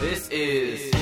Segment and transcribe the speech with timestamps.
[0.00, 0.94] This is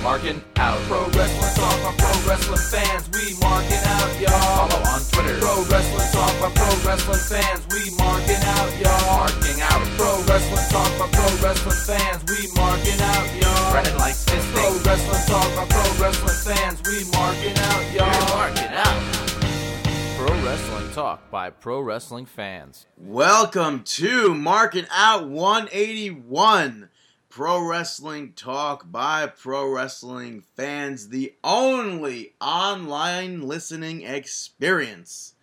[0.00, 0.78] Marking Out.
[0.86, 3.10] Pro Wrestling Talk by Pro Wrestling fans.
[3.10, 4.70] We marking out, y'all.
[4.70, 5.34] Follow on Twitter.
[5.42, 7.66] Pro Wrestling Talk by Pro Wrestling fans.
[7.74, 9.26] We marking out, y'all.
[9.26, 9.82] Marking out.
[9.98, 12.22] Pro Wrestling Talk by Pro Wrestling fans.
[12.30, 13.72] We marking out, y'all.
[13.74, 14.54] Brennan likes fisting.
[14.54, 16.78] Pro Wrestling Talk by Pro Wrestling fans.
[16.86, 18.06] We marking out, y'all.
[18.06, 19.02] We're marking out.
[20.14, 22.86] Pro Wrestling Talk by Pro Wrestling fans.
[22.96, 26.88] Welcome to Marking Out 181
[27.30, 35.34] Pro Wrestling Talk by Pro Wrestling fans, the only online listening experience.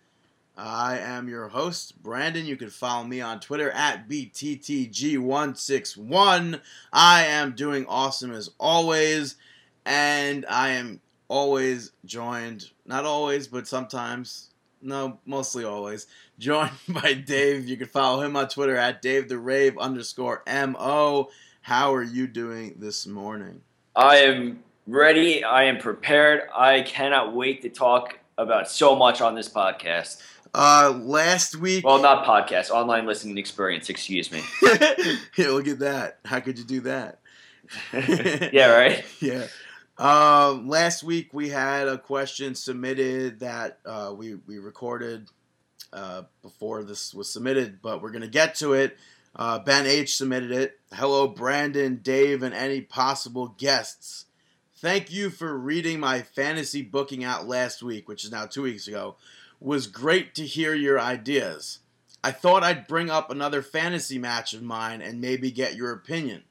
[0.54, 2.44] I am your host, Brandon.
[2.44, 6.60] You can follow me on Twitter at BTTG161.
[6.92, 9.36] I am doing awesome as always,
[9.86, 14.50] and I am always joined, not always, but sometimes,
[14.82, 16.06] no, mostly always,
[16.38, 17.66] joined by Dave.
[17.66, 21.30] You can follow him on Twitter at Dave the Rave underscore MO.
[21.68, 23.60] How are you doing this morning?
[23.94, 25.44] I am ready.
[25.44, 26.48] I am prepared.
[26.56, 30.22] I cannot wait to talk about so much on this podcast.
[30.54, 31.84] Uh, last week.
[31.84, 33.90] Well, not podcast, online listening experience.
[33.90, 34.40] Excuse me.
[35.36, 36.20] yeah, look at that.
[36.24, 37.18] How could you do that?
[37.92, 39.04] yeah, right.
[39.20, 39.48] Yeah.
[39.98, 45.28] Uh, last week we had a question submitted that uh, we we recorded
[45.92, 48.96] uh, before this was submitted, but we're gonna get to it.
[49.38, 50.80] Uh, ben H submitted it.
[50.92, 54.24] Hello, Brandon, Dave, and any possible guests.
[54.76, 58.88] Thank you for reading my fantasy booking out last week, which is now two weeks
[58.88, 59.16] ago.
[59.60, 61.78] Was great to hear your ideas.
[62.22, 66.42] I thought I'd bring up another fantasy match of mine and maybe get your opinion.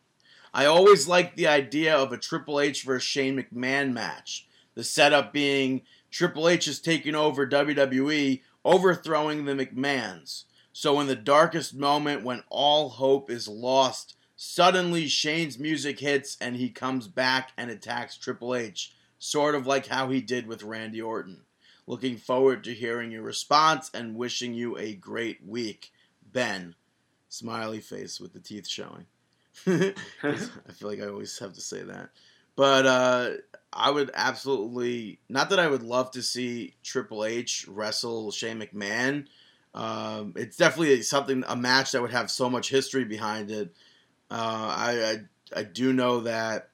[0.53, 4.47] I always liked the idea of a Triple H versus Shane McMahon match.
[4.75, 10.45] The setup being Triple H is taking over WWE, overthrowing the McMahons.
[10.80, 16.56] So, in the darkest moment when all hope is lost, suddenly Shane's music hits and
[16.56, 21.02] he comes back and attacks Triple H, sort of like how he did with Randy
[21.02, 21.42] Orton.
[21.88, 25.91] Looking forward to hearing your response and wishing you a great week.
[26.31, 26.75] Ben.
[27.28, 29.07] Smiley face with the teeth showing.
[29.66, 29.96] I
[30.75, 32.12] feel like I always have to say that.
[32.56, 33.30] But uh,
[33.74, 39.25] I would absolutely, not that I would love to see Triple H wrestle Shane McMahon
[39.77, 43.75] um, it's definitely something a match that would have so much history behind it.
[44.31, 45.21] Uh, I,
[45.55, 46.69] I, I do know that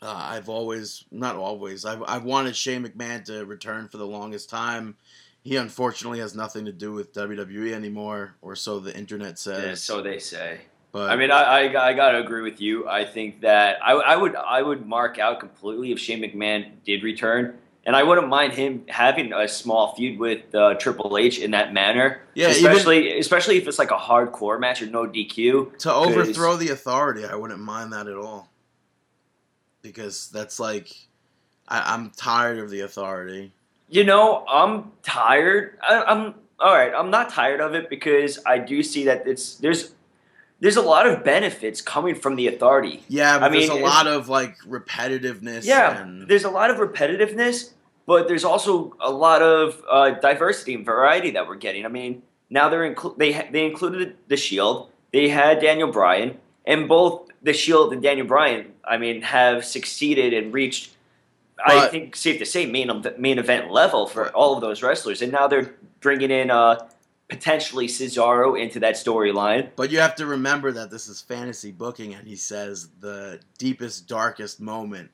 [0.00, 4.48] uh, I've always not always I've I've wanted Shane McMahon to return for the longest
[4.48, 4.94] time.
[5.42, 9.64] He unfortunately has nothing to do with WWE anymore, or so the internet says.
[9.64, 10.60] Yeah, so they say.
[10.92, 12.88] But I mean, I, I, I gotta agree with you.
[12.88, 17.02] I think that I, I would I would mark out completely if Shane McMahon did
[17.02, 21.50] return and I wouldn't mind him having a small feud with uh, Triple H in
[21.50, 22.22] that manner.
[22.34, 25.78] Yeah, especially even, especially if it's like a hardcore match or no DQ.
[25.78, 28.48] To overthrow the authority, I wouldn't mind that at all.
[29.82, 30.96] Because that's like,
[31.68, 33.52] I, I'm tired of the authority.
[33.88, 35.78] You know, I'm tired.
[35.82, 36.92] I, I'm all right.
[36.94, 39.94] I'm not tired of it because I do see that it's there's
[40.64, 43.04] there's a lot of benefits coming from the authority.
[43.06, 45.66] Yeah, but I there's mean, a lot of like repetitiveness.
[45.66, 46.26] Yeah, and...
[46.26, 47.72] there's a lot of repetitiveness,
[48.06, 51.84] but there's also a lot of uh, diversity and variety that we're getting.
[51.84, 54.88] I mean, now they're inclu- they they included the Shield.
[55.12, 60.32] They had Daniel Bryan, and both the Shield and Daniel Bryan, I mean, have succeeded
[60.32, 60.92] and reached.
[61.58, 65.20] But, I think safe to say main main event level for all of those wrestlers,
[65.20, 66.88] and now they're bringing in uh,
[67.34, 69.70] potentially Cesaro into that storyline.
[69.76, 74.06] But you have to remember that this is fantasy booking, and he says the deepest,
[74.06, 75.10] darkest moment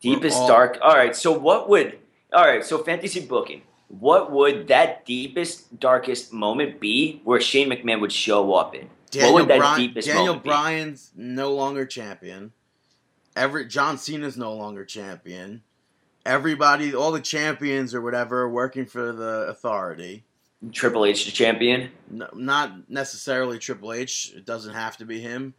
[0.00, 0.78] Deepest all- dark.
[0.82, 1.16] All right.
[1.16, 1.98] So what would?
[2.32, 2.64] All right.
[2.64, 3.62] So fantasy booking.
[3.88, 8.88] What would that deepest, darkest moment be where Shane McMahon would show up in?
[9.10, 12.52] Daniel what would that Bryan, deepest Daniel moment Bryan's no longer champion.
[13.34, 15.62] Every John Cena's no longer champion.
[16.24, 20.24] Everybody, all the champions or whatever, are working for the authority.
[20.72, 21.90] Triple H the champion.
[22.10, 24.32] No, not necessarily Triple H.
[24.34, 25.54] It doesn't have to be him.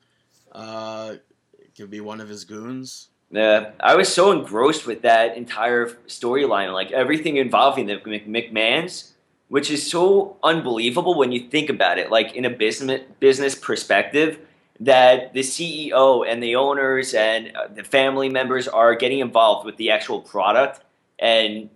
[0.51, 1.15] Uh,
[1.59, 3.09] it could be one of his goons.
[3.29, 9.13] Yeah, I was so engrossed with that entire storyline, like everything involving the McMahon's,
[9.49, 14.39] which is so unbelievable when you think about it, like in a business business perspective,
[14.79, 19.75] that the CEO and the owners and uh, the family members are getting involved with
[19.75, 20.81] the actual product
[21.19, 21.69] and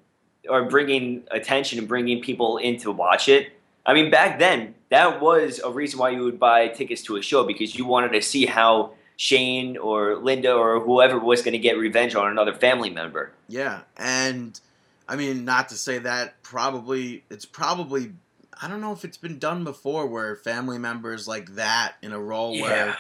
[0.50, 3.52] are bringing attention and bringing people in to watch it.
[3.86, 7.22] I mean, back then, that was a reason why you would buy tickets to a
[7.22, 11.60] show because you wanted to see how Shane or Linda or whoever was going to
[11.60, 13.32] get revenge on another family member.
[13.48, 14.60] Yeah, and
[15.08, 18.14] I mean, not to say that probably it's probably
[18.62, 22.20] I don't know if it's been done before where family members like that in a
[22.20, 22.64] role Yeah.
[22.64, 22.98] where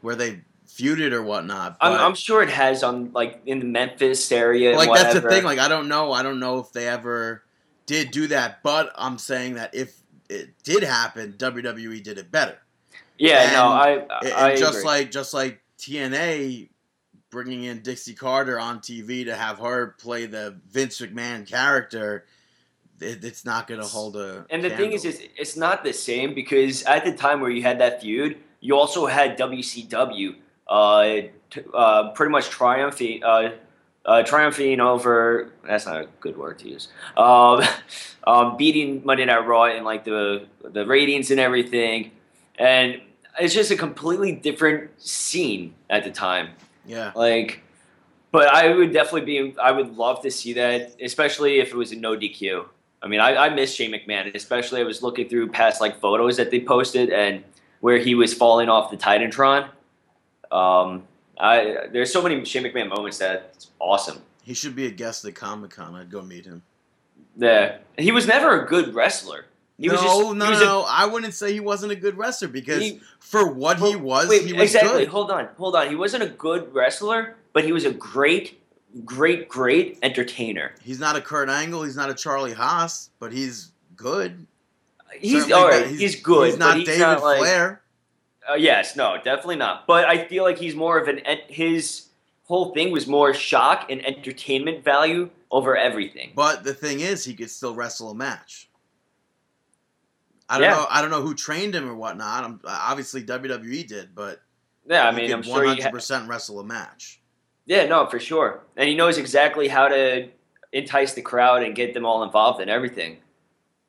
[0.00, 0.40] where they
[0.76, 1.76] feuded or whatnot.
[1.80, 4.70] I'm, I'm sure it has on like in the Memphis area.
[4.70, 5.44] and like that's the thing.
[5.44, 6.12] Like I don't know.
[6.12, 7.44] I don't know if they ever
[7.86, 8.62] did do that.
[8.62, 9.96] But I'm saying that if
[10.28, 12.58] it did happen, WWE did it better.
[13.18, 13.90] yeah, no, I,
[14.22, 14.84] And, I just agree.
[14.84, 16.68] like just like TNA
[17.30, 22.26] bringing in Dixie Carter on TV to have her play the Vince McMahon character,
[23.00, 24.46] it's not going to hold a.
[24.50, 25.20] And the thing is, candle.
[25.20, 28.76] it's, it's not the same because at the time where you had that feud, you
[28.76, 30.36] also had WCW
[31.50, 33.52] t- uh, pretty much triumphing, uh,
[34.04, 35.52] uh, triumphing over.
[35.66, 36.88] That's not a good word to use.
[37.16, 37.62] Um,
[38.26, 42.12] um, beating Monday Night Raw in like the the ratings and everything,
[42.58, 43.00] and
[43.40, 46.50] it's just a completely different scene at the time.
[46.86, 47.62] yeah, Like,
[48.30, 49.58] but I would definitely be.
[49.58, 52.66] I would love to see that, especially if it was a no DQ.
[53.02, 56.38] I mean, I, I miss Shane McMahon, especially I was looking through past like photos
[56.38, 57.44] that they posted and
[57.80, 59.68] where he was falling off the Titantron.
[60.52, 61.04] Um,
[61.38, 64.18] I there's so many Shane McMahon moments that it's awesome.
[64.42, 65.94] he should be a guest at Comic Con.
[65.94, 66.62] I'd go meet him.
[67.36, 69.46] Yeah, he was never a good wrestler.
[69.76, 70.86] He no, was just- no, no.
[70.88, 74.46] I wouldn't say he wasn't a good wrestler because He- for what he was, Wait,
[74.46, 75.00] he was exactly.
[75.00, 75.08] good.
[75.08, 75.88] Hold on, hold on.
[75.88, 78.60] He wasn't a good wrestler, but he was a great,
[79.04, 80.74] great, great entertainer.
[80.80, 81.82] He's not a Kurt Angle.
[81.82, 84.46] He's not a Charlie Haas, but he's good.
[85.18, 85.86] He's Certainly, all right.
[85.88, 86.50] He's, good.
[86.50, 87.80] He's not he's David not like, Flair.
[88.50, 89.86] Uh, yes, no, definitely not.
[89.86, 92.08] But I feel like he's more of an his
[92.44, 96.32] whole thing was more shock and entertainment value over everything.
[96.36, 98.68] But the thing is, he could still wrestle a match.
[100.48, 100.74] I don't Yeah.
[100.76, 100.86] know.
[100.90, 102.44] I don't know who trained him or whatnot.
[102.44, 104.42] I'm, obviously, WWE did, but
[104.86, 105.74] Yeah, I mean, I'm sure.
[105.74, 107.20] He ha- percent wrestle a match.
[107.64, 110.28] yeah, no, for sure, and he knows exactly how to
[110.72, 113.16] entice the crowd and get them all involved in everything.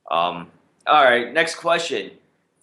[0.10, 0.50] Um,
[0.88, 2.12] all right, next question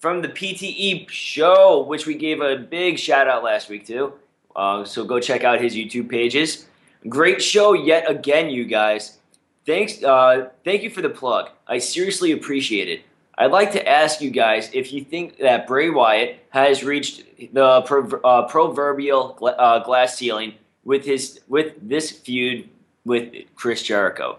[0.03, 4.13] from the PTE show, which we gave a big shout out last week too.
[4.55, 6.67] Uh, so go check out his YouTube pages.
[7.09, 9.19] Great show yet again, you guys.
[9.65, 11.51] Thanks, uh, thank you for the plug.
[11.69, 13.03] I seriously appreciate it.
[13.39, 17.23] I'd like to ask you guys if you think that Bray Wyatt has reached
[17.55, 20.55] the prov- uh, proverbial gla- uh, glass ceiling
[20.85, 22.69] with his with this feud
[23.05, 24.39] with Chris Jericho.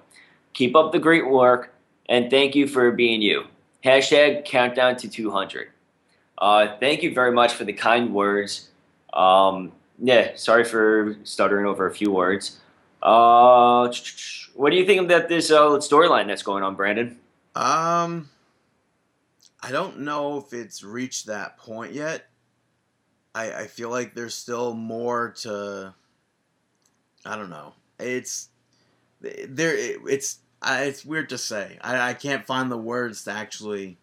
[0.54, 1.74] Keep up the great work,
[2.10, 3.46] and thank you for being you.
[3.84, 5.70] Hashtag countdown to 200.
[6.38, 8.70] Uh, thank you very much for the kind words.
[9.12, 12.60] Um, yeah, sorry for stuttering over a few words.
[13.02, 13.94] Uh,
[14.56, 17.20] what do you think about this uh, storyline that's going on, Brandon?
[17.56, 18.30] Um,
[19.62, 22.26] I don't know if it's reached that point yet.
[23.36, 25.94] I I feel like there's still more to.
[27.26, 27.74] I don't know.
[28.00, 28.50] It's
[29.22, 29.76] there.
[29.76, 31.78] It's I, it's weird to say.
[31.82, 33.98] I, I can't find the words to actually.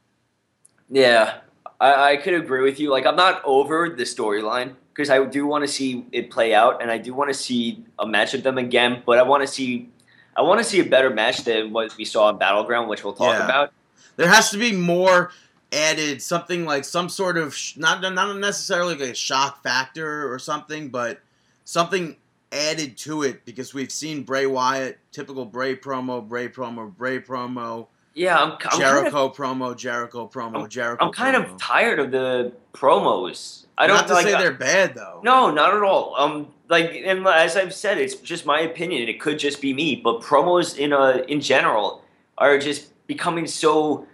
[0.88, 1.38] Yeah,
[1.80, 2.90] I, I could agree with you.
[2.90, 6.82] Like, I'm not over the storyline because I do want to see it play out,
[6.82, 9.02] and I do want to see a match of them again.
[9.06, 9.88] But I want to see,
[10.36, 13.14] I want to see a better match than what we saw in Battleground, which we'll
[13.14, 13.44] talk Yeah.
[13.44, 13.72] about.
[14.16, 15.32] There has to be more
[15.72, 20.38] added, something like some sort of sh- not not necessarily like a shock factor or
[20.38, 21.20] something, but
[21.64, 22.16] something
[22.52, 27.86] added to it because we've seen Bray Wyatt, typical Bray promo, Bray promo, Bray promo,
[28.14, 31.06] Yeah, I'm, I'm kind of, Jericho promo, Jericho promo, Jericho.
[31.06, 31.52] I'm kind promo.
[31.52, 33.66] of tired of the promos.
[33.78, 34.26] I don't not to like.
[34.26, 35.20] say they're bad though.
[35.24, 36.14] No, not at all.
[36.16, 39.08] Um, like and as I've said, it's just my opinion.
[39.08, 42.04] It could just be me, but promos in a in general
[42.36, 44.06] are just becoming so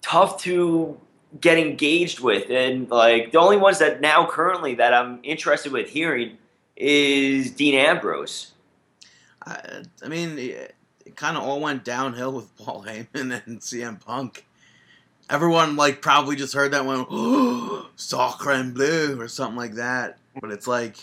[0.00, 0.98] tough to
[1.40, 5.88] get engaged with, and like the only ones that now currently that I'm interested with
[5.90, 6.38] hearing
[6.76, 8.52] is Dean Ambrose.
[9.44, 10.74] I, I mean, it,
[11.04, 14.46] it kind of all went downhill with Paul Heyman and CM Punk.
[15.30, 20.18] Everyone like probably just heard that oh, "Sacre and bleu" or something like that.
[20.40, 20.96] But it's like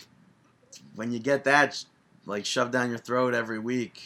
[0.95, 1.83] when you get that
[2.25, 4.03] like shoved down your throat every week.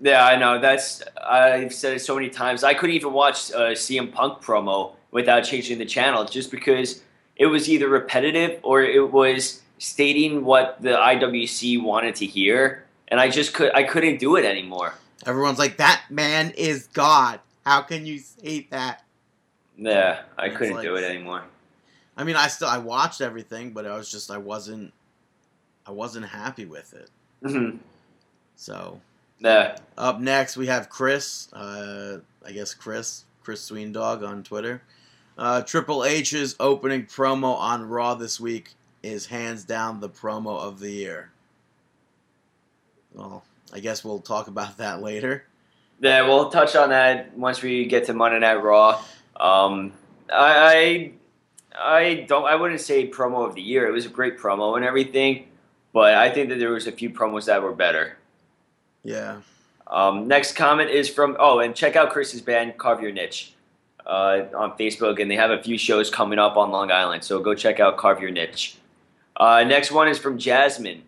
[0.00, 0.60] Yeah, I know.
[0.60, 2.62] That's I've said it so many times.
[2.62, 7.02] I couldn't even watch uh, a CM Punk promo without changing the channel, just because
[7.36, 13.20] it was either repetitive or it was stating what the IWC wanted to hear, and
[13.20, 14.94] I just could I couldn't do it anymore.
[15.24, 19.02] Everyone's like, "That man is God." How can you say that?
[19.76, 21.42] Yeah, I It's couldn't like- do it anymore.
[22.16, 24.92] I mean, I still I watched everything, but I was just I wasn't
[25.86, 27.10] I wasn't happy with it.
[27.42, 27.76] hmm
[28.56, 29.00] So
[29.40, 31.52] Yeah, Up next, we have Chris.
[31.52, 34.80] Uh, I guess Chris, Chris Sweendog on Twitter.
[35.36, 38.70] Uh, Triple H's opening promo on Raw this week
[39.06, 41.30] is hands down the promo of the year.
[43.14, 45.44] Well, I guess we'll talk about that later.
[46.00, 46.22] yeah.
[46.26, 49.02] We'll touch on that once we get to Monday Night Raw.
[49.36, 49.92] Um,
[50.32, 51.12] I, I
[51.78, 52.44] I don't.
[52.44, 53.86] I wouldn't say promo of the year.
[53.86, 55.46] It was a great promo and everything,
[55.92, 58.16] but I think that there was a few promos that were better.
[59.04, 59.40] Yeah.
[59.86, 63.54] Um, next comment is from oh, and check out Chris's band Carve Your Niche
[64.06, 67.22] uh, on Facebook, and they have a few shows coming up on Long Island.
[67.24, 68.76] So go check out Carve Your Niche.
[69.36, 71.02] Uh, next one is from Jasmine.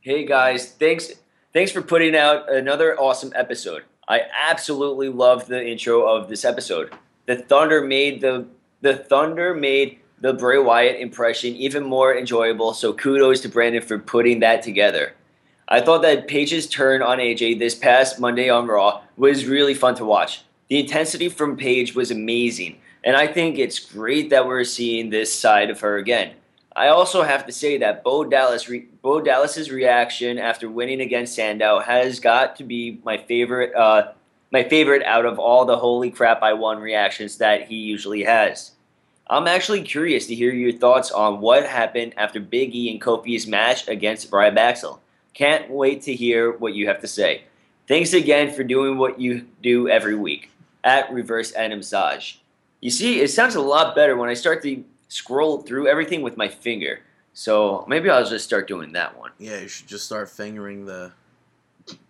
[0.00, 1.12] Hey guys, thanks
[1.52, 3.82] thanks for putting out another awesome episode.
[4.08, 6.94] I absolutely love the intro of this episode.
[7.26, 8.46] The Thunder made the
[8.80, 12.72] the Thunder made the Bray Wyatt impression even more enjoyable.
[12.72, 15.12] So kudos to Brandon for putting that together.
[15.68, 19.96] I thought that Paige's turn on AJ this past Monday on Raw was really fun
[19.96, 20.44] to watch.
[20.68, 25.32] The intensity from Paige was amazing, and I think it's great that we're seeing this
[25.32, 26.32] side of her again.
[26.76, 31.34] I also have to say that Bo Dallas, re- Bo Dallas's reaction after winning against
[31.34, 33.74] Sandow has got to be my favorite.
[33.74, 34.12] Uh,
[34.52, 38.72] my favorite out of all the holy crap I won reactions that he usually has.
[39.28, 43.46] I'm actually curious to hear your thoughts on what happened after Big E and Kofi's
[43.46, 44.98] match against Baxel.
[45.32, 47.44] Can't wait to hear what you have to say.
[47.88, 50.50] Thanks again for doing what you do every week
[50.84, 52.34] at Reverse and Massage.
[52.80, 56.36] You see, it sounds a lot better when I start to scroll through everything with
[56.36, 57.00] my finger.
[57.32, 59.30] So maybe I'll just start doing that one.
[59.38, 61.12] Yeah, you should just start fingering the.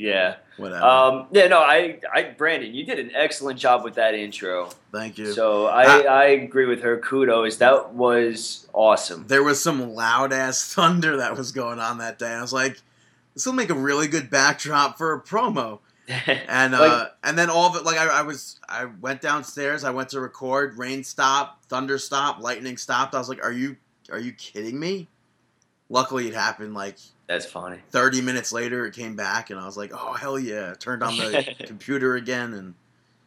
[0.00, 0.36] Yeah.
[0.56, 0.82] whatever.
[0.84, 1.46] Um, yeah.
[1.48, 4.70] No, I, I, Brandon, you did an excellent job with that intro.
[4.92, 5.32] Thank you.
[5.32, 6.08] So I, Ah.
[6.10, 6.98] I agree with her.
[6.98, 7.58] Kudos.
[7.58, 9.26] That was awesome.
[9.26, 12.30] there was some loud ass thunder that was going on that day.
[12.32, 12.80] I was like,
[13.34, 15.80] this will make a really good backdrop for a promo.
[16.26, 19.84] And uh, Like- and then all of it, like I, I was, I went downstairs.
[19.84, 20.76] I went to record.
[20.78, 23.14] Rain stopped, thunder stopped, lightning stopped.
[23.14, 23.76] I was like, are you,
[24.10, 25.08] are you kidding me?
[25.88, 26.96] Luckily, it happened like
[27.30, 27.78] That's funny.
[27.90, 28.86] 30 minutes later.
[28.86, 30.74] It came back, and I was like, oh hell yeah!
[30.74, 32.74] Turned on the computer again, and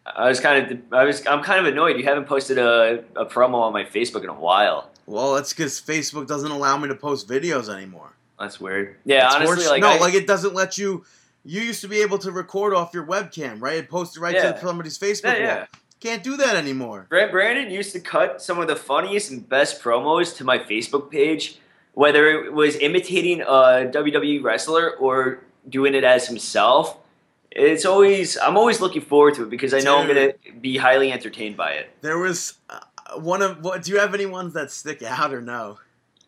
[0.06, 1.98] I was kind of, I was, I'm kind of annoyed.
[1.98, 4.90] You haven't posted a, a promo on my Facebook in a while.
[5.06, 8.12] well, that's because Facebook doesn't allow me to post videos anymore.
[8.38, 8.98] That's weird.
[9.06, 11.06] Yeah, It's honestly, horse- like, no, I, like it doesn't let you.
[11.46, 13.80] You used to be able to record off your webcam, right?
[13.80, 14.52] And post it right Yeah.
[14.52, 15.58] to somebody's Facebook yeah, yeah.
[15.60, 15.68] wall.
[16.02, 17.06] Can't do that anymore.
[17.10, 21.10] Brand- Brandon used to cut some of the funniest and best promos to my Facebook
[21.10, 21.60] page,
[21.94, 26.98] whether it was imitating a WWE wrestler or doing it as himself.
[27.52, 31.12] It's always I'm always looking forward to it because I know I'm gonna be highly
[31.12, 31.92] entertained by it.
[32.02, 32.80] There was uh,
[33.20, 33.64] one of.
[33.64, 35.78] What do you have any ones that stick out or no?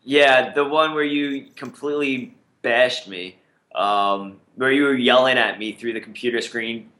[0.04, 3.38] Yeah, the one where you completely bashed me,
[3.74, 6.92] um, where you were yelling at me through the computer screen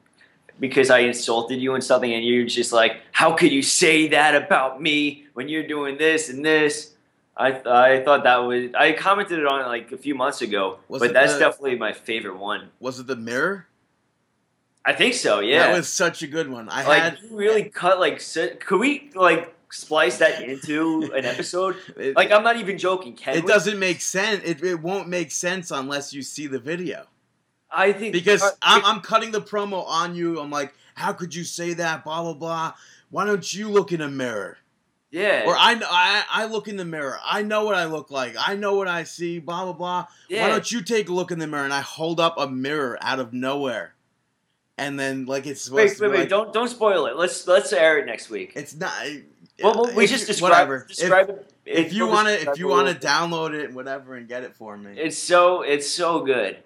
[0.59, 4.35] because I insulted you and something, and you're just like, "How could you say that
[4.35, 6.96] about me when you're doing this and this?"
[7.37, 11.01] I I thought that was I commented on it like a few months ago, Was
[11.03, 12.71] but that's the- definitely my favorite one.
[12.81, 13.67] Was it the mirror?
[14.85, 15.41] I think so.
[15.41, 16.69] Yeah, That was such a good one.
[16.69, 17.19] I like had.
[17.23, 18.23] you really cut like.
[18.61, 21.77] Could we like splice that into an episode?
[21.97, 23.15] It, Like I'm not even joking.
[23.15, 23.49] Can it we?
[23.51, 24.43] doesn't make sense.
[24.45, 27.07] It, it won't make sense unless you see the video.
[27.69, 30.39] I think Because uh, I'm, I'm cutting the promo on you.
[30.39, 32.05] I'm like, how could you say that?
[32.05, 32.73] Blah blah blah.
[33.11, 34.57] Why don't you look in a mirror?
[35.11, 35.45] Yeah.
[35.47, 37.19] Or I, I I look in the mirror.
[37.25, 38.35] I know what I look like.
[38.39, 39.39] I know what I see.
[39.39, 40.07] Blah blah blah.
[40.29, 40.43] yeah.
[40.43, 41.65] Why don't you take a look in the mirror?
[41.65, 43.95] And I hold up a mirror out of nowhere,
[44.77, 46.21] and then like it's supposed Wait, to wait, be wait!
[46.21, 47.17] like, Don't don't spoil it.
[47.17, 48.53] Let's let's air it next week.
[48.57, 48.93] It's not.
[49.63, 50.87] well, we if just describe whatever.
[50.91, 51.53] If- it.
[51.69, 54.55] If, you want to, if you want to download it and whatever and get it
[54.55, 56.59] for me, it's so it's so good.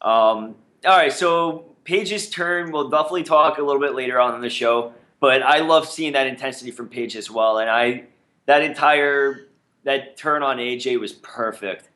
[0.00, 0.54] Um,
[0.84, 2.70] all right, so Paige's turn.
[2.70, 4.94] We'll definitely talk a little bit later on in the show.
[5.20, 8.04] But I love seeing that intensity from Paige as well, and I
[8.46, 9.48] that entire
[9.84, 11.88] that turn on AJ was perfect.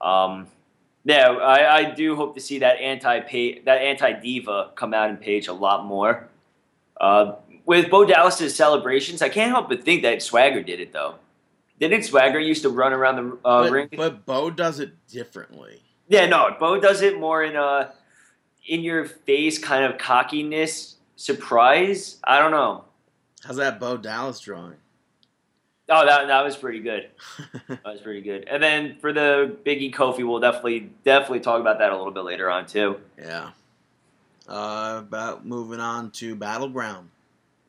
[0.00, 0.48] Um,
[1.04, 3.20] yeah, I, I do hope to see that anti
[3.64, 6.28] that anti diva come out in Paige a lot more.
[7.00, 11.14] Uh, with Bo Dallas's celebrations, I can't help but think that Swagger did it though.
[11.80, 13.88] Didn't Swagger used to run around the uh, but, ring?
[13.96, 15.82] but Bo does it differently.
[16.08, 17.92] Yeah, no, Bo does it more in a
[18.66, 22.18] in your face kind of cockiness, surprise.
[22.24, 22.84] I don't know.
[23.44, 24.74] How's that Bo Dallas drawing?
[25.90, 27.08] Oh, that that was pretty good.
[27.68, 28.46] That was pretty good.
[28.48, 32.24] And then for the Biggie Kofi, we'll definitely definitely talk about that a little bit
[32.24, 32.98] later on too.
[33.18, 33.50] yeah.
[34.48, 37.10] Uh, about moving on to battleground.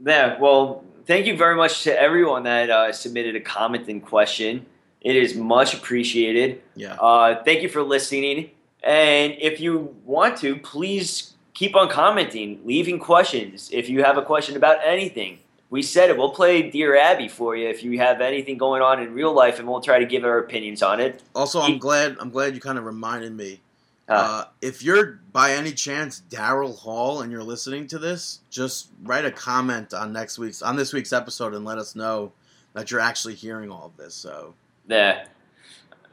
[0.06, 4.65] Yeah, well, thank you very much to everyone that uh, submitted a comment and question.
[5.01, 6.62] It is much appreciated.
[6.77, 6.94] Yeah.
[6.94, 8.51] Uh, thank you for listening.
[8.82, 13.70] And if you want to, please keep on commenting, leaving questions.
[13.74, 15.39] If you have a question about anything,
[15.70, 16.18] we said it.
[16.18, 19.60] We'll play Dear Abby for you if you have anything going on in real life,
[19.60, 21.22] and we'll try to give our opinions on it.
[21.36, 23.60] Also, I'm glad I'm glad you kind of reminded me.
[24.08, 28.88] Uh, Uh, if you're by any chance Daryl Hall and you're listening to this, just
[29.04, 32.32] write a comment on next week's on this week's episode and let us know
[32.74, 34.16] that you're actually hearing all of this.
[34.16, 34.56] So
[34.88, 35.25] Yeah.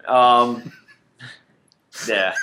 [0.08, 0.72] Um,
[2.08, 2.34] yeah.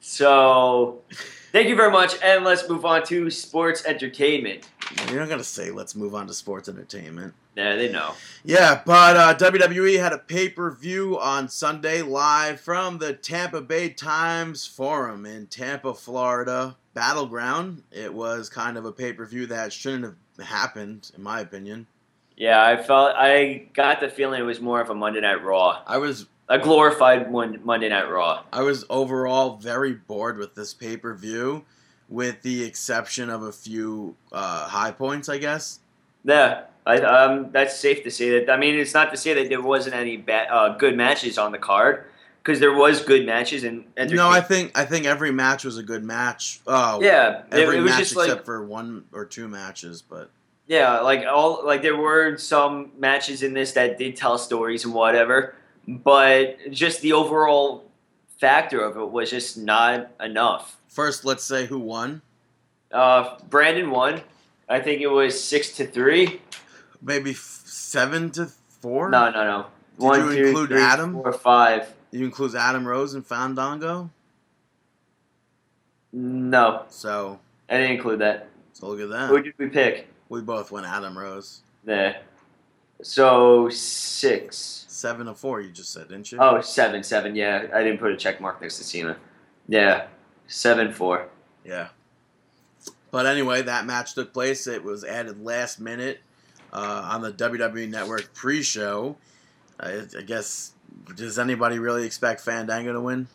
[0.00, 1.02] So,
[1.52, 4.68] thank you very much, and let's move on to sports entertainment.
[5.08, 7.34] you're not gonna say let's move on to sports entertainment.
[7.56, 8.14] Yeah, they know.
[8.44, 13.60] Yeah, but uh, WWE had a pay per view on Sunday live from the Tampa
[13.60, 16.76] Bay Times Forum in Tampa, Florida.
[16.94, 17.84] Battleground.
[17.92, 21.86] It was kind of a pay per view that shouldn't have happened, in my opinion.
[22.36, 25.82] Yeah, I felt I got the feeling it was more of a Monday Night Raw,
[25.86, 28.42] I was a glorified Mon- Monday Night Raw.
[28.52, 31.64] I was overall very bored with this pay per view,
[32.08, 35.80] with the exception of a few uh, high points, I guess.
[36.24, 38.50] Yeah, I, um, that's safe to say that.
[38.52, 41.58] I mean, it's not to say that there wasn't any uh, good matches on the
[41.58, 42.06] card
[42.42, 45.82] because there was good matches and No, I think I think every match was a
[45.82, 46.60] good match.
[46.66, 50.30] Oh, yeah, every it was match just except like for one or two matches, but
[50.66, 54.94] yeah, like all like there were some matches in this that did tell stories and
[54.94, 55.56] whatever,
[55.88, 57.84] but just the overall
[58.38, 60.76] factor of it was just not enough.
[60.86, 62.20] first, let's say who won.
[62.92, 64.20] Uh, Brandon won.
[64.68, 66.40] I think it was six to three.
[67.00, 68.46] Maybe f- seven to
[68.80, 69.08] four.
[69.08, 69.66] No, no, no.
[69.98, 71.12] Did One, you two, include three, Adam?
[71.14, 71.92] four, five.
[72.10, 74.10] You include Adam Rose and Fandango.
[76.12, 78.48] No, So, I didn't include that.
[78.72, 79.28] so look at that.
[79.28, 80.08] Who did we pick?
[80.30, 81.60] We both went Adam Rose.
[81.84, 82.22] There.
[83.02, 84.86] So six.
[84.98, 85.60] Seven to four.
[85.60, 86.38] You just said, didn't you?
[86.40, 87.36] Oh, seven, seven.
[87.36, 89.16] Yeah, I didn't put a check mark next to Cena.
[89.68, 90.06] Yeah,
[90.48, 91.28] seven, four.
[91.64, 91.88] Yeah.
[93.12, 94.66] But anyway, that match took place.
[94.66, 96.18] It was added last minute
[96.72, 99.16] uh, on the WWE Network pre-show.
[99.78, 100.72] I, I guess.
[101.14, 103.28] Does anybody really expect Fandango to win?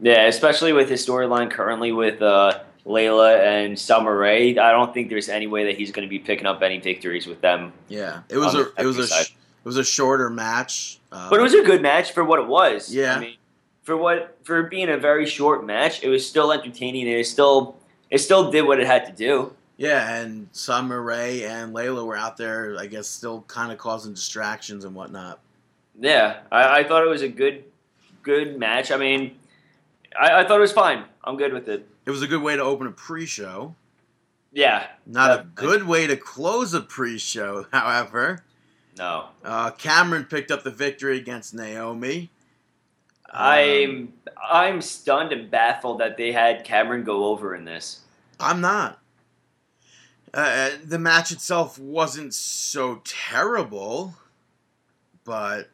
[0.00, 4.56] Yeah, especially with his storyline currently with uh, Layla and Summer Rae.
[4.56, 7.26] I don't think there's any way that he's going to be picking up any victories
[7.26, 7.72] with them.
[7.88, 10.98] Yeah, it was a it was a sh- it was a shorter match.
[11.12, 12.92] Uh, But it was a good match for what it was.
[12.94, 13.16] Yeah.
[13.16, 13.34] I mean,
[13.82, 17.76] for what for being a very short match, it was still entertaining and it still
[18.10, 19.52] it still did what it had to do.
[19.76, 24.12] yeah, and Summer Rae and Layla were out there, I guess, still kind of causing
[24.12, 25.38] distractions and whatnot.
[25.98, 27.64] Yeah, I, I thought it was a good
[28.22, 28.90] good match.
[28.92, 29.38] I mean,
[30.20, 31.04] I, I thought it was fine.
[31.24, 31.86] I'm good with it.
[32.06, 33.74] It was a good way to open a pre-show.
[34.52, 34.86] Yeah.
[35.06, 38.42] Not a good way to close a pre-show, however.
[39.00, 39.28] No.
[39.42, 42.28] Uh, Cameron picked up the victory against Naomi.
[43.32, 44.12] Um, I'm
[44.50, 48.00] I'm stunned and baffled that they had Cameron go over in this.
[48.38, 48.98] I'm not.
[50.34, 54.14] Uh, the match itself wasn't so terrible,
[55.24, 55.70] but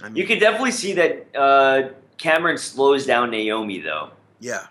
[0.00, 4.10] I mean, You could definitely see that uh, Cameron slows down Naomi though.
[4.38, 4.66] yeah,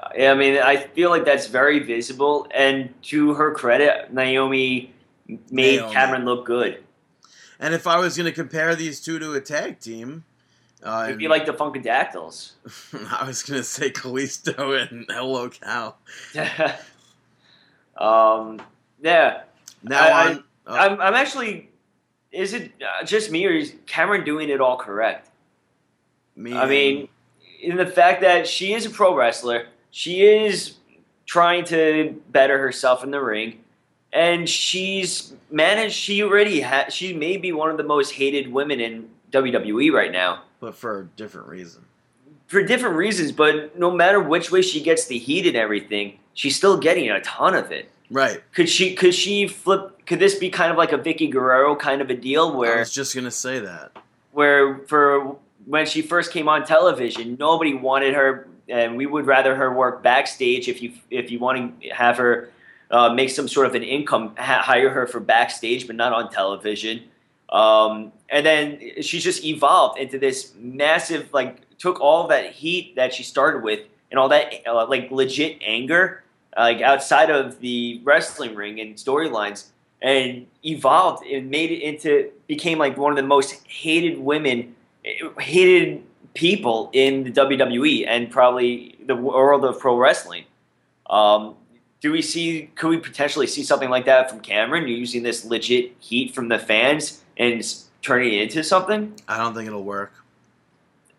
[0.00, 4.92] I mean, I feel like that's very visible, and to her credit, Naomi
[5.50, 5.92] made Naomi.
[5.92, 6.83] Cameron look good.
[7.60, 10.24] And if I was going to compare these two to a tag team,
[10.82, 12.52] uh, It'd be like the Funkadactyls.
[13.20, 15.94] I was going to say Kalisto and Hello Cow.
[17.96, 18.60] um,
[19.02, 19.42] yeah,
[19.82, 21.70] Now I- I- on, uh, I'm, I'm actually.
[22.32, 25.28] Is it uh, just me, or is Cameron doing it all correct?
[26.34, 27.08] me I mean,
[27.62, 30.74] in the fact that she is a pro wrestler, she is
[31.26, 33.60] trying to better herself in the ring,
[34.14, 35.94] and she's managed.
[35.94, 40.12] She already ha- She may be one of the most hated women in WWE right
[40.12, 41.84] now but for a different reason.
[42.46, 43.32] for different reasons.
[43.32, 47.20] But no matter which way she gets the heat and everything, she's still getting a
[47.20, 47.90] ton of it.
[48.10, 48.42] Right.
[48.52, 48.94] Could she?
[48.94, 50.06] Could she flip?
[50.06, 52.76] Could this be kind of like a Vickie Guerrero kind of a deal where?
[52.76, 53.92] I was just going to say that.
[54.32, 59.56] where for when she first came on television, nobody wanted her, and we would rather
[59.56, 60.68] her work backstage.
[60.68, 62.50] If you if you want to have her
[62.90, 66.30] uh, make some sort of an income, ha- hire her for backstage, but not on
[66.30, 67.02] television.
[67.50, 73.14] Um, and then she's just evolved into this massive, like, took all that heat that
[73.14, 76.24] she started with and all that, uh, like, legit anger,
[76.56, 79.66] uh, like, outside of the wrestling ring and storylines,
[80.02, 84.74] and evolved and made it into, became, like, one of the most hated women,
[85.38, 86.02] hated
[86.34, 90.44] people in the WWE and probably the world of pro wrestling.
[91.08, 91.54] Um,
[92.04, 92.70] do we see?
[92.74, 96.58] Could we potentially see something like that from Cameron using this legit heat from the
[96.58, 97.64] fans and
[98.02, 99.14] turning it into something?
[99.26, 100.12] I don't think it'll work.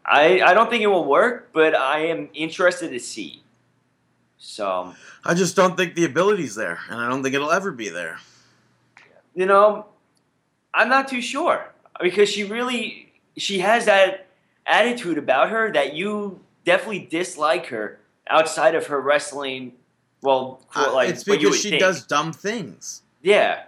[0.06, 3.42] I I don't think it will work, but I am interested to see.
[4.38, 7.72] So um, I just don't think the ability's there, and I don't think it'll ever
[7.72, 8.20] be there.
[9.34, 9.88] you know,
[10.72, 14.28] I'm not too sure because she really she has that
[14.68, 17.98] attitude about her that you definitely dislike her
[18.30, 19.74] outside of her wrestling.
[20.26, 21.80] Well, Uh, like it's because she think.
[21.80, 23.04] does dumb things.
[23.22, 23.64] Yeah,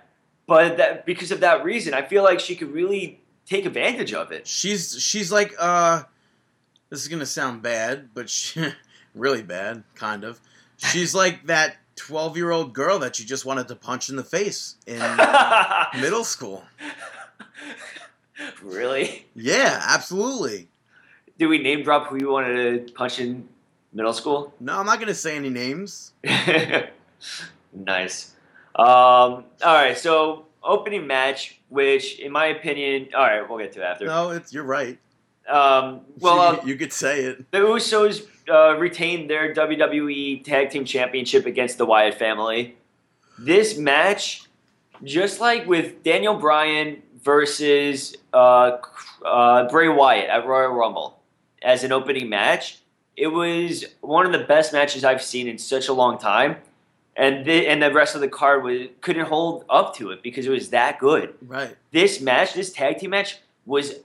[0.47, 4.31] but that because of that reason, I feel like she could really take advantage of
[4.31, 4.45] it.
[4.47, 6.03] She's she's like uh
[6.89, 8.61] this is gonna sound bad, but she,
[9.15, 10.39] really bad, kind of.
[10.77, 14.23] She's like that twelve year old girl that you just wanted to punch in the
[14.23, 14.99] face in
[16.01, 16.63] middle school.
[18.63, 19.25] really?
[19.35, 20.67] Yeah, absolutely.
[21.39, 23.47] Did we name drop who you wanted to punch in
[23.97, 24.53] middle school?
[24.59, 26.13] No, I'm not gonna say any names.
[27.73, 28.33] nice.
[28.75, 33.81] Um, all right, so opening match, which in my opinion, all right, we'll get to
[33.81, 34.05] it after.
[34.05, 34.99] No, it's you're right.
[35.49, 37.51] Um, well, uh, you, you could say it.
[37.51, 42.77] the Usos uh, retained their WWE Tag Team Championship against the Wyatt family.
[43.39, 44.43] This match,
[45.03, 48.77] just like with Daniel Bryan versus uh,
[49.25, 51.19] uh, Bray Wyatt at Royal Rumble
[51.61, 52.79] as an opening match,
[53.17, 56.57] it was one of the best matches I've seen in such a long time.
[57.19, 60.45] And the, and the rest of the card was couldn't hold up to it because
[60.45, 61.75] it was that good Right.
[61.91, 63.95] this match, this tag team match, was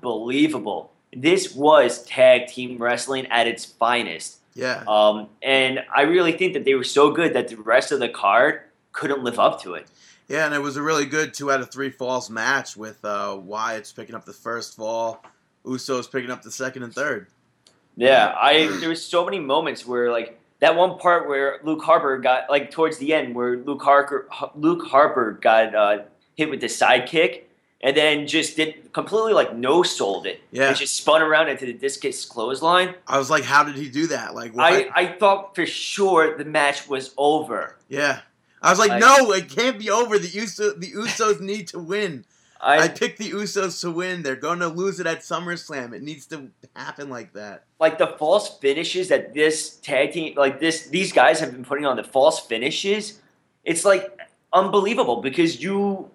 [0.00, 0.90] unbelievable.
[1.14, 4.38] This was tag team wrestling at its finest.
[4.54, 4.84] Yeah.
[4.88, 8.08] Um, and I really think that they were so good that the rest of the
[8.08, 8.60] card
[8.92, 9.86] couldn't live up to it.
[10.28, 13.38] Yeah, and it was a really good two out of three falls match with uh,
[13.38, 15.22] Wyatt's picking up the first fall,
[15.64, 17.28] Usos picking up the second and third.
[17.96, 22.18] Yeah, I there was so many moments where like that one part where Luke Harper
[22.18, 26.02] got like towards the end where Luke Harper Luke Harper got uh,
[26.34, 27.42] hit with the sidekick
[27.82, 30.40] and then just did completely like no sold it.
[30.50, 30.68] Yeah.
[30.68, 32.94] And just spun around into the discus clothesline.
[33.06, 34.34] I was like, how did he do that?
[34.34, 34.88] Like, I, what?
[34.94, 37.76] I thought for sure the match was over.
[37.88, 38.20] yeah.
[38.62, 40.18] I was like, I- no, it can't be over.
[40.18, 42.24] The Uso, the Usos need to win.
[42.66, 44.22] I, I, picked the Usos to win.
[44.22, 45.92] They're going to lose it at SummerSlam.
[45.92, 47.64] It needs to happen like that.
[47.78, 51.86] like the false finishes that this tag team, like this, these guys have been putting
[51.86, 53.20] on the false finishes.
[53.64, 54.18] It's like
[54.52, 56.10] unbelievable because you,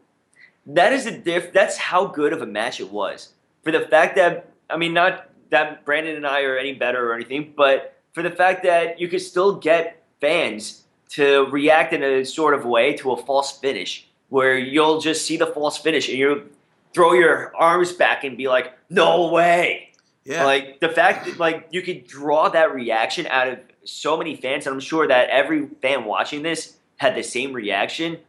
[0.65, 1.53] that is a diff.
[1.53, 3.29] That's how good of a match it was.
[3.63, 7.13] For the fact that I mean, not that Brandon and I are any better or
[7.13, 12.23] anything, but for the fact that you could still get fans to react in a
[12.23, 16.17] sort of way to a false finish, where you'll just see the false finish and
[16.17, 16.49] you
[16.93, 19.91] throw your arms back and be like, "No way."
[20.23, 20.45] Yeah.
[20.45, 24.65] Like the fact that like you could draw that reaction out of so many fans,
[24.65, 28.19] and I'm sure that every fan watching this had the same reaction.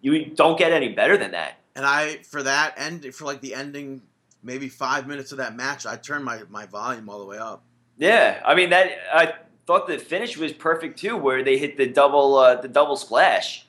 [0.00, 1.58] You don't get any better than that.
[1.76, 4.02] and I, for that end, for like the ending,
[4.42, 7.62] maybe five minutes of that match, I turned my, my volume all the way up.
[7.98, 8.92] Yeah, I mean that.
[9.12, 9.34] I
[9.66, 13.63] thought the finish was perfect too, where they hit the double uh, the double splash.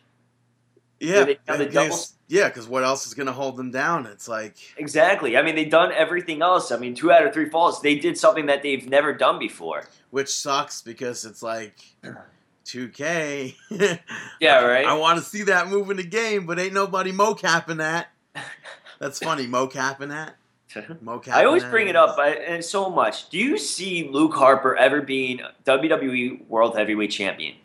[1.00, 1.24] Yeah.
[1.26, 4.08] they the and double- because- yeah, because what else is going to hold them down?
[4.08, 5.38] It's like, Exactly.
[5.38, 6.72] I mean they've done everything else.
[6.72, 7.82] I mean two out of three falls.
[7.82, 9.84] They did something that they've never done before.
[10.10, 11.76] which sucks because it's like
[12.66, 13.56] 2K.
[14.40, 14.86] Yeah, right.
[14.86, 18.08] I want to see that move in the game, but ain't nobody mocapping that.
[19.00, 20.36] That's funny, mocapping that.
[20.76, 21.72] Mocapping I always that.
[21.72, 23.30] bring it up, I, and so much.
[23.30, 27.56] Do you see Luke Harper ever being WWE World Heavyweight Champion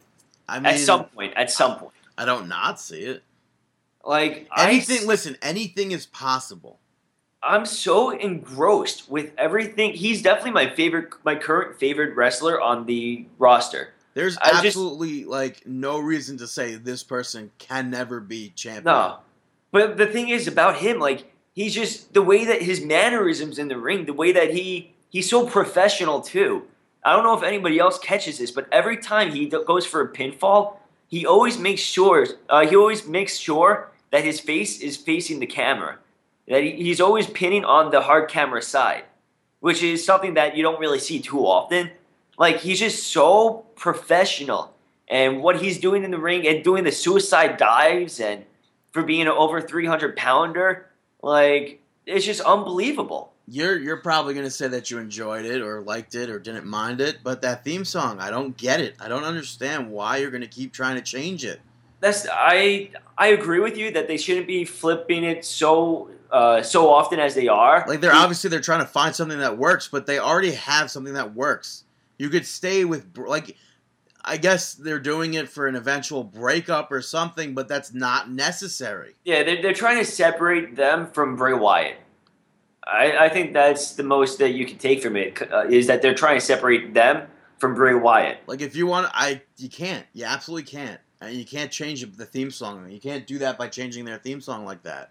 [0.48, 1.34] I mean, at some point?
[1.34, 1.89] At some point,
[2.20, 3.22] I don't not see it.
[4.04, 5.04] like Anything.
[5.04, 6.78] I, listen, anything is possible.
[7.42, 9.94] I'm so engrossed with everything.
[9.94, 13.94] He's definitely my favorite, my current favorite wrestler on the roster.
[14.12, 18.84] There's I just- absolutely like no reason to say this person can never be champion.
[18.84, 19.20] No,
[19.70, 23.68] but the thing is about him, like he's just the way that his mannerisms in
[23.68, 26.66] the ring, the way that he he's so professional too.
[27.02, 30.12] I don't know if anybody else catches this, but every time he goes for a
[30.12, 30.76] pinfall,
[31.10, 35.46] he always makes sure uh, he always makes sure that his face is facing the
[35.46, 35.98] camera.
[36.48, 39.04] That he, he's always pinning on the hard camera side,
[39.60, 41.90] which is something that you don't really see too often.
[42.38, 44.72] Like he's just so professional,
[45.08, 48.44] and what he's doing in the ring and doing the suicide dives and
[48.92, 50.86] for being an over 300 pounder.
[51.22, 53.29] Like, it's just unbelievable.
[53.50, 57.00] You're you're probably gonna say that you enjoyed it or liked it or didn't mind
[57.00, 58.94] it, but that theme song, I don't get it.
[59.00, 61.60] I don't understand why you're gonna keep trying to change it.
[61.98, 66.88] That's I I agree with you that they shouldn't be flipping it so uh, so
[66.88, 67.84] often as they are.
[67.88, 71.14] Like they're obviously they're trying to find something that works, but they already have something
[71.14, 71.82] that works.
[72.18, 73.56] You could stay with like
[74.24, 79.16] I guess they're doing it for an eventual breakup or something, but that's not necessary.
[79.24, 81.96] yeah, they're, they're trying to separate them from Bray Wyatt.
[82.86, 86.02] I, I think that's the most that you can take from it uh, is that
[86.02, 87.26] they're trying to separate them
[87.58, 88.38] from Bray Wyatt.
[88.46, 90.06] Like if you want I you can't.
[90.14, 91.00] You absolutely can't.
[91.20, 92.88] and you can't change the theme song.
[92.90, 95.10] You can't do that by changing their theme song like that.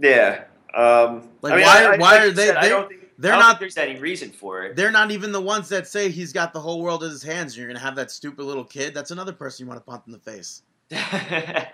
[0.00, 0.44] Yeah.
[0.74, 3.32] Um, Like, I mean, why- I- why like are they- said, they- don't think, they're
[3.32, 4.76] not- there's any reason for it.
[4.76, 7.52] They're not even the ones that say he's got the whole world in his hands.
[7.54, 8.92] And you're gonna have that stupid little kid.
[8.92, 10.62] That's another person you want to punch in the face.
[10.92, 11.68] I hate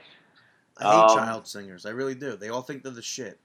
[0.86, 1.84] Um, child singers.
[1.86, 2.36] I really do.
[2.36, 3.38] They all think they're the shit.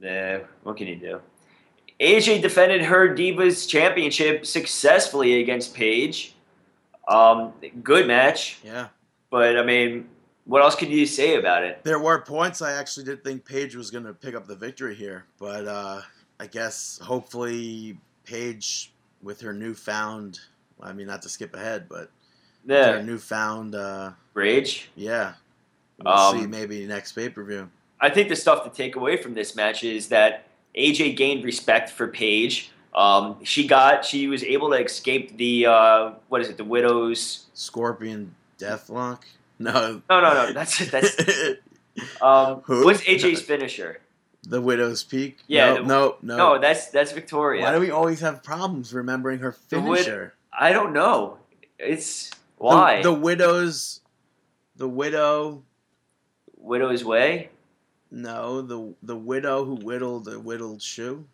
[0.00, 1.20] Nah, what can you do?
[2.00, 6.34] AJ defended her Divas Championship successfully against Paige.
[7.08, 7.52] Um,
[7.82, 8.88] good match, Yeah.
[9.30, 10.08] but I mean,
[10.46, 11.82] what else could you say about it?
[11.84, 14.94] There were points I actually did think Paige was going to pick up the victory
[14.94, 16.00] here, but uh,
[16.40, 20.40] I guess hopefully Paige, with her newfound,
[20.82, 22.10] I mean, not to skip ahead, but
[22.66, 24.90] with her Yeah, newfound, uh, Rage.
[24.96, 25.34] yeah,
[26.02, 27.70] we'll Um, see maybe next pay per view.
[28.00, 31.90] I think the stuff to take away from this match is that AJ gained respect
[31.90, 32.70] for Paige.
[32.94, 37.46] Um, she got, she was able to escape the, uh, what is it, the Widow's?
[37.54, 39.22] Scorpion Deathlock?
[39.58, 40.02] No.
[40.10, 40.52] No, no, no.
[40.52, 40.90] That's it.
[40.90, 41.16] that's.
[42.20, 42.84] Um, Who?
[42.84, 44.00] What's AJ's finisher?
[44.42, 45.38] the Widow's Peak?
[45.46, 46.36] Yeah, No, the- no, no.
[46.36, 47.62] No, that's that's Victoria.
[47.62, 50.34] Why do we always have problems remembering her The Wid- finisher?
[50.52, 51.38] I don't know.
[51.78, 54.00] It's The- why The, Widow's.
[54.76, 55.62] The Widow.
[56.56, 57.50] Widow's Way.
[58.16, 61.26] No, the the widow who whittled the whittled shoe.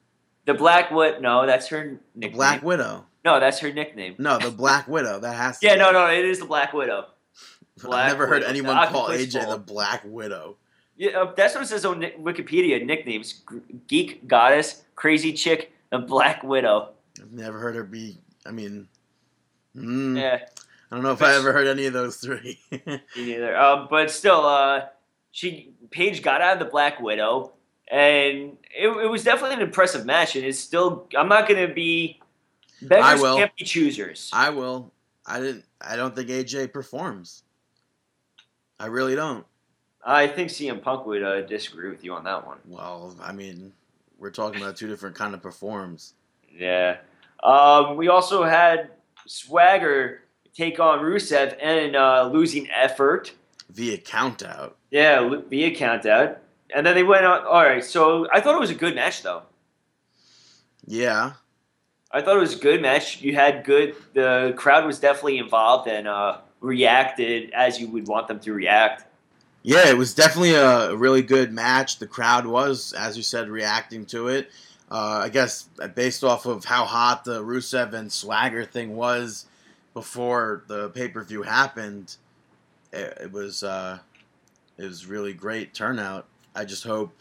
[0.47, 1.21] The Black Wit.
[1.21, 2.29] No, that's her The.
[2.29, 3.05] Black Widow.
[3.25, 4.15] No, that's her nickname.
[4.19, 5.21] No, the Black Widow.
[5.21, 5.67] That has to.
[5.69, 5.81] Yeah, be.
[5.81, 7.05] no, no, it is the Black Widow.
[7.79, 8.47] I've Black never heard Widow.
[8.49, 9.51] anyone The call octopus AJ ball.
[9.53, 10.57] the Black Widow.
[10.97, 13.43] Yeah, uh, that's what it says on Wikipedia nicknames:
[13.87, 16.91] Geek Goddess, Crazy Chick, and Black Widow.
[17.21, 18.17] I've never heard her be.
[18.47, 18.89] I mean,
[19.77, 20.41] mm, Yeah,
[20.91, 22.59] I don't know if I ever heard any of those three.
[22.71, 23.55] me neither.
[23.57, 24.87] Um, but still, uh,
[25.31, 27.53] she Paige got out of the Black Widow,
[27.91, 30.37] and it, it was definitely an impressive match.
[30.37, 32.21] And it's still, I'm not going to be
[32.83, 33.37] beggars will.
[33.37, 34.31] can't be choosers.
[34.33, 34.93] I will.
[35.27, 35.65] I didn't.
[35.81, 37.43] I don't think AJ performs.
[38.79, 39.47] I really don't.
[40.05, 42.59] I think CM Punk would uh, disagree with you on that one.
[42.67, 43.73] Well, I mean,
[44.19, 46.15] we're talking about two different kind of performs.
[46.51, 46.99] Yeah.
[47.43, 48.91] Um, we also had
[49.27, 50.23] Swagger
[50.55, 53.33] take on Rusev and uh, losing effort.
[53.71, 54.77] Via count out.
[54.91, 56.39] Yeah, via count out.
[56.75, 57.45] And then they went on.
[57.45, 59.43] All right, so I thought it was a good match, though.
[60.87, 61.33] Yeah.
[62.13, 63.21] I thought it was a good match.
[63.23, 63.95] You had good.
[64.15, 69.05] The crowd was definitely involved and uh, reacted as you would want them to react.
[69.63, 71.99] Yeah, it was definitely a really good match.
[71.99, 74.51] The crowd was, as you said, reacting to it.
[74.91, 79.47] Uh, I guess based off of how hot the Rusev and Swagger thing was
[79.95, 82.17] before the pay per view happened,
[82.93, 83.99] it, it was uh,
[84.81, 86.27] it was really great turnout.
[86.55, 87.13] I just hope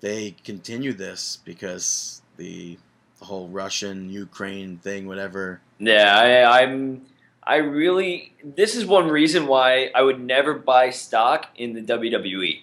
[0.00, 2.76] they continue this because the,
[3.20, 5.60] the whole Russian Ukraine thing, whatever.
[5.78, 7.02] Yeah, I, I'm.
[7.44, 8.32] I really.
[8.42, 12.60] This is one reason why I would never buy stock in the WWE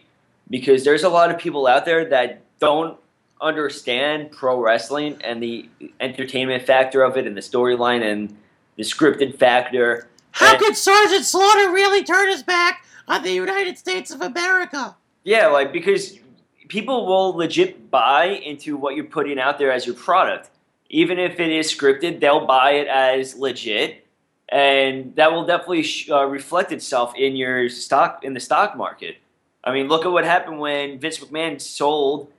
[0.50, 2.98] because there's a lot of people out there that don't
[3.42, 5.70] understand pro wrestling and the
[6.02, 8.36] entertainment factor of it and the storyline and
[8.76, 10.09] the scripted factor.
[10.32, 14.96] How And- could Sergeant Slaughter really turn his back on the United States of America?
[15.24, 16.18] Yeah, like because
[16.68, 20.50] people will legit buy into what you're putting out there as your product.
[20.90, 24.06] Even if it is scripted, they'll buy it as legit,
[24.50, 29.18] and that will definitely sh- uh, reflect itself in your stock in the stock market.
[29.64, 32.32] I mean, look at what happened when Vince McMahon sold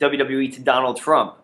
[0.00, 1.34] WWE to Donald Trump,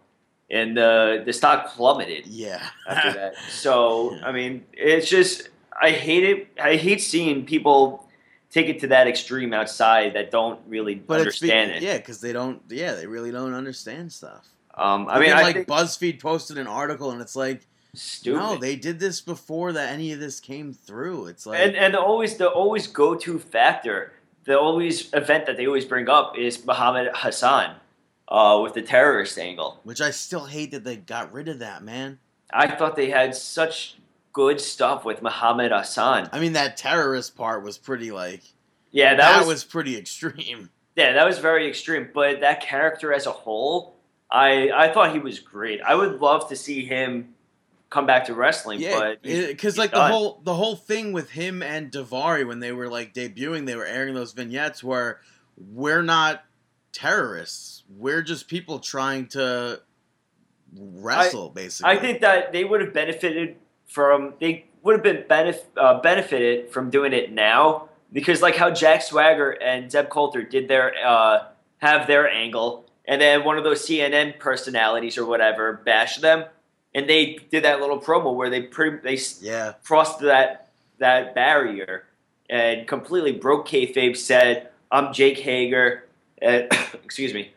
[0.50, 2.62] and the the stock plummeted Yeah.
[2.88, 3.34] after that.
[3.50, 5.50] So I mean, it's just
[5.80, 6.48] I hate it.
[6.62, 8.08] I hate seeing people
[8.50, 11.82] take it to that extreme outside that don't really But understand it.
[11.82, 12.62] yeah, because they don't.
[12.68, 14.48] Yeah, they really don't understand stuff.
[14.74, 18.38] Um, I mean, I like think BuzzFeed posted an article, and it's like, stupid.
[18.38, 21.26] no, they did this before that any of this came through.
[21.26, 24.12] It's like, and and the always the always go to factor,
[24.44, 27.74] the always event that they always bring up is Muhammad Hassan,
[28.28, 29.80] uh, with the terrorist angle.
[29.82, 32.18] which I still hate that they got rid of that, man.
[32.52, 33.96] I thought they had such
[34.32, 36.28] good stuff with Muhammad Hassan.
[36.32, 38.42] I mean, that terrorist part was pretty like
[38.90, 40.70] Yeah, that, that, was, was pretty extreme.
[40.96, 42.08] Yeah, that was very extreme.
[42.12, 43.96] But that character as a whole,
[44.30, 45.80] I I thought he was great.
[45.80, 47.34] I would love to see him
[47.90, 48.80] come back to wrestling.
[48.80, 50.10] Yeah, but because like done.
[50.10, 53.76] the whole the whole thing with him and Daivari when they were like debuting, they
[53.76, 55.20] were airing those vignettes where
[55.56, 56.44] we're not
[56.92, 57.84] terrorists.
[57.88, 59.80] We're just people trying to
[60.76, 61.92] wrestle, basically.
[61.92, 63.56] I think that they would have benefited
[63.88, 68.70] from they would have been benef- uh, benefited from doing it now because like how
[68.70, 71.46] Jack Swagger and Zeb Colter did their uh,
[71.78, 76.44] have their angle, and then one of those CNN personalities or whatever bashed them,
[76.94, 82.04] and they did that little promo where they pretty they Yeah, crossed that that barrier
[82.48, 84.16] and completely broke kayfabe.
[84.16, 86.04] Said, "I'm Jake Hager."
[86.40, 86.68] And,
[87.04, 87.52] excuse me.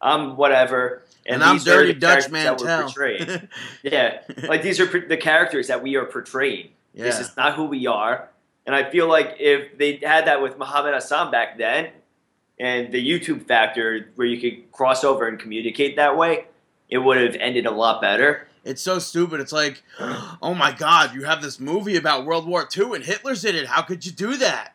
[0.00, 1.02] I'm whatever.
[1.28, 3.26] And, I'm these Dirty Dutch characters that we're portraying.
[3.26, 3.48] Mantel.
[3.82, 6.70] Yeah, like these are the characters that we are portraying.
[6.94, 7.04] Yeah.
[7.04, 8.28] This is not who we are.
[8.64, 11.90] And I feel like if they had that with Muhammad Hassan back then,
[12.58, 16.46] and the YouTube factor where you could cross over and communicate that way,
[16.88, 18.48] it would have ended a lot better.
[18.64, 19.40] It's so stupid.
[19.40, 19.82] It's like,
[20.42, 23.66] oh my god, you have this movie about World War II and Hitler's in it.
[23.66, 24.74] How could you do that?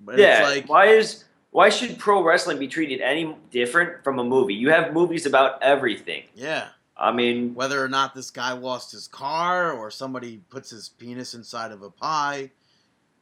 [0.00, 1.24] But yeah, it's like, why is
[1.58, 4.54] why should pro wrestling be treated any different from a movie?
[4.54, 6.22] You have movies about everything.
[6.36, 10.88] yeah, I mean, whether or not this guy lost his car or somebody puts his
[10.88, 12.52] penis inside of a pie,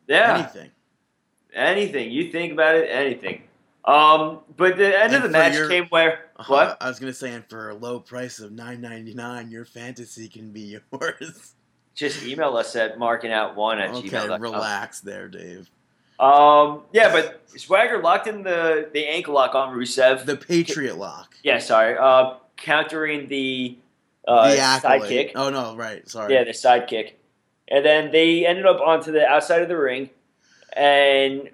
[0.07, 0.71] yeah, anything.
[1.55, 3.43] anything you think about it, anything.
[3.87, 6.77] Um, but the end And of the match your- came where Uh, what?
[6.81, 10.29] I was gonna say, and for a low price of nine ninety nine, your fantasy
[10.29, 11.55] can be yours.
[11.95, 14.43] Just email us at markingout1 at okay, gmail.com.
[14.43, 15.71] relax there, Dave.
[16.19, 20.25] Um, yeah, but Swagger locked in the, the ankle lock on Rusev.
[20.25, 21.35] The Patriot lock.
[21.43, 21.97] yeah, sorry.
[21.99, 23.77] Uh, countering the
[24.27, 25.33] uh, the sidekick.
[25.35, 26.09] Oh no, right.
[26.09, 26.33] Sorry.
[26.35, 27.13] Yeah, the sidekick.
[27.69, 30.09] And then they ended up onto the outside of the ring,
[30.73, 31.51] and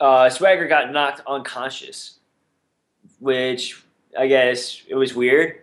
[0.00, 2.18] uh, Swagger got knocked unconscious,
[3.20, 3.82] which
[4.18, 5.60] I guess it was weird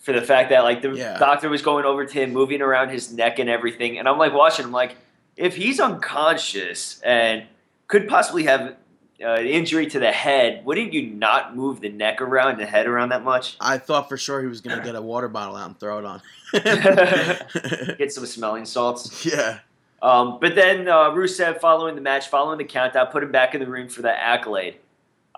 [0.00, 1.16] for the fact that like the Yeah.
[1.18, 4.34] doctor was going over to him, moving around his neck and everything, and I'm like
[4.34, 4.66] watching.
[4.66, 4.96] I'm like,
[5.36, 7.44] if he's unconscious and
[7.88, 8.76] could possibly have
[9.22, 12.86] uh, an injury to the head, wouldn't you not move the neck around, the head
[12.86, 13.56] around that much?
[13.60, 16.04] I thought for sure he was gonna get a water bottle out and throw it
[16.04, 16.20] on.
[17.98, 19.24] Get some smelling salts.
[19.32, 19.58] yeah.
[20.02, 23.60] Um, but then uh, Rusev, following the match, following the countdown, put him back in
[23.60, 24.76] the ring for the accolade.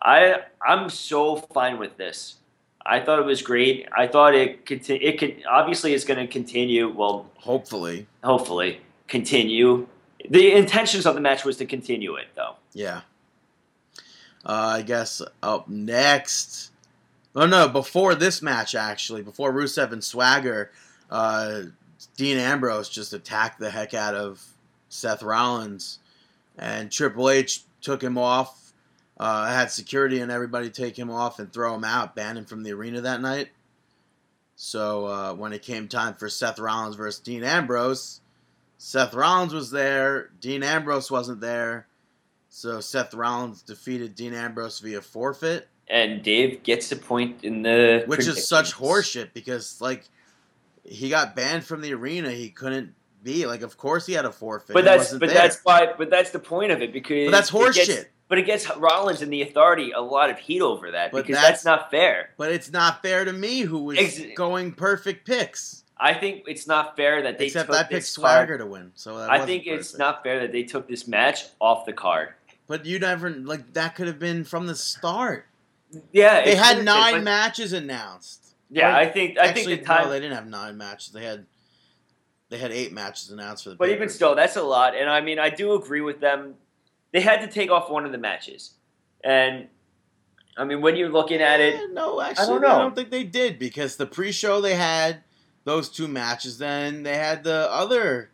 [0.02, 2.36] I I'm so fine with this.
[2.84, 3.88] I thought it was great.
[3.96, 6.88] I thought it conti- it could obviously it's going to continue.
[6.88, 8.06] Well, Hopefully.
[8.22, 9.86] hopefully continue.
[10.28, 12.56] The intentions of the match was to continue it, though.
[12.72, 13.02] Yeah.
[14.44, 16.70] Uh, I guess up next.
[17.34, 17.68] Oh no!
[17.68, 20.70] Before this match, actually, before Rusev and Swagger,
[21.10, 21.62] uh,
[22.16, 24.42] Dean Ambrose just attacked the heck out of
[24.88, 25.98] Seth Rollins,
[26.56, 28.72] and Triple H took him off.
[29.18, 32.62] Uh, had security and everybody take him off and throw him out, ban him from
[32.62, 33.48] the arena that night.
[34.56, 38.20] So uh, when it came time for Seth Rollins versus Dean Ambrose,
[38.78, 40.30] Seth Rollins was there.
[40.40, 41.86] Dean Ambrose wasn't there.
[42.48, 48.04] So Seth Rollins defeated Dean Ambrose via forfeit, And Dave gets a point in the
[48.06, 50.04] which is such horseshit because like
[50.84, 52.30] he got banned from the arena.
[52.30, 53.62] He couldn't be like.
[53.62, 54.72] Of course, he had a forfeit.
[54.72, 55.34] But that's but there.
[55.34, 58.06] that's why but that's the point of it because But that's horseshit.
[58.28, 61.36] But it gets Rollins and the Authority a lot of heat over that But because
[61.36, 62.30] that's- that's not fair.
[62.36, 65.84] But it's not fair to me, who was Ex- going perfect picks.
[65.98, 68.60] I think it's not fair that they Except took I picked this Swagger card.
[68.60, 71.86] to win, so that I think it's not fair that they took this match off
[71.86, 72.34] the card.
[72.66, 75.46] But you never like that could have been from the start.
[76.12, 78.42] Yeah, They had nine matches announced.
[78.70, 79.06] Yeah, Right.
[79.08, 81.12] I think I Actually, think the time, no, they didn't have nine matches.
[81.12, 81.46] They had
[82.50, 83.76] they had eight matches announced for the.
[83.76, 84.94] but even still, that's a lot.
[84.96, 86.54] And I mean, I do agree with them.
[87.12, 88.72] They had to take off one of the matches,
[89.24, 89.68] and
[90.58, 92.68] I mean, when you're looking at it, Eh, no, actually, I don't know.
[92.68, 95.22] I don't think they did because the pre-show they had
[95.66, 96.56] those two matches.
[96.56, 98.30] Then they had the other,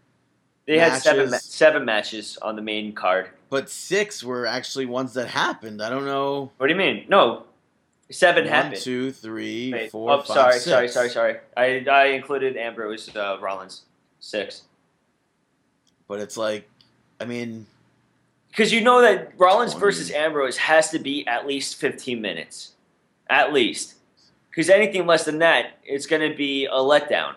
[0.66, 1.47] they had seven Matches.
[1.47, 3.31] seven matches on the main card.
[3.51, 5.83] but six were actually ones that happened.
[5.83, 6.53] I don't know.
[6.59, 7.05] What do you mean?
[7.09, 7.45] No,
[8.11, 8.81] seven One, happened.
[8.83, 10.64] two, three, Wait, four, oh, five, sorry, six.
[10.66, 11.37] sorry, sorry, sorry.
[11.57, 13.83] I I included Ambrose uh, Rollins
[14.21, 14.62] six
[16.07, 16.68] But it's like,
[17.21, 17.66] I mean,
[18.51, 19.87] because you know that Rollins Twenty.
[19.87, 22.73] versus Ambrose has to be at least fifteen minutes,
[23.31, 23.95] at least.
[24.53, 27.35] Because anything less than that, it's going to be a letdown.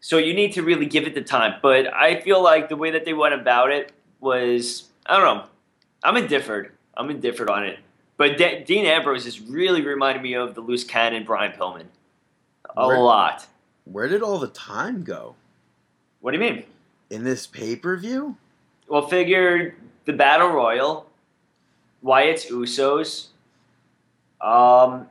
[0.00, 1.54] So you need to really give it the time.
[1.62, 5.44] But I feel like the way that they went about it was I don't know.
[6.02, 6.72] I'm indifferent.
[6.96, 7.78] I'm indifferent on it.
[8.18, 11.86] But De- Dean Ambrose is really reminding me of the loose cannon Brian Pillman.
[12.76, 13.46] A Where- lot.
[13.84, 15.36] where did all the time go
[16.20, 16.64] What do you mean?
[17.10, 18.36] in this pay-per-view?
[18.88, 21.08] Well, figure the Battle Royal,
[22.02, 23.28] Wyatt's Usos,
[24.40, 25.06] um,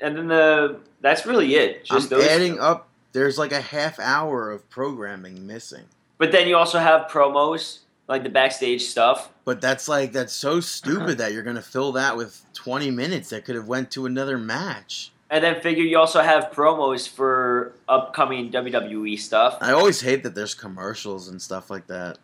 [0.00, 1.84] and then the that's really it.
[1.84, 2.28] Just I'm those.
[2.28, 2.60] adding two.
[2.60, 2.88] up.
[3.12, 5.84] There's like a half hour of programming missing.
[6.18, 9.30] But then you also have promos, like the backstage stuff.
[9.44, 13.44] But that's like that's so stupid that you're gonna fill that with 20 minutes that
[13.44, 15.12] could have went to another match.
[15.30, 19.58] And then figure you also have promos for upcoming WWE stuff.
[19.60, 22.18] I always hate that there's commercials and stuff like that.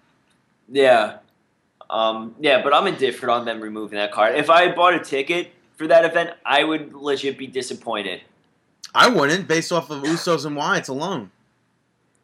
[0.70, 1.18] Yeah.
[1.90, 4.36] Um, yeah, but I'm indifferent on them removing that card.
[4.36, 8.20] If I bought a ticket for that event, I would legit be disappointed.
[8.94, 11.30] I wouldn't, based off of Usos and Wyatts alone.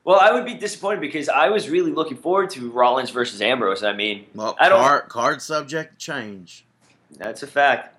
[0.04, 3.82] Well, I would be disappointed because I was really looking forward to Rollins versus Ambrose.
[3.82, 6.64] I mean, Well, I don't- card, card subject change.
[7.16, 7.96] that's a fact.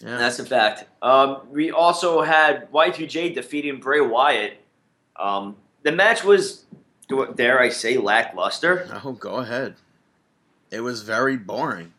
[0.00, 0.18] Yeah.
[0.18, 0.84] That's a fact.
[1.02, 4.58] Um, we also had Y2J defeating Bray Wyatt.
[5.14, 5.54] Um,
[5.84, 6.64] the match was,
[7.36, 8.88] dare I say, lackluster.
[9.04, 9.76] oh, go ahead.
[10.72, 11.92] It was very boring.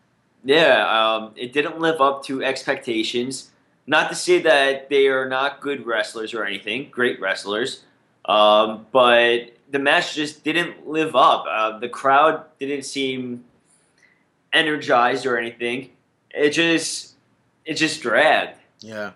[0.44, 3.52] Yeah, um, it didn't live up to expectations.
[3.86, 7.84] Not to say that they are not good wrestlers or anything, great wrestlers,
[8.26, 11.46] um, but the match just didn't live up.
[11.50, 13.44] Uh, the crowd didn't seem
[14.54, 15.90] energized or anything.
[16.30, 17.16] It just,
[17.66, 18.58] it just dragged.
[18.80, 19.12] Yeah.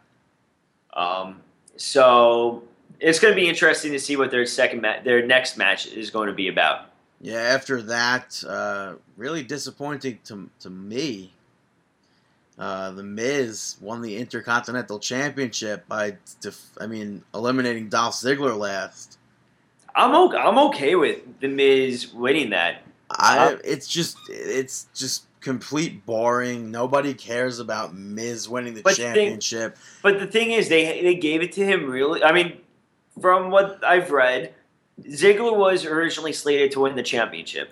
[0.94, 1.42] Um,
[1.78, 2.64] so
[3.00, 6.10] it's going to be interesting to see what their second ma- their next match is
[6.10, 6.87] going to be about.
[7.20, 11.32] Yeah, after that, uh, really disappointing to, to me.
[12.60, 19.18] Uh, the Miz won the Intercontinental Championship by, def- I mean, eliminating Dolph Ziggler last.
[19.96, 22.82] I'm okay, I'm okay with the Miz winning that.
[23.12, 26.72] I, Uh, it's just, it's just complete boring.
[26.72, 29.78] Nobody cares about Miz winning the But the thing- championship.
[30.04, 32.24] But the thing is, they they gave it to him really.
[32.24, 32.58] I mean,
[33.22, 34.54] from what I've read,
[35.02, 37.72] Ziggler was originally slated to win the championship.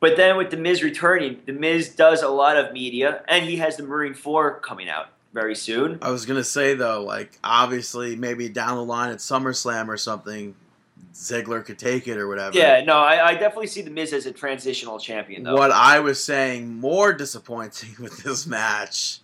[0.00, 3.56] But then with the Miz returning, the Miz does a lot of media, and he
[3.56, 5.98] has the Marine Four coming out very soon.
[6.02, 10.54] I was gonna say though, like obviously maybe down the line at SummerSlam or something,
[11.12, 12.56] Ziggler could take it or whatever.
[12.56, 15.54] Yeah, no, I, I definitely see the Miz as a transitional champion, though.
[15.54, 19.20] What I was saying more disappointing with this match,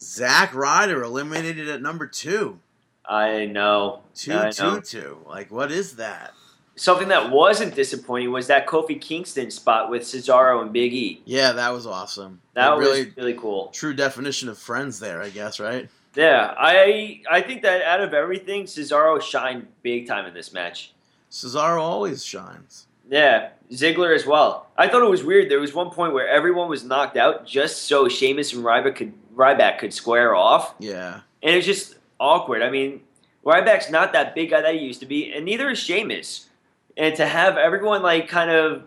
[0.00, 2.60] Zack Ryder eliminated at number two.
[3.06, 4.00] I know.
[4.14, 4.80] Two I two know.
[4.80, 5.18] two.
[5.26, 6.32] Like what is that?
[6.76, 11.22] Something that wasn't disappointing was that Kofi Kingston spot with Cesaro and Big E.
[11.24, 12.40] Yeah, that was awesome.
[12.54, 13.68] That Like, was really really cool.
[13.68, 15.88] true definition of friends there, I guess, right?
[16.16, 20.92] Yeah, I I think that out of everything, Cesaro shined big time in this match.
[21.30, 22.86] Cesaro always shines.
[23.10, 24.66] Yeah, Ziggler as well.
[24.78, 25.50] I thought it was weird.
[25.50, 29.12] There was one point where everyone was knocked out just so Sheamus and Ryback could
[29.36, 31.20] Ryback could square off, Yeah.
[31.42, 32.62] and it was just awkward.
[32.62, 33.00] I mean,
[33.44, 36.48] Ryback's not that big guy that he used to be, and neither is Sheamus.
[36.96, 38.84] And to have everyone like kind of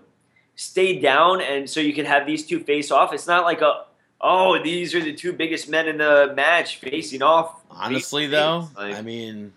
[0.56, 3.14] stay down, and so you can have these two face off.
[3.14, 3.84] It's not like a
[4.22, 7.62] oh these are the two biggest men in the match facing off.
[7.70, 8.70] Honestly face though.
[8.78, 9.52] Like- I mean,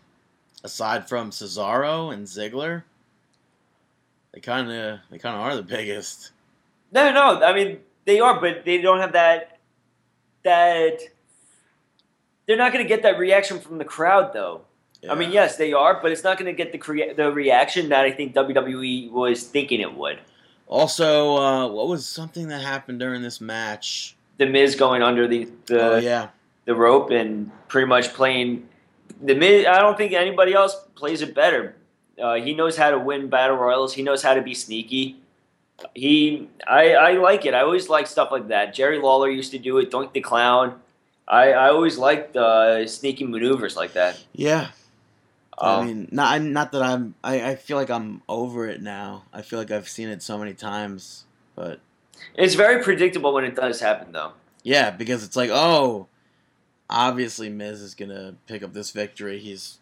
[0.65, 2.83] aside from Cesaro and Ziggler,
[4.33, 6.33] they kind of they kind of are the biggest.
[6.93, 7.41] No, no.
[7.43, 9.59] I mean, they are, but they don't have that.
[10.43, 10.99] That
[12.51, 14.63] they're not going to get that reaction from the crowd, though.
[15.09, 17.91] I mean, yes, they are, but it's not going to get the crea- the reaction
[17.91, 20.19] that I think WWE was thinking it would.
[20.67, 24.17] Also, uh, what was something that happened during this match?
[24.39, 26.31] The Miz going under the the, oh yeah,
[26.65, 28.69] the rope and pretty much playing
[29.23, 29.65] the Miz.
[29.65, 31.77] I don't think anybody else plays it better.
[32.21, 33.95] Uh, he knows how to win battle royals.
[33.95, 35.21] He knows how to be sneaky.
[35.95, 37.55] He, I, I like it.
[37.55, 38.75] I always like stuff like that.
[38.75, 39.93] Jerry Lawler used to do it.
[39.93, 40.81] Doink the Clown.
[41.31, 44.19] I, I always liked uh, sneaky maneuvers like that.
[44.35, 44.71] yeah.
[45.59, 47.15] I Um, mean, not not that I'm.
[47.23, 49.25] I, I feel like I'm over it now.
[49.33, 51.25] I feel like I've seen it so many times,
[51.55, 51.81] but
[52.35, 54.33] it's very predictable when it does happen, though.
[54.65, 56.07] yeah, because it's like, oh,
[56.89, 59.39] obviously Miz is gonna pick up this victory.
[59.39, 59.79] He's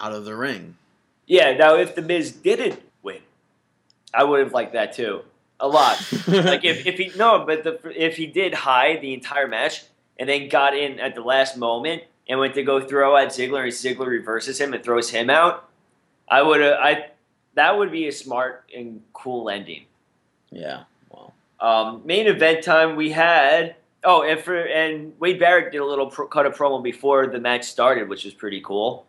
[0.00, 0.76] out of the ring.
[1.26, 1.52] Yeah.
[1.56, 3.18] Now, if the Miz didn't win,
[4.14, 5.22] I would have liked that too,
[5.58, 5.98] a lot.
[6.28, 9.82] like if, if he no, but the, if he did hide the entire match
[10.18, 13.62] and then got in at the last moment and went to go throw at Ziggler
[13.64, 15.68] and Ziggler reverses him and throws him out,
[16.28, 17.06] I would have I
[17.54, 19.84] that would be a smart and cool ending.
[20.50, 25.78] yeah, well, Um, main event time we had oh and for and Wade Barrett did
[25.78, 29.06] a little pro, cut a promo before the match started, which was pretty cool.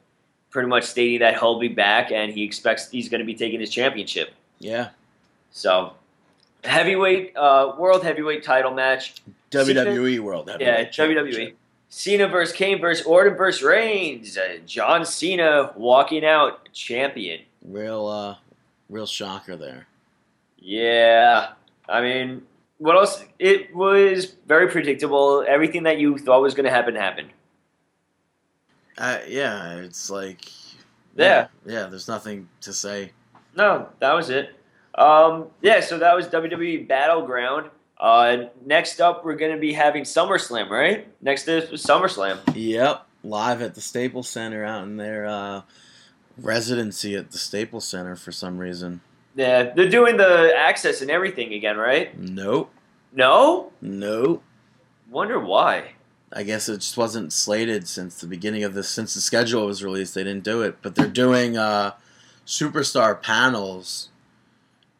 [0.49, 3.59] Pretty much stating that he'll be back and he expects he's going to be taking
[3.59, 4.31] his championship.
[4.59, 4.89] yeah.
[5.51, 5.93] So,
[6.63, 9.15] heavyweight, uh, world heavyweight title match.
[9.51, 11.53] WWE E World Yeah, WWE.
[11.89, 14.37] Cena versus Kane versus Orton versus Reigns.
[14.37, 17.41] Uh, John Cena walking out champion.
[17.63, 18.35] Real, uh,
[18.89, 19.87] real shocker there.
[20.59, 21.51] Yeah,
[21.87, 22.41] I mean,
[22.77, 23.23] what else?
[23.39, 25.45] It was very predictable.
[25.47, 27.29] Everything that you thought was going to happen happened.
[28.97, 30.41] Uh, yeah, it's like,
[31.15, 31.47] Yeah.
[31.65, 31.85] yeah.
[31.85, 33.11] There's nothing to say.
[33.55, 34.55] No, that was it.
[34.95, 37.69] Um, yeah, so that was WWE Battleground.
[37.99, 41.07] Uh, next up, we're going to be having SummerSlam, right?
[41.21, 42.39] Next is SummerSlam.
[42.55, 45.61] Yep, live at the Staples Center out in their uh,
[46.37, 49.01] residency at the Staples Center for some reason.
[49.35, 52.17] Yeah, they're doing the access and everything again, right?
[52.17, 52.71] Nope,
[53.13, 53.71] No?
[53.81, 54.43] nope.
[55.09, 55.91] Wonder why.
[56.33, 58.89] I guess it just wasn't slated since the beginning of this.
[58.89, 60.77] Since the schedule was released, they didn't do it.
[60.81, 61.91] But they're doing uh,
[62.45, 64.09] superstar panels,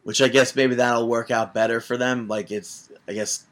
[0.03, 2.29] which I guess maybe that'll work out better for them.
[2.29, 3.45] Like it's, I guess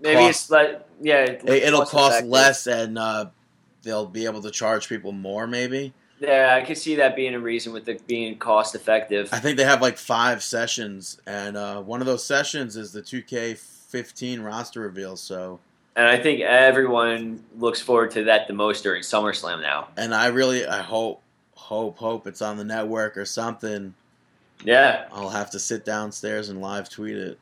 [0.00, 3.26] Maybe cost- it's like yeah, it- it'll cost less and uh,
[3.82, 5.46] they'll be able to charge people more.
[5.46, 9.28] Maybe Yeah, I could see that being a reason with it being cost effective.
[9.32, 13.02] I think they have like five sessions, and uh, one of those sessions is the
[13.02, 15.16] 2K15 roster reveal.
[15.16, 15.60] So,
[15.96, 19.88] And I think everyone looks forward to that the most during SummerSlam now.
[19.96, 21.20] and I really, I hope,
[21.54, 23.94] hope, hope it's on the network or something.
[24.64, 27.38] Yeah, I'll have to sit downstairs and live tweet it.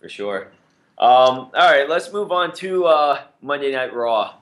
[0.00, 0.48] for sure.
[1.00, 4.34] Um, all right, let's move on to uh, Monday Night Raw.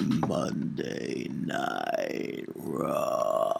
[0.00, 3.52] Monday Night Raw.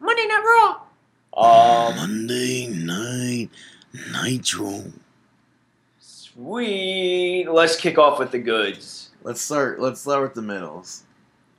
[0.00, 1.88] Monday Night Raw.
[1.88, 3.48] Um, Monday Night
[4.22, 4.84] Nitro.
[5.98, 7.46] sweet.
[7.50, 9.12] Let's kick off with the goods.
[9.22, 9.80] Let's start.
[9.80, 11.04] Let's start with the middles.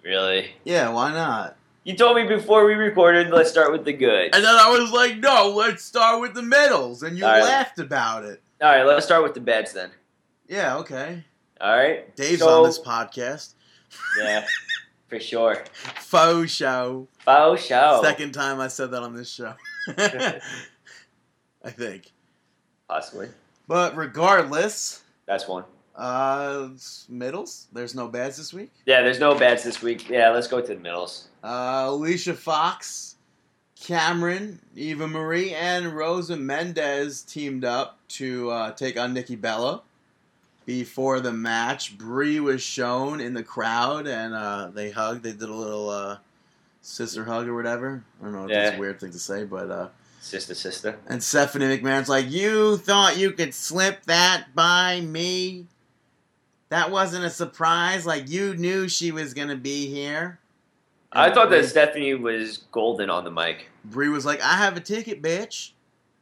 [0.04, 0.52] Really?
[0.64, 1.56] Yeah, why not?
[1.86, 3.32] You told me before we recorded.
[3.32, 4.30] Let's start with the goods.
[4.36, 7.42] And then I was like, no, let's start with the middles, and you All right.
[7.44, 8.42] laughed about it.
[8.64, 9.91] All right, let's start with the beds then.
[10.47, 11.24] Yeah, okay.
[11.59, 12.16] All right.
[12.16, 13.55] Dave's So- on this podcast.
[14.18, 14.45] Yeah,
[15.07, 15.66] for sure.
[15.99, 17.07] Faux show.
[17.20, 17.99] Faux show.
[18.01, 19.53] Second time I said that on this show.
[19.97, 20.39] I
[21.70, 22.11] think.
[22.88, 23.28] Possibly.
[23.68, 25.66] But regardless, That's one.
[25.95, 26.70] uh,
[27.09, 27.68] middles.
[27.74, 28.72] There's no bads this week.
[28.86, 30.09] Yeah, there's no bads this week.
[30.09, 31.28] Yeah, let's go to the middles.
[31.43, 33.12] Uh, Alicia Fox,
[33.88, 39.82] Cameron, Eva Marie, and Rosa Mendes teamed up to uh, take on Nikki Bella.
[40.66, 45.24] Before the match, Brie was shown in the crowd, and uh, they hugged.
[45.24, 46.18] They did a little uh,
[46.82, 48.02] sister hug or whatever.
[48.22, 48.78] I don't know if that's Yeah.
[48.78, 49.88] a weird thing to say, but uh,
[50.22, 50.98] Sister, sister.
[51.08, 55.66] and Stephanie McMahon's like, "You thought you could slip that by me?
[56.70, 58.06] That wasn't a surprise.
[58.06, 60.40] Like you knew she was gonna be here."
[61.14, 63.70] I thought that Stephanie was golden on the mic.
[63.86, 65.72] Brie was like, "I have a ticket, bitch."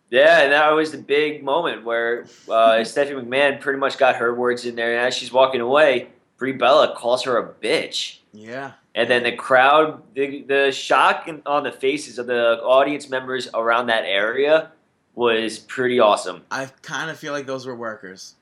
[0.09, 4.35] Yeah, and that was the big moment where uh, Stephanie McMahon pretty much got her
[4.35, 4.91] words in there.
[4.97, 8.17] And as she's walking away, Brie Bella calls her a bitch.
[8.33, 13.49] Yeah, And then the crowd, the, the shock on the faces of the audience members
[13.53, 14.71] around that area
[15.15, 16.43] was pretty awesome.
[16.49, 18.35] I kind of feel like those were workers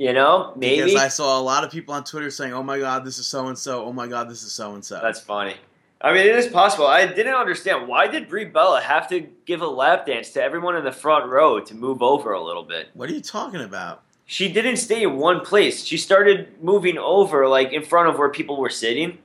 [0.00, 2.78] You know, maybe because I saw a lot of people on Twitter saying, "Oh my
[2.78, 3.84] god, this is so and so.
[3.84, 5.56] Oh my god, this is so and so." that's funny.
[6.00, 6.86] I mean, it is possible.
[6.86, 10.74] I didn't understand why did Brie Bella have to give a lap dance to everyone
[10.74, 12.88] in the front row to move over a little bit.
[12.94, 14.00] What are you talking about?
[14.24, 15.84] She didn't stay in one place.
[15.84, 19.18] She started moving over, like in front of where people were sitting.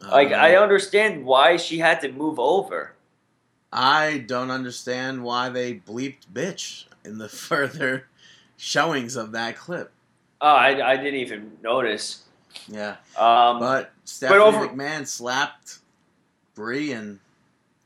[0.00, 2.92] Like Uh, I understand why she had to move over.
[3.72, 8.06] I don't understand why they bleeped bitch in the further
[8.66, 9.90] showings of that clip.
[10.40, 12.22] Oh, I, I didn't even notice.
[12.68, 15.78] Yeah, Um, but Stephanie over- McMahon slapped
[16.54, 17.18] Brie and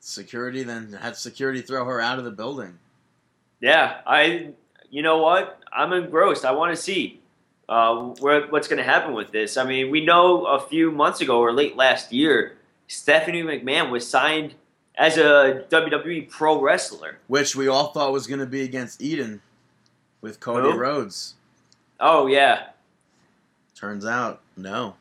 [0.00, 2.78] security, then had security throw her out of the building.
[3.60, 4.50] yeah, I.
[4.90, 5.60] You know what?
[5.72, 6.44] I'm engrossed.
[6.44, 7.20] I want to see
[7.68, 9.56] uh, where, what's going to happen with this.
[9.56, 12.56] I mean, we know a few months ago or late last year,
[12.86, 14.54] Stephanie McMahon was signed
[14.96, 17.18] as a WWE pro wrestler.
[17.26, 19.42] which we all thought was going to be against Eden
[20.20, 20.78] with Cody Who?
[20.78, 21.34] Rhodes.
[21.98, 22.68] Oh yeah,
[23.74, 24.94] Turns out, no.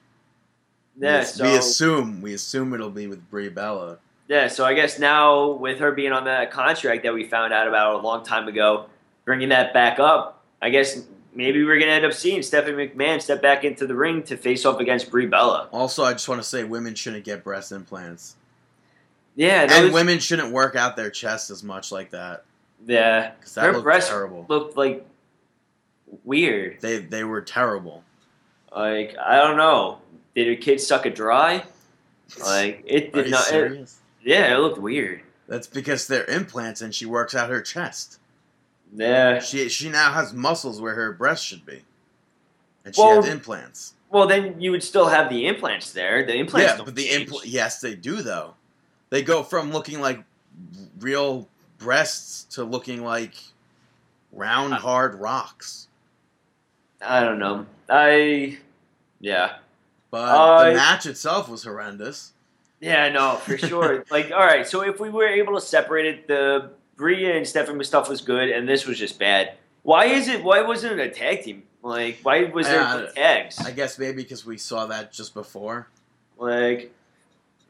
[0.98, 1.20] yeah.
[1.20, 4.00] we, so we assume we assume it'll be with Brie Bella.
[4.28, 7.68] Yeah, so I guess now with her being on that contract that we found out
[7.68, 8.88] about a long time ago,
[9.24, 13.42] bringing that back up, I guess maybe we're gonna end up seeing Stephanie McMahon step
[13.42, 15.70] back into the ring to face off against Brie Bella.
[15.72, 18.36] Also, I just want to say women shouldn't get breast implants,
[19.36, 22.44] Yeah, and those, women shouldn't work out their chest as much like that
[22.86, 24.46] yeah, because that her looked breasts terrible.
[24.50, 25.06] looked like
[26.24, 26.82] weird.
[26.82, 28.04] They they were terrible.
[28.76, 30.00] Like I don't know,
[30.36, 31.64] did her kid suck it dry?
[32.42, 33.52] Like it Are did you not.
[33.54, 33.92] It,
[34.24, 35.22] yeah, it looked weird.
[35.48, 38.20] That's because they're implants, and she works out her chest.
[38.96, 39.40] Yeah.
[39.40, 41.84] She she now has muscles where her breast should be,
[42.84, 43.94] and she Well, has implants.
[44.10, 46.26] Well, then you would still have the implants there.
[46.26, 46.72] The implants.
[46.72, 47.30] Yeah, don't but the change.
[47.30, 48.56] impl- yes, they do though.
[49.10, 50.24] They go from looking like
[51.00, 51.48] real
[51.78, 53.34] breasts to looking like
[54.32, 55.88] round, Uh, hard rocks.
[57.02, 57.66] I don't know.
[57.90, 58.58] I.
[59.20, 59.58] Yeah.
[60.12, 62.32] But Uh, the match itself was horrendous.
[62.80, 64.04] Yeah, no, for sure.
[64.12, 67.84] like, all right, so if we were able to separate it, the Brie and Stephanie
[67.84, 69.54] stuff was good, and this was just bad.
[69.84, 70.44] Why is it?
[70.44, 71.64] Why wasn't it a tag team?
[71.84, 73.60] Like, why was there Yeah, tags?
[73.60, 75.88] I guess maybe because we saw that just before.
[76.38, 76.92] like,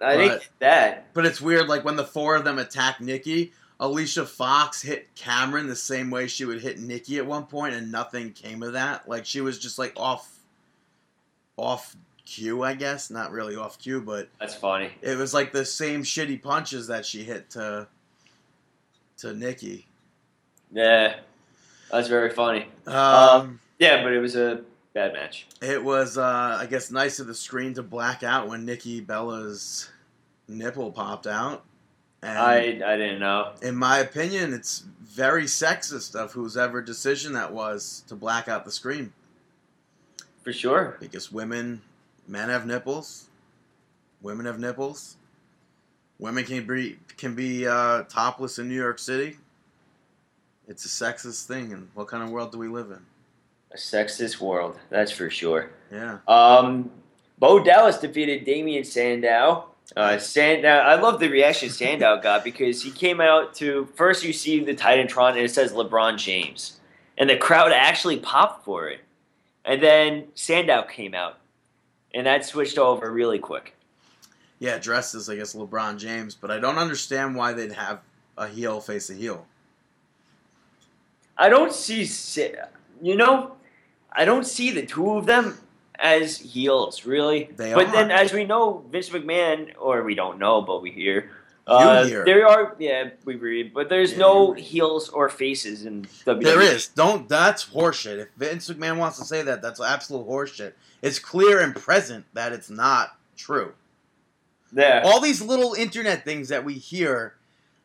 [0.02, 1.14] I But- think that.
[1.14, 5.68] But it's weird, like when the four of them attack Nikki, Alicia Fox hit Cameron
[5.68, 9.08] the same way she would hit Nikki at one point, and nothing came of that.
[9.10, 10.32] Like she was just like off,
[11.58, 11.96] off
[12.26, 13.10] cue, I guess.
[13.10, 14.92] Not really off cue, but That's funny.
[15.02, 17.88] it was like the same shitty punches that she hit to
[19.18, 19.86] to Nikki.
[20.72, 21.16] Yeah,
[21.92, 22.68] that's very funny.
[22.88, 24.62] Um, Yeah, but it was a
[24.94, 25.48] bad match.
[25.62, 29.90] it was, uh, I guess, nice of the screen to black out when Nikki Bella's
[30.48, 31.64] nipple popped out.
[32.26, 32.58] And I
[32.94, 33.54] I didn't know.
[33.62, 38.66] in my opinion, it's very sexist of whose ever decision that was to black out
[38.66, 39.14] the screen
[40.44, 40.98] For sure.
[41.00, 41.82] because women,
[42.28, 43.28] men have nipples,
[44.22, 45.16] women have nipples,
[46.20, 49.38] women can be can be uh, topless in New York City.
[50.68, 53.00] It's a sexist thing, and what kind of world do we live in?
[53.72, 55.70] A sexist world, that's for sure.
[55.92, 56.90] Yeah, Um,
[57.38, 59.70] Bo Dallas defeated Damien Sandow.
[59.96, 64.34] Uh, Sandow, I love the reaction Sandow got because he came out to first you
[64.34, 66.80] see the Titantron and it says LeBron James,
[67.18, 69.00] and the crowd actually popped for it,
[69.64, 71.38] and then Sandow came out,
[72.14, 73.74] and that switched over really quick.
[74.60, 78.02] yeah, dressed as I guess LeBron James, but I don't understand why they'd have
[78.38, 79.46] a heel face a heel.
[81.38, 82.06] I don't see,
[83.02, 83.56] you know,
[84.12, 85.58] I don't see the two of them
[86.00, 87.50] as heels, really.
[87.56, 87.92] They but are.
[87.92, 91.32] then, as we know, Vince McMahon, or we don't know, but we hear.
[91.68, 92.24] Uh, hear.
[92.26, 96.44] There are, yeah, we read, but there's Yeah, no heels or faces in WWE.
[96.44, 96.88] There is.
[96.90, 97.28] Don't.
[97.28, 98.20] That's horseshit.
[98.20, 100.74] If Vince McMahon wants to say that, that's absolute horseshit.
[101.02, 103.74] It's clear and present that it's not true.
[104.76, 107.36] Yeah, All these little internet things that we hear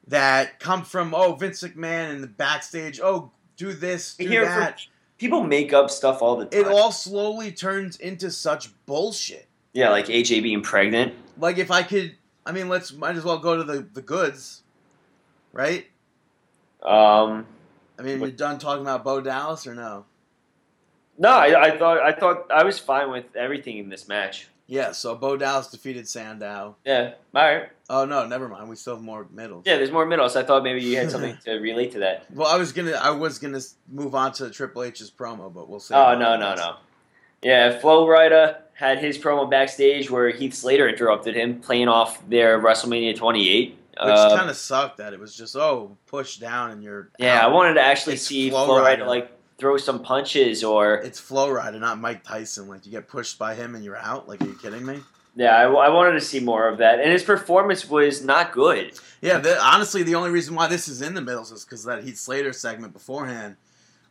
[0.08, 3.00] that come from oh Vince McMahon in the backstage.
[3.02, 4.80] Oh, do this, do that.
[4.80, 4.90] from-
[5.20, 6.60] people make up stuff all the time.
[6.60, 9.46] It all slowly turns into such bullshit.
[9.74, 11.14] yeah, like AJ being pregnant.
[11.38, 14.62] Like if I could, I mean, let's might as well go to the the goods,
[15.52, 15.86] right?
[16.82, 17.46] Um,
[17.98, 20.06] I mean, you're done talking about Bo Dallas or no?
[21.18, 24.48] no, I, I thought I thought I was fine with everything in this match.
[24.66, 24.92] Yeah.
[24.92, 26.76] So Bo Dallas defeated Sandow.
[26.84, 27.68] Yeah, all right.
[27.92, 28.68] Oh no, never mind.
[28.68, 29.64] We still have more middles.
[29.66, 30.36] Yeah, there's more middles.
[30.36, 32.24] I thought maybe you had something to relate to that.
[32.34, 33.60] Well, I was gonna, I was gonna
[33.90, 35.94] move on to Triple H's promo, but we'll see.
[35.94, 36.76] Oh no no no.
[37.42, 42.60] Yeah, Flo Rida had his promo backstage where Heath Slater interrupted him, playing off their
[42.60, 43.70] WrestleMania 28.
[43.70, 47.44] Which Uh, kind of sucked that it was just oh push down and you're yeah,
[47.44, 49.04] I wanted to actually It's see Flo Rida.
[49.06, 52.68] like throw some punches or It's Flo Rida, not Mike Tyson.
[52.68, 54.28] Like you get pushed by him and you're out.
[54.28, 55.00] Like are you kidding me?
[55.36, 57.00] Yeah, I, I wanted to see more of that.
[57.00, 58.98] And his performance was not good.
[59.20, 62.02] Yeah, the, honestly, the only reason why this is in the middles is because that
[62.04, 63.56] Heath Slater segment beforehand.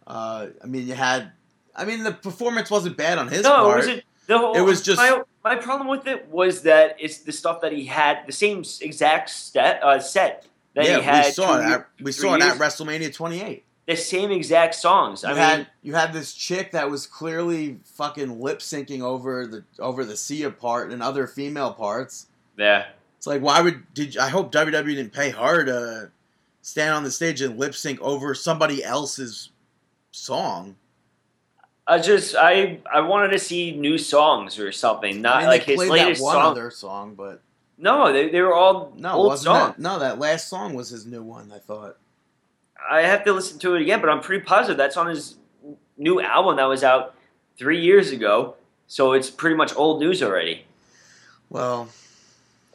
[0.05, 1.31] Uh, I mean, you had.
[1.75, 3.73] I mean, the performance wasn't bad on his no, part.
[3.73, 4.03] it wasn't.
[4.27, 7.61] The whole, It was just- my, my problem with it was that it's the stuff
[7.61, 10.45] that he had the same exact set, uh, set
[10.75, 11.25] that yeah, he had.
[11.25, 11.63] we saw it.
[11.63, 13.63] At, we saw it at WrestleMania 28.
[13.89, 15.23] The same exact songs.
[15.23, 19.45] You I had mean, you had this chick that was clearly fucking lip syncing over
[19.47, 22.27] the over the Sia part and other female parts.
[22.57, 22.85] yeah.
[23.17, 26.11] It's like why would did I hope WWE didn't pay her to
[26.61, 29.49] stand on the stage and lip sync over somebody else's
[30.11, 30.75] song.
[31.87, 35.63] I just I I wanted to see new songs or something, not I mean, like
[35.63, 36.51] his latest one song.
[36.51, 37.41] other song, but
[37.77, 39.75] No, they, they were all no, old wasn't songs.
[39.75, 41.51] that, no that last song was his new one.
[41.53, 41.97] I thought.
[42.89, 45.35] I have to listen to it again, but I'm pretty positive that's on his
[45.97, 47.15] new album that was out
[47.57, 48.55] three years ago.
[48.87, 50.65] So it's pretty much old news already.
[51.49, 51.89] Well,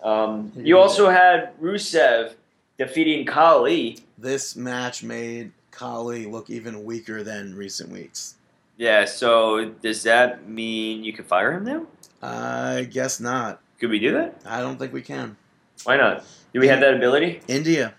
[0.02, 2.34] Um, you also had Rusev
[2.78, 3.98] defeating Khali.
[4.18, 8.34] this match made Khali look even weaker than recent weeks.
[8.76, 11.86] Yeah, so does that mean you can fire him now?
[12.22, 13.60] I guess not.
[13.80, 14.40] Could we do that?
[14.44, 15.36] I don't think we can.
[15.84, 16.24] Why not?
[16.52, 17.40] Do we have that ability?
[17.48, 17.94] India.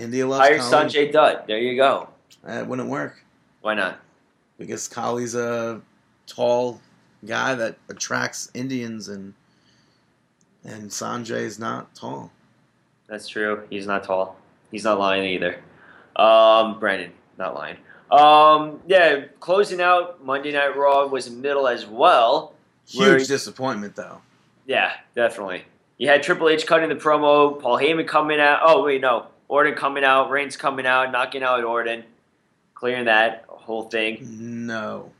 [0.00, 0.58] India loves Hire.
[0.58, 1.46] Sanjay Dutt.
[1.46, 2.08] There you go.
[2.44, 3.22] That wouldn't work
[3.60, 4.00] Why not?
[4.58, 5.80] because Khali's a
[6.26, 6.80] tall
[7.26, 9.34] guy that attracts Indians, and
[10.64, 12.30] and Sanjay's not tall.
[13.08, 13.66] That's true.
[13.70, 14.36] He's not tall.
[14.70, 15.58] He's not lying either.
[16.16, 17.76] Um, Brandon, not lying.
[18.10, 22.54] Um, yeah, closing out Monday Night Raw was middle as well.
[22.86, 24.20] Huge disappointment, though.
[24.66, 25.64] Yeah, definitely.
[25.98, 28.60] You had Triple H cutting the promo, Paul Heyman coming out.
[28.64, 32.04] Oh wait, no, Orton coming out, Reigns coming out, knocking out Orton,
[32.74, 34.18] clearing that whole thing.
[34.66, 35.10] No,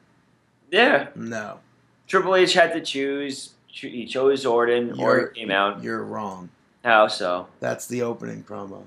[0.71, 1.59] Yeah, no,
[2.07, 3.55] Triple H had to choose.
[3.67, 4.95] He chose Orton.
[4.95, 5.83] You're- Orton came out.
[5.83, 6.49] you're wrong.
[6.85, 7.49] How so?
[7.59, 8.85] That's the opening promo.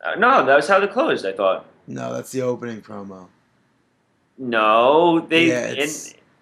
[0.00, 1.26] Uh, no, that was how they closed.
[1.26, 1.66] I thought.
[1.88, 3.26] No, that's the opening promo.
[4.38, 5.88] No, they Yeah, in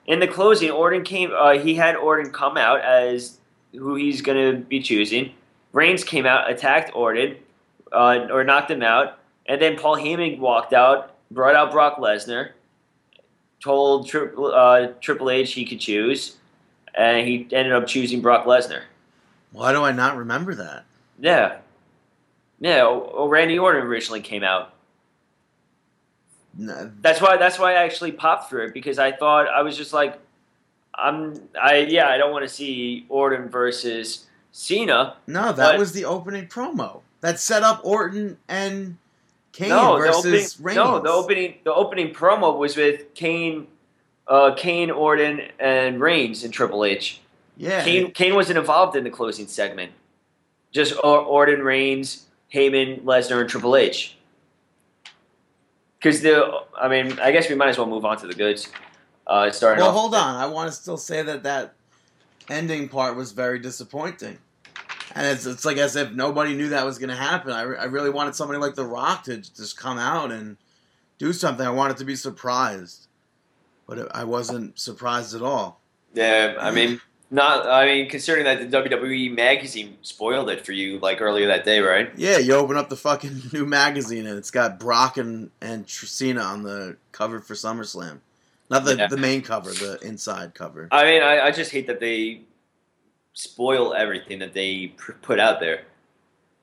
[0.07, 1.33] in the closing, Orton came.
[1.35, 3.39] Uh, he had Orton come out as
[3.73, 5.33] who he's gonna be choosing.
[5.73, 7.37] Reigns came out, attacked Orton,
[7.93, 12.51] uh, or knocked him out, and then Paul Heyman walked out, brought out Brock Lesnar,
[13.61, 16.37] told Triple uh, Triple H he could choose,
[16.95, 18.83] and he ended up choosing Brock Lesnar.
[19.53, 20.85] Why do I not remember that?
[21.19, 21.59] Yeah,
[22.61, 22.83] yeah.
[22.85, 24.75] Oh, Randy Orton originally came out.
[26.57, 27.37] No, That's why.
[27.37, 30.19] That's why I actually popped for it because I thought I was just like,
[30.95, 31.49] I'm.
[31.61, 32.09] I yeah.
[32.09, 35.17] I don't want to see Orton versus Cena.
[35.27, 38.99] no, that was the opening promo that set up Orton and
[39.53, 40.25] Kane no, the versus
[40.59, 40.67] opening.
[40.67, 40.77] Reigns.
[40.77, 41.55] No, the opening.
[41.65, 43.67] The opening promo was with Kane,
[44.29, 47.21] uh, Kane, Orton, and Reigns in Triple H.
[47.57, 49.93] Yeah, Kane, Kane wasn't involved in the closing segment.
[50.73, 54.17] Just Or- Orton, Reigns, Heyman, Lesnar, and Triple H.
[55.99, 58.69] Because the, I mean, I guess we might as well move on to the goods.
[59.27, 60.37] Uh, starting Well, hold on.
[60.37, 61.75] I want to still say that that
[62.49, 64.39] ending part was very disappointing.
[65.15, 67.53] And it's, it's like as if nobody knew that was going to happen.
[67.53, 70.57] I, re- I really wanted somebody like The Rock to just come out and
[71.19, 71.67] do something.
[71.67, 73.07] I wanted to be surprised.
[73.87, 75.81] But it, I wasn't surprised at all.
[76.15, 77.01] Yeah, I mean,
[77.31, 77.67] not.
[77.67, 81.81] I mean, considering that the WWE magazine spoiled it for you like earlier that day,
[81.81, 82.11] right?
[82.17, 86.41] Yeah, you open up the fucking new magazine and it's got Brock and, and Cena
[86.43, 88.21] on the cover for SummerSlam.
[88.71, 89.07] Not the, Yeah.
[89.09, 90.89] the main cover, the inside cover.
[90.93, 92.43] I mean, I, I just hate that they
[93.33, 94.89] spoil everything that they
[95.23, 95.85] put out there.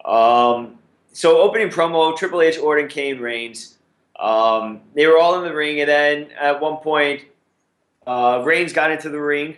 [0.06, 0.80] Um,
[1.12, 3.78] so opening promo: Triple H, Orton, Kane, Reigns.
[4.20, 7.24] Um, they were all in the ring, and then at one point,
[8.06, 9.56] uh, Reigns got into the ring,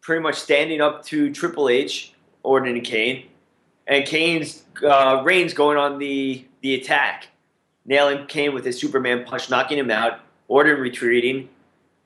[0.00, 2.12] pretty much standing up to Triple H,
[2.42, 3.28] Orton, and Kane,
[3.86, 7.28] and Kane's uh, Reigns going on the the attack,
[7.84, 10.20] nailing Kane with his Superman punch, knocking him out.
[10.48, 11.48] Orton retreating.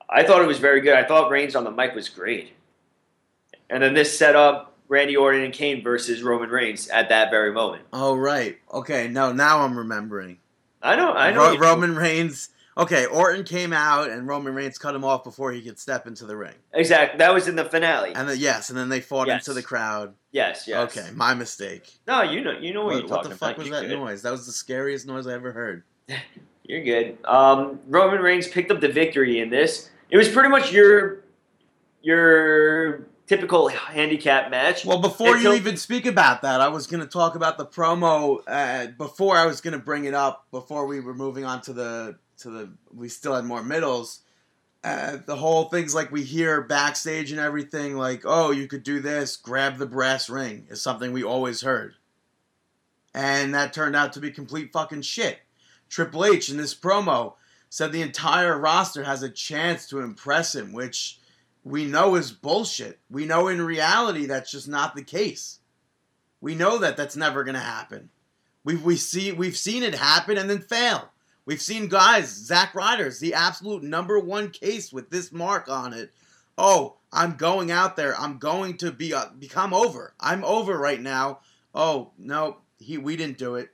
[0.09, 0.93] I thought it was very good.
[0.95, 2.51] I thought Reigns on the mic was great.
[3.73, 7.51] And then this set up Randy Orton and Kane versus Roman Reigns at that very
[7.51, 7.83] moment.
[7.91, 8.57] Oh, right.
[8.71, 10.37] Okay, no, now I'm remembering.
[10.81, 11.53] I know, I know.
[11.53, 12.49] Ro- Roman Reigns.
[12.77, 16.25] Okay, Orton came out and Roman Reigns cut him off before he could step into
[16.25, 16.53] the ring.
[16.73, 17.17] Exactly.
[17.19, 18.13] That was in the finale.
[18.15, 19.47] And then yes, and then they fought Yes.
[19.47, 20.13] into the crowd.
[20.31, 20.95] yes, yes.
[20.97, 21.91] Okay, my mistake.
[22.07, 23.17] No, you know, you know what, What, you're talking about.
[23.25, 23.57] what the fuck about.
[23.59, 23.99] was You're that good.
[23.99, 24.21] noise?
[24.23, 25.83] That was the scariest noise I ever heard.
[26.63, 27.17] You're good.
[27.25, 29.89] Um, Roman Reigns picked up the victory in this.
[30.09, 31.23] It was pretty much your
[32.01, 34.85] your typical handicap match.
[34.85, 37.65] Well, before Until- you even speak about that, I was going to talk about the
[37.65, 38.41] promo.
[38.47, 41.73] Uh, before I was going to bring it up, before we were moving on to
[41.73, 44.19] the to the, we still had more middles.
[44.83, 48.99] Uh, the whole things like we hear backstage and everything, like, oh, you could do
[48.99, 51.93] this, grab the brass ring, is something we always heard.
[53.13, 55.39] And that turned out to be complete fucking shit.
[55.87, 57.35] Triple H in this promo
[57.69, 61.19] said the entire roster has a chance to impress him, which
[61.63, 62.99] we know is bullshit.
[63.09, 65.59] We know in reality that's just not the case.
[66.41, 68.09] We know that that's never going to happen.
[68.65, 71.09] We we see we've seen it happen and then fail.
[71.45, 76.13] We've seen guys, Zack Ryder's the absolute number one case with this mark on it.
[76.57, 78.17] Oh, I'm going out there.
[78.17, 80.13] I'm going to be uh, become over.
[80.19, 81.39] I'm over right now.
[81.75, 83.69] Oh no, he we didn't do it.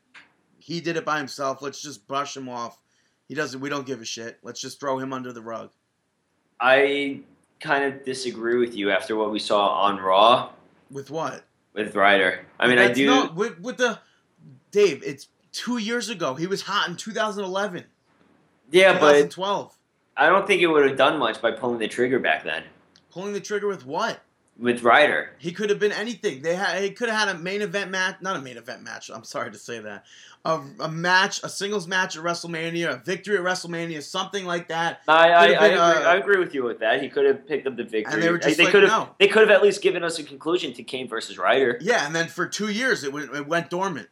[0.60, 1.62] He did it by himself.
[1.62, 2.80] Let's just brush him off.
[3.28, 3.60] He doesn't.
[3.60, 4.40] We don't give a shit.
[4.44, 5.70] Let's just throw him under the rug.
[6.60, 7.22] I
[7.60, 10.50] kind of disagree with you after what we saw on Raw
[10.92, 11.44] With what?
[11.74, 12.46] with Ryder.
[12.60, 13.06] I mean, I do.
[13.06, 14.00] not- with, with the
[14.72, 15.02] Dave.
[15.06, 16.36] It's two years ago.
[16.36, 17.86] He was hot in 2011,
[18.72, 19.76] yeah, but 2012.
[20.18, 22.64] I don't think it would have done much by pulling the trigger back then
[23.12, 24.22] Pulling the trigger with what?
[24.58, 25.32] with Ryder.
[25.40, 26.42] He could have been anything.
[26.42, 26.84] They had.
[26.84, 28.18] He could have had a main event match.
[28.22, 29.10] Not a main event match.
[29.10, 30.04] I'm sorry to say that.
[30.46, 35.02] A, a match, a singles match at WrestleMania, a victory at WrestleMania, something like that.
[35.08, 37.04] I, I, I, agree, I agree with you with that.
[37.04, 38.14] He could have picked up the victory.
[38.14, 38.92] And they were just they like, could have.
[38.92, 39.10] no.
[39.20, 41.78] They could have at least given us a conclusion to Kane versus Ryder.
[41.82, 44.08] Yeah, and then for two years it went, it went dormant.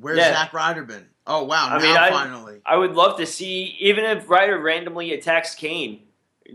[0.00, 0.32] Where's Yeah.
[0.32, 1.06] Zack Ryder been?
[1.26, 1.68] Oh wow!
[1.68, 2.60] I now mean, I- finally.
[2.64, 6.02] I would love to see, even if Ryder randomly attacks Kane,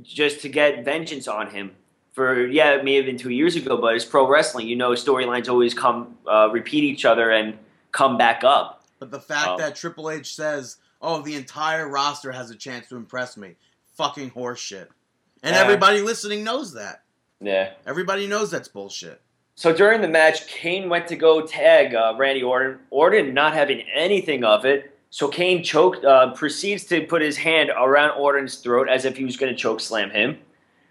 [0.01, 1.71] just to get vengeance on him.
[2.13, 4.67] For yeah, it may have been two years ago, but it's pro wrestling.
[4.67, 7.57] You know, storylines always come uh, repeat each other and
[7.91, 8.76] come back up.
[8.99, 9.57] But the fact Oh.
[9.57, 13.55] that Triple H says, "Oh, the entire roster has a chance to impress me,"
[13.95, 14.87] fucking horseshit.
[15.43, 15.61] And Yeah.
[15.61, 17.01] everybody listening knows that.
[17.39, 17.71] Yeah.
[17.85, 19.21] Everybody knows that's bullshit.
[19.55, 22.79] So during the match, Kane went to go tag uh, Randy Orton.
[22.89, 27.71] Orton not having anything of it, so Kane choked, uh, proceeds to put his hand
[27.75, 30.39] around Orton's throat as if he was going to choke slam him,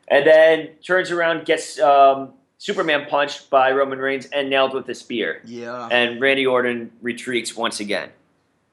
[0.08, 4.94] and then turns around, gets um, Superman punched by Roman Reigns and nailed with a
[4.94, 5.42] spear.
[5.44, 5.88] Yeah.
[5.90, 8.10] And Randy Orton retreats once again.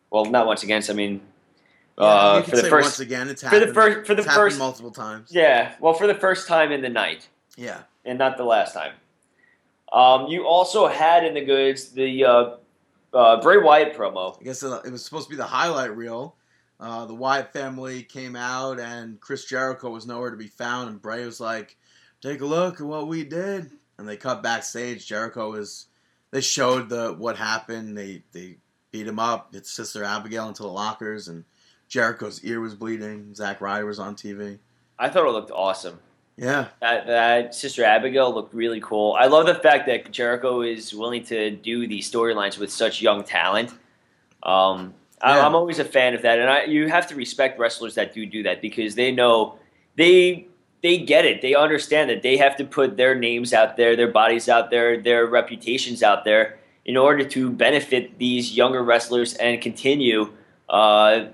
[0.10, 0.82] Well, not once again.
[0.82, 1.22] so I mean,
[1.98, 4.58] Yeah, uh, for the first, once again, it's for the first, for the it's first,
[4.60, 5.30] multiple times.
[5.32, 5.76] yeah.
[5.80, 7.28] Well, for the first time in the night
[7.58, 7.82] Yeah.
[8.06, 8.94] and not the last time.
[9.92, 12.56] Um, you also had in the goods the uh,
[13.14, 14.40] uh, Bray Wyatt promo.
[14.40, 16.36] I guess it it was supposed to be the highlight reel.
[16.80, 20.90] uh, the Wyatt family came out, and Chris Jericho was nowhere to be found.
[20.90, 21.78] And Bray was like,
[22.24, 25.06] "Take a look at what we did." And they cut backstage.
[25.06, 25.88] Jericho was.
[26.32, 27.98] They showed the what happened.
[27.98, 28.58] They they
[28.92, 29.54] beat him up.
[29.54, 31.44] His sister Abigail into the lockers, and
[31.90, 33.36] Jericho's ear was bleeding.
[33.36, 34.60] Zack Ryder was on TV.
[34.98, 36.00] I thought it looked awesome.
[36.36, 39.16] Yeah, That, that Sister Abigail looked really cool.
[39.20, 43.24] I love the fact that Jericho is willing to do these storylines with such young
[43.24, 43.70] talent.
[44.42, 47.94] Um, I, I'm always a fan of that, and I, you have to respect wrestlers
[47.96, 49.60] that do do that because they know
[49.96, 50.48] they
[50.84, 51.42] they get it.
[51.42, 55.02] They understand that they have to put their names out there, their bodies out there,
[55.02, 60.32] their reputations out there in order to benefit these younger wrestlers and continue
[60.70, 61.28] uh,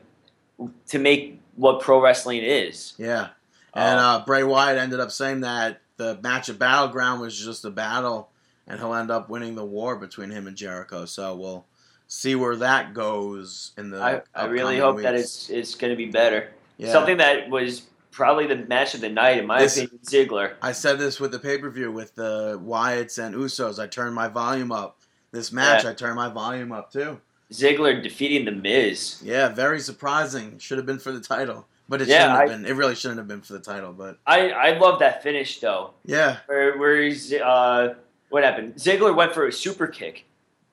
[0.87, 2.93] to make what pro wrestling is.
[2.97, 3.29] yeah.
[3.73, 7.65] And Um, uh, Bray Wyatt ended up saying that the match of Battleground was just
[7.65, 8.29] a battle,
[8.67, 11.05] and he'll end up winning the war between him and Jericho.
[11.05, 11.65] So we'll
[12.07, 14.01] see where that goes in the.
[14.01, 16.49] I, I really hope that it's it's going to be better.
[16.77, 16.91] Yeah.
[16.91, 17.83] Something that was
[18.19, 20.53] probably the match of the night, in my This- opinion, Ziggler.
[20.61, 23.79] I said this with the pay per view with the Wyatts and Usos.
[23.81, 24.97] I turned my volume up.
[25.31, 25.91] This match, Yeah.
[25.91, 27.21] I turned my volume up too.
[27.53, 29.21] Ziggler defeating the Miz.
[29.23, 30.59] Yeah, very surprising.
[30.59, 32.65] Should have been for the title, but it Yeah, shouldn't have I- been.
[32.65, 35.91] It really shouldn't have been for the title, but I I love that finish though,
[36.03, 37.93] yeah, where where he's uh
[38.29, 38.75] what happened?
[38.75, 40.25] Ziggler went for a super kick,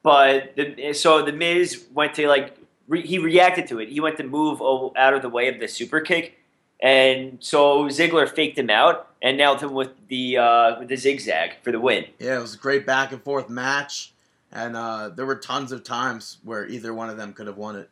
[0.03, 2.57] but the so the Miz went to like
[2.89, 3.89] re, he reacted to it.
[3.89, 4.61] He went to move
[4.97, 6.36] out of the way of the super kick,
[6.81, 11.53] and so Ziggler faked him out and nailed him with the uh with the zigzag
[11.63, 12.05] for the win.
[12.19, 14.13] yeah, it was a great back and forth match,
[14.53, 17.77] and uh, there were tons of times where either one of them could have won
[17.77, 17.89] it.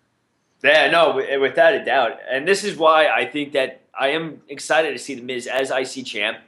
[0.63, 2.13] Yeah, no, without a doubt.
[2.31, 5.71] And this is why I think that I am excited to see The Miz as
[5.71, 6.39] IC champ.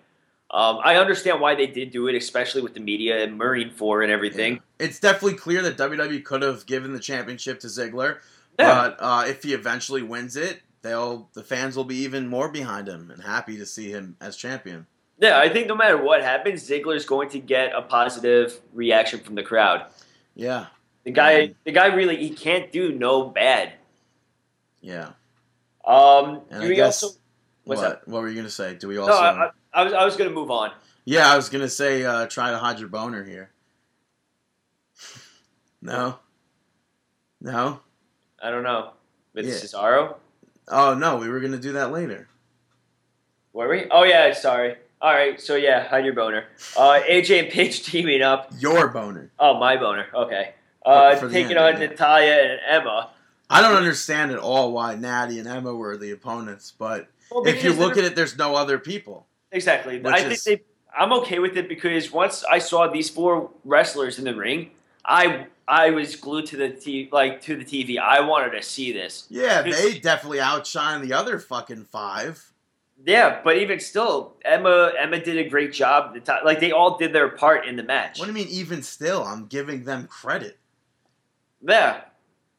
[0.51, 4.03] Um, I understand why they did do it, especially with the media and Marine 4
[4.05, 4.61] and everything.
[4.79, 8.19] It's definitely clear that WWE could have given the championship to Ziggler,
[8.59, 8.75] Yeah.
[8.75, 12.89] but uh, if he eventually wins it, they'll the fans will be even more behind
[12.89, 14.87] him and happy to see him as champion.
[15.19, 19.35] Yeah, I think no matter what happens, Ziggler's going to get a positive reaction from
[19.35, 19.87] the crowd.
[20.35, 20.67] Yeah,
[21.05, 23.73] The guy, the guy really, he can't do no bad.
[24.83, 25.13] yeah.
[25.87, 27.17] Um, And do I we guess also,
[27.65, 27.91] what's what?
[27.93, 28.09] up?
[28.09, 28.75] What were you gonna say?
[28.75, 29.13] Do we No, also?
[29.15, 30.73] I, I, I was, I was going to move on.
[31.07, 33.51] yeah, I was gonna say uh, try to hide your boner here.
[35.83, 36.19] No.
[37.41, 37.81] No.
[38.43, 38.93] I don't know.
[39.35, 39.53] With Yeah.
[39.55, 40.17] Cesaro?
[40.69, 42.29] Oh no, we were gonna do that later.
[43.53, 43.87] Were we?
[43.91, 44.75] Oh, yeah, sorry.
[45.01, 46.45] All right, so yeah, hide your boner.
[46.77, 48.51] Uh, AJ and Paige teaming up.
[48.59, 49.31] Your boner.
[49.39, 50.07] Oh, my boner.
[50.15, 50.53] Okay.
[50.85, 51.87] Uh, For- for taking on yeah.
[51.89, 53.11] Natalya and Emma.
[53.49, 57.63] I don't understand at all why Natty and Emma were the opponents, but Well, if
[57.65, 59.27] you look at it, there's no other people.
[59.53, 60.63] exactly, I think they.
[60.99, 64.71] I'm okay with it because once I saw these four wrestlers in the ring,
[65.07, 67.99] I I was glued to the t- like to the TV.
[67.99, 69.27] I wanted to see this.
[69.31, 72.53] Yeah, they definitely outshine the other fucking five.
[73.05, 76.17] Yeah, but even still, Emma Emma did a great job.
[76.45, 78.19] Like they all did their part in the match.
[78.19, 78.49] What do you mean?
[78.49, 80.59] Even still, I'm giving them credit.
[81.67, 82.03] Yeah,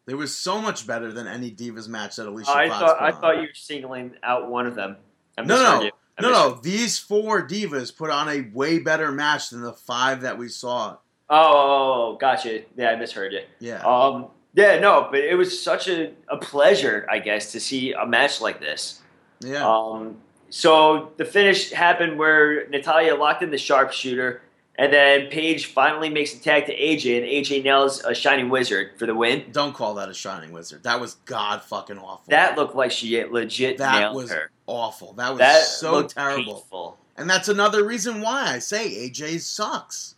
[0.06, 3.12] They was so much better than any Divas match that Alicia I Fox thought I
[3.12, 3.22] on.
[3.22, 4.98] thought you were singling out one of them.
[5.38, 5.90] I No, no.
[6.20, 10.36] No, no, these four divas put on a way better match than the five that
[10.40, 10.98] we saw.
[11.30, 12.62] Oh, oh, oh, gotcha.
[12.78, 13.42] Yeah, I misheard you.
[13.60, 17.94] Yeah, Um, yeah, no, but it was such a, a pleasure, I guess, to see
[17.94, 19.02] a match like this.
[19.42, 19.68] yeah.
[19.68, 20.18] Um,
[20.50, 24.42] so the finish happened where Natalya locked in the sharpshooter,
[24.80, 28.92] and then Paige finally makes a tag to AJ, and AJ nails a Shining Wizard
[28.98, 29.44] for the win.
[29.52, 30.84] Don't call that a shining wizard.
[30.84, 32.24] That was god fucking awful.
[32.30, 34.52] That looked like she legit That nailed was her.
[34.68, 35.14] awful.
[35.14, 36.54] That was That so terrible.
[36.62, 36.98] painful.
[37.18, 40.16] And that's another reason why I say AJ sucks.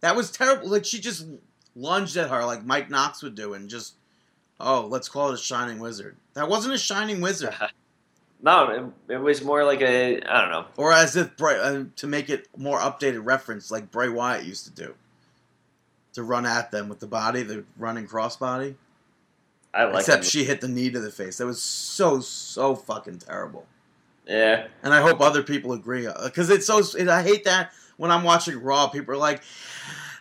[0.00, 0.68] That was terrible.
[0.68, 1.26] Like she just
[1.74, 3.94] lunged at her like Mike Knox would do, and just
[4.60, 6.16] oh, let's call it a shining wizard.
[6.34, 7.54] That wasn't a shining wizard.
[8.40, 10.66] No, it, it was more like a I don't know.
[10.76, 14.64] or as if Bray, uh, to make it more updated reference, like Bray Wyatt used
[14.66, 14.94] to do,
[16.12, 18.76] to run at them with the body, the running crossbody.
[19.74, 20.28] I like Except it.
[20.28, 21.38] she hit the knee to the face.
[21.38, 23.66] That was so so fucking terrible.
[24.24, 26.80] Yeah, And I hope other people agree because it's so.
[26.96, 29.42] It, I hate that when I'm watching Raw, people are like,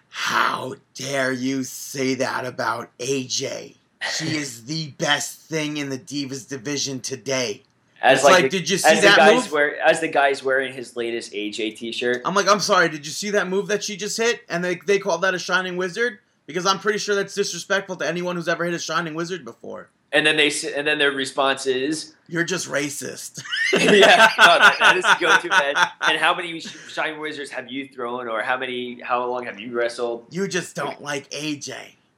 [0.10, 3.76] "How dare you say that about AJ?
[4.14, 7.64] She is the best thing in the Divas division today."
[8.02, 9.52] as it's like, like, the, did you see as the that guys move?
[9.52, 12.22] wear as the guys wearing his latest AJ T-shirt.
[12.26, 12.90] I'm like, I'm sorry.
[12.90, 14.42] Did you see that move that she just hit?
[14.50, 18.08] And they they called that a shining wizard because I'm pretty sure that's disrespectful to
[18.08, 19.90] anyone who's ever hit a shining wizard before.
[20.14, 23.42] And then they and then their response is, You're just racist.
[23.74, 25.76] yeah, no, that, that is go-to man.
[26.02, 29.02] And how many sh- Shining Wizards have you thrown, or how many?
[29.02, 30.26] How long have you wrestled?
[30.32, 31.76] you just don't like AJ.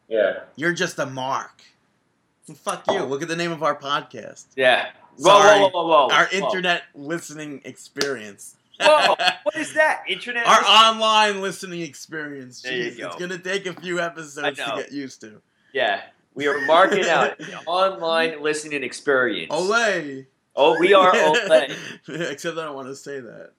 [0.07, 1.61] Yeah, You're just a mark.
[2.55, 3.03] Fuck you.
[3.03, 4.45] Look at the name of our podcast.
[4.55, 4.89] Yeah.
[5.17, 5.59] Whoa, Sorry.
[5.59, 6.13] whoa, whoa, whoa, whoa.
[6.13, 6.37] Our Whoa.
[6.47, 8.55] internet listening experience.
[8.81, 10.03] Whoa, what is that?
[10.07, 10.47] Internet?
[10.47, 12.61] Our online listening experience.
[12.61, 13.07] There you go.
[13.07, 15.41] It's gonna take a few episodes to get used to.
[15.73, 16.01] yeah.
[16.39, 19.53] We are marking out an online listening experience.
[19.53, 20.25] Olay.
[20.55, 21.75] Oh, we are Olay.
[22.31, 23.51] Except I don't want to say that.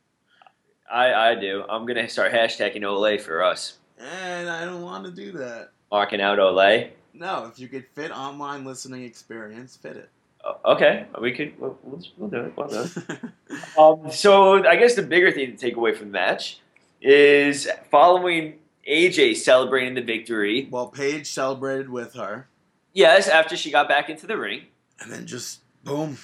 [0.91, 1.63] I, I do.
[1.69, 3.77] I'm going to start hashtagging Olay for us.
[3.99, 5.73] And I don't want to do that.
[5.93, 6.89] Marking out Olay.
[7.13, 10.09] No, if you could fit online listening experience, fit it.
[10.43, 11.61] Oh, Okay, we could.
[11.61, 12.57] We'll, we'll, we'll do it.
[12.57, 13.59] We'll do it.
[13.79, 16.61] Um, so I guess the bigger thing to take away from the match
[17.03, 18.55] is following
[18.89, 20.67] AJ celebrating the victory.
[20.71, 22.49] well, Paige celebrated with her,
[22.93, 24.63] Yes, after she got back into the ring.
[25.01, 26.19] and then just boom,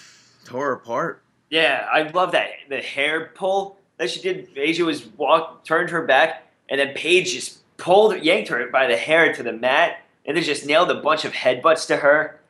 [0.45, 1.23] tore her apart.
[1.51, 4.55] Yeah, I love that the hair pull that she did.
[4.55, 8.97] AJ was walked, turned her back, and then Paige just pulled, yanked her by the
[8.97, 12.41] hair to the mat, and then just nailed a bunch of headbutts to her.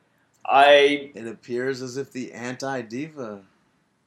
[0.45, 3.41] I It appears as if the anti diva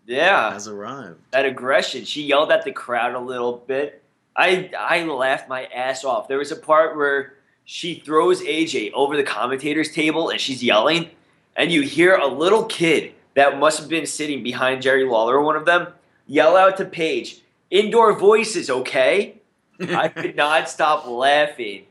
[0.06, 1.20] yeah, has arrived.
[1.30, 2.04] that aggression.
[2.04, 4.02] She yelled at the crowd a little bit.
[4.36, 6.26] I I laughed my ass off.
[6.28, 7.34] There was a part where
[7.72, 11.08] she throws AJ over the commentator's table and she's yelling,
[11.54, 15.42] and you hear a little kid that must have been sitting behind Jerry Lawler or
[15.44, 15.86] one of them
[16.26, 19.36] yell out to Paige, "Indoor voices, okay?"
[19.80, 21.84] I could not stop laughing.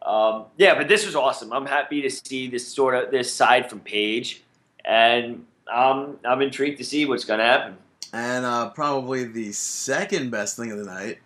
[0.00, 1.52] Um, yeah, but this was awesome.
[1.52, 4.42] I'm happy to see this sort of this side from Paige,
[4.82, 7.76] and um, I'm intrigued to see what's going to happen.
[8.14, 11.18] and uh, probably the second best thing of the night.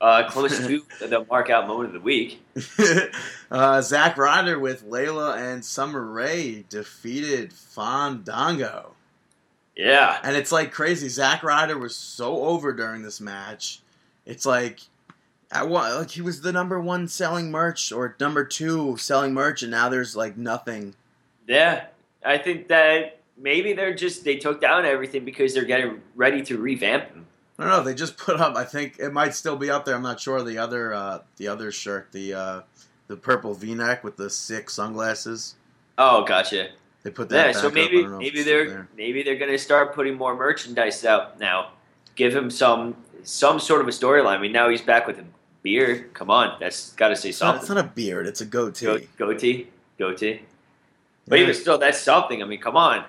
[0.00, 2.40] Uh, close to the mark out moment of the week.
[3.50, 8.92] uh, Zack Ryder with Layla and Summer Rae defeated Fandango.
[9.76, 11.08] Yeah, And it's like crazy.
[11.08, 13.80] Zack Ryder was so over during this match.
[14.26, 14.80] It's like,
[15.52, 19.62] at one, like he was the number one selling merch or number two selling merch,
[19.62, 20.94] and now there's like nothing.
[21.46, 21.86] yeah.
[22.24, 26.58] I think that maybe they're just they took down everything because they're getting ready to
[26.58, 27.26] revamp them.
[27.58, 27.82] I don't know.
[27.82, 28.56] They just put up.
[28.56, 29.94] I think it might still be up there.
[29.96, 30.42] I'm not sure.
[30.42, 32.60] The other, uh, the other shirt, the uh,
[33.08, 35.56] the purple V-neck with the sick sunglasses.
[35.96, 36.68] Oh, gotcha.
[37.02, 37.36] They put that.
[37.46, 38.88] Yeah, back so maybe don't know if maybe they're there.
[38.96, 41.70] maybe they're gonna start putting more merchandise out now.
[42.14, 44.36] Give him some some sort of a storyline.
[44.36, 45.24] I mean, now he's back with a
[45.62, 46.12] beard.
[46.14, 48.26] Come on, that's got to say It's not, it's not a beard.
[48.26, 48.86] It's a goatee.
[48.86, 48.98] Go,
[49.32, 50.42] goatee, goatee.
[51.26, 51.44] But Yeah.
[51.44, 52.42] even still, that's something.
[52.42, 53.04] I mean, come on.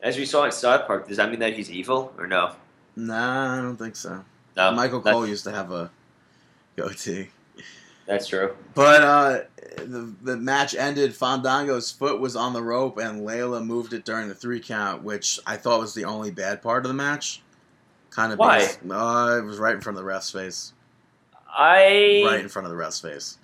[0.00, 2.52] As we saw in South Park, does that mean that he's evil or no?
[2.96, 4.24] Nah, I don't think so.
[4.56, 5.90] No, Michael Cole used to have a
[6.76, 7.28] goatee.
[8.06, 8.54] That's true.
[8.74, 9.40] But uh,
[9.78, 11.14] the the match ended.
[11.14, 15.38] Fandango's foot was on the rope, and Layla moved it during the three count, which
[15.46, 17.42] I thought was the only bad part of the match.
[18.10, 18.58] Kind of Why?
[18.58, 20.72] because- uh, it was right in front of the ref's face.
[21.48, 23.38] I Right in front of the ref's face.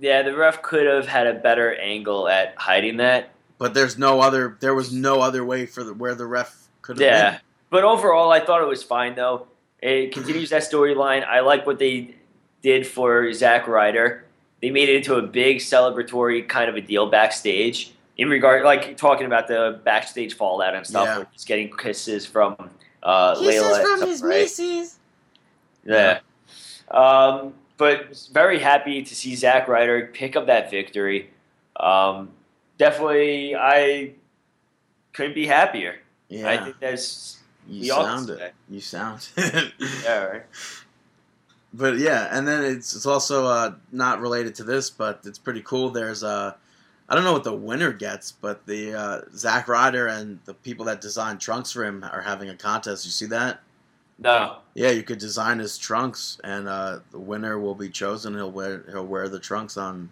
[0.00, 3.30] yeah, the ref could have had a better angle at hiding that.
[3.58, 4.56] But there's no other.
[4.60, 7.40] There was no other way for the where the ref could have Yeah, been.
[7.70, 9.46] But overall, I thought it was fine though.
[9.80, 11.24] It continues that storyline.
[11.26, 12.14] I like what they
[12.62, 14.24] did for Zack Ryder.
[14.60, 18.98] They made it into a big celebratory kind of a deal backstage in regard, like
[18.98, 21.06] talking about the backstage fallout and stuff.
[21.06, 21.18] Yeah.
[21.20, 22.56] Or just getting kisses from
[23.02, 23.76] uh, Layla.
[23.76, 24.88] and stuff, his right?
[25.84, 26.20] Yeah.
[26.90, 31.30] Um, but very happy to see Zack Ryder pick up that victory.
[31.76, 32.28] Um,
[32.76, 34.12] definitely, I
[35.14, 35.96] couldn't be happier.
[36.28, 37.39] Yeah, I think that's
[37.70, 38.54] you we sound it.
[38.68, 39.28] You sound.
[39.36, 39.72] it.
[40.04, 40.42] yeah, right.
[41.72, 45.62] But yeah, and then it's it's also uh, not related to this, but it's pretty
[45.62, 45.90] cool.
[45.90, 46.54] There's uh,
[47.08, 50.84] I don't know what the winner gets, but the uh, Zack Ryder and the people
[50.86, 53.04] that designed trunks for him are having a contest.
[53.04, 53.60] You see that?
[54.18, 54.58] No.
[54.74, 58.34] Yeah, you could design his trunks, and uh, the winner will be chosen.
[58.34, 60.10] He'll wear he'll wear the trunks on.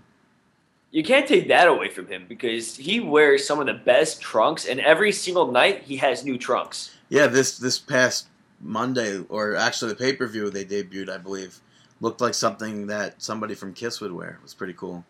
[0.90, 4.66] You can't take that away from him because he wears some of the best trunks,
[4.66, 6.96] and every single night he has new trunks.
[7.08, 8.26] Yeah, this this past
[8.60, 11.58] Monday, or actually the pay per view they debuted, I believe,
[12.00, 14.30] looked like something that somebody from Kiss would wear.
[14.30, 15.04] It was pretty cool.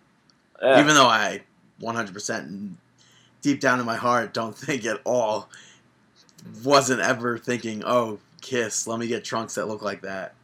[0.63, 0.81] Yeah.
[0.81, 1.43] Even though I
[1.81, 2.73] 100%
[3.43, 5.49] deep down in my heart don't think at all,
[6.65, 10.35] wasn't ever thinking, oh, Kiss, let me get trunks that look like that.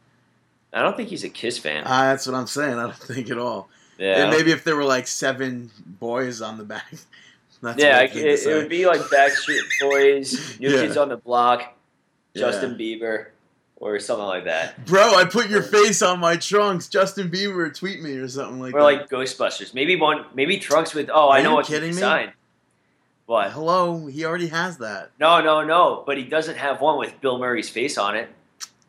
[0.73, 1.83] I don't think he's a Kiss fan.
[1.85, 2.73] Ah, that's what I'm saying.
[2.77, 3.69] I don't think at all.
[3.97, 6.93] yeah, And maybe if there were like seven boys on the back.
[7.65, 10.81] That's yeah, it, to it would be like Backstreet Boys, New Yeah.
[10.81, 11.75] Kids on the Block,
[12.33, 12.41] Yeah.
[12.41, 13.27] Justin Bieber,
[13.77, 16.87] or something like that, Bro, I put your face on my trunks.
[16.87, 18.83] Justin Bieber tweet me or something like or that.
[18.85, 19.73] like Ghostbusters.
[19.73, 21.09] Maybe one, maybe trunks with.
[21.13, 21.93] Oh, I know what kidding me?
[21.95, 22.31] design.
[23.25, 23.51] What?
[23.51, 25.09] Hello, he already has that.
[25.19, 26.03] No, no, no.
[26.05, 28.29] But he doesn't have one with Bill Murray's face on it.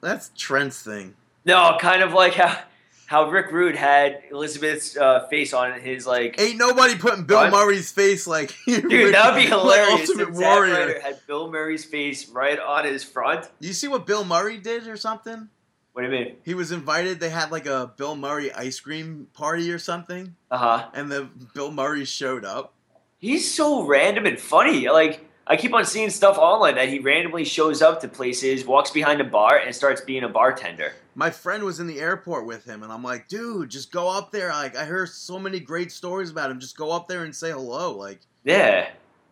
[0.03, 1.15] That's Trent's thing.
[1.47, 2.59] No, kind of like how
[3.07, 6.41] how Rick Rude had Elizabeth's uh, face on his like.
[6.41, 7.53] Ain't nobody putting Bill What?
[7.53, 10.09] Murray's face like Dude, that would be hilarious.
[10.11, 11.01] Ultimate if Zack Warrior.
[11.01, 13.49] Had Bill Murray's face right on his front.
[13.61, 15.49] You see what Bill Murray did or something?
[15.93, 16.37] What do you mean?
[16.45, 17.21] He was invited.
[17.21, 20.89] They had like a Bill Murray ice cream party or something, Uh huh.
[20.93, 22.75] and the Bill Murray showed up.
[23.19, 24.89] He's so random and funny.
[24.91, 28.91] Like I keep on seeing stuff online that he randomly shows up to places, walks
[28.91, 30.93] behind a bar, and starts being a bartender.
[31.19, 34.31] My friend was in the airport with him, and I'm like, dude, just go up
[34.31, 34.51] there.
[34.51, 36.61] Like, I heard so many great stories about him.
[36.61, 37.93] Just go up there and say hello.
[37.97, 38.89] Like, Yeah.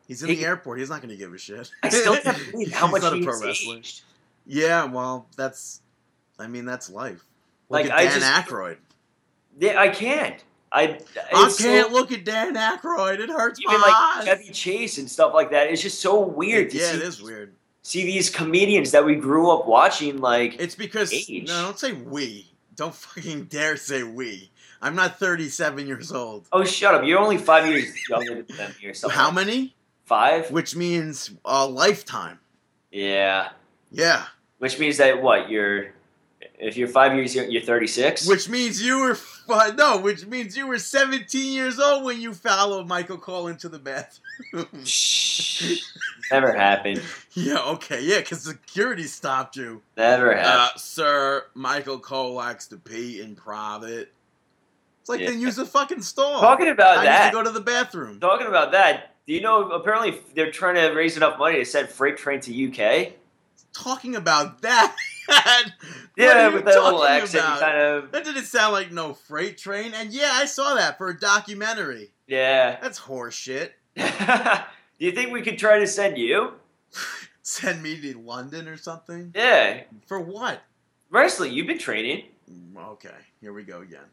[0.09, 0.79] he's in He- the airport.
[0.79, 1.71] He's not going to give a shit.
[1.83, 3.77] I still can't believe how much he's pro wrestler.
[3.77, 4.03] aged.
[4.47, 5.83] Yeah, well, that's.
[6.39, 7.23] I mean, that's life.
[7.69, 8.77] Look Like, at I Dan just- Aykroyd.
[9.61, 10.43] Yeah, I can't.
[10.73, 10.83] I
[11.33, 13.21] I can't so- look at Dan Aykroyd.
[13.21, 14.25] It hurts even my like eyes.
[14.25, 15.69] Chevy Chase and stuff like that.
[15.69, 17.55] It's just so weird to yeah, it is weird.
[17.85, 20.19] See these comedians that we grew up watching.
[20.19, 21.47] Like, It's because Age.
[21.47, 22.51] no, don't say we.
[22.75, 24.51] Don't fucking dare say we.
[24.83, 26.49] I'm not 37 years old.
[26.53, 27.05] oh, shut up!
[27.05, 29.17] You're only five years younger than me or something.
[29.17, 29.75] How many?
[30.05, 30.51] Five?
[30.51, 32.39] Which means a lifetime.
[32.91, 33.51] Yeah.
[33.91, 34.25] Yeah.
[34.59, 35.93] Which means that what you're
[36.59, 38.27] if you're five years you're 36.
[38.29, 39.15] Which means you were
[39.47, 39.99] fi- no.
[39.99, 44.85] Which means you were 17 years old when you followed Michael Cole into the bathroom.
[44.85, 45.81] Shh.
[46.31, 47.03] Never happened.
[47.35, 47.59] yeah.
[47.61, 48.03] Okay.
[48.03, 48.19] Yeah.
[48.21, 49.83] Because security stopped you.
[49.97, 50.71] Never happened.
[50.75, 54.11] Uh, sir, Michael Cole likes to pee in private.
[55.01, 55.31] It's like Yeah.
[55.31, 56.41] then use a fucking stall.
[56.41, 57.31] Talking about I that.
[57.31, 58.21] to go to the bathroom.
[58.21, 59.11] Talking about that.
[59.27, 59.71] Do you know?
[59.71, 63.13] Apparently, they're trying to raise enough money to send freight train to UK.
[63.73, 64.95] Talking about that.
[66.17, 67.61] Yeah, with that little accent, about?
[67.61, 68.13] kind of.
[68.13, 69.93] That didn't sound like no freight train.
[69.95, 72.13] And yeah, I saw that for a documentary.
[72.27, 72.79] Yeah.
[72.81, 73.71] That's horseshit.
[73.97, 74.05] Do
[75.07, 76.53] you think we could try to send you?
[77.43, 79.33] Send me to London or something?
[79.35, 79.83] Yeah.
[80.07, 80.63] For what?
[81.11, 82.25] Wrestling, you've been training.
[82.51, 83.11] Mm, Okay,
[83.41, 84.05] here we go again.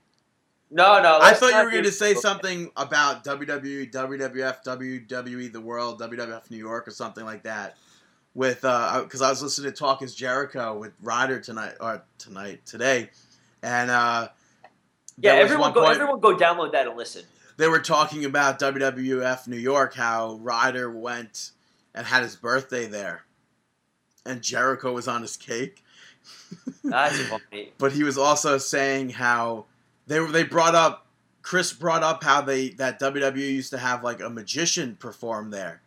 [0.69, 1.19] No, no.
[1.21, 6.49] I thought you were going to say something about WWE, WWF, WWE, The World, WWF
[6.49, 7.75] New York, or something like that.
[8.33, 12.65] With uh, because I was listening to Talk Is Jericho with Ryder tonight or tonight
[12.65, 13.09] today,
[13.61, 14.29] and uh,
[15.17, 15.81] Yeah, everyone go.
[15.83, 17.23] point- Everyone go download that and listen.
[17.57, 21.51] they were talking about WWF New York, how Ryder went
[21.93, 23.25] and had his birthday there,
[24.25, 25.83] and Jericho was on his cake.
[26.85, 27.73] That's funny.
[27.77, 29.65] but he was also saying how
[30.07, 31.05] they were they brought up
[31.41, 35.81] Chris brought up how they that WWE used to have like a magician perform there,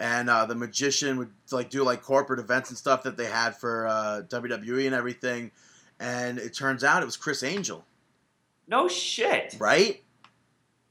[0.00, 3.54] and uh, the magician would like do like corporate events and stuff that they had
[3.56, 5.52] for uh, WWE and everything,
[6.00, 7.84] and it turns out it was Criss Angel,
[8.66, 9.54] No shit.
[9.60, 10.02] right?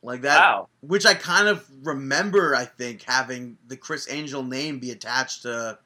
[0.02, 0.70] Like that, Wow.
[0.80, 2.56] which I kind of remember.
[2.56, 5.78] I think having the Criss Angel name be attached to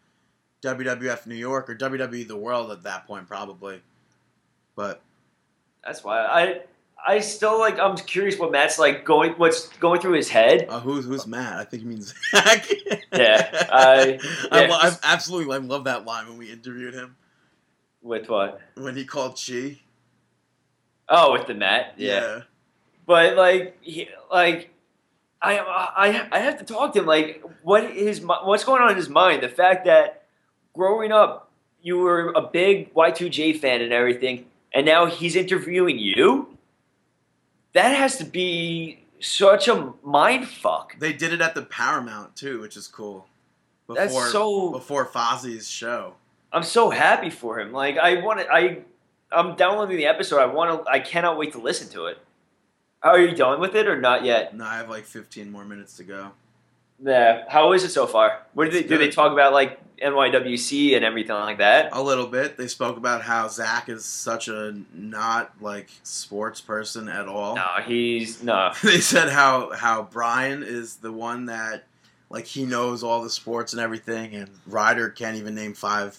[0.61, 3.81] WWF New York or WWE The World at that point, probably.
[4.75, 5.01] But
[5.83, 6.61] That's why I.
[7.05, 7.79] I still like.
[7.79, 9.33] I'm curious what Matt's like going.
[9.33, 10.67] What's going through his head?
[10.69, 11.53] Uh, who's who's Matt?
[11.57, 12.65] I think he means Zach.
[13.13, 14.19] Yeah, I-
[14.51, 17.15] I, lo- I absolutely I love that line when we interviewed him
[18.01, 18.59] With what?
[18.75, 19.79] when he called Chi.
[21.09, 21.93] Oh, with the Matt.
[21.97, 22.41] Yeah.
[23.05, 24.69] But like, he, like,
[25.41, 27.05] I, I, I have to talk to him.
[27.05, 29.43] Like, what his, mi- what's going on in his mind?
[29.43, 30.23] The fact that
[30.73, 31.51] growing up,
[31.81, 36.52] you were a big Y2J fan and everything, and now he's interviewing you.
[37.73, 40.97] That has to be such a mind fuck.
[40.99, 43.27] They did it at the Paramount too, which is cool.
[43.87, 44.71] Before That's so.
[44.71, 46.15] before Fozzy's show.
[46.51, 47.71] I'm so happy for him.
[47.71, 48.51] Like, I want to.
[48.51, 48.79] I,
[49.31, 50.39] I'm downloading the episode.
[50.39, 50.89] I want to.
[50.89, 52.19] I cannot wait to listen to it.
[53.01, 54.55] Are you done with it or not yet?
[54.55, 56.31] No, I have like 15 more minutes to go.
[57.03, 57.43] Yeah.
[57.49, 58.43] How is it so far?
[58.53, 58.97] What do they do?
[58.97, 61.89] They talk about like NYWC and everything like that.
[61.93, 62.57] A little bit.
[62.57, 67.55] They spoke about how Zach is such a not like sports person at all.
[67.55, 68.71] No, he's no.
[68.83, 71.85] they said how how Brian is the one that
[72.29, 76.17] like he knows all the sports and everything, and Ryder can't even name five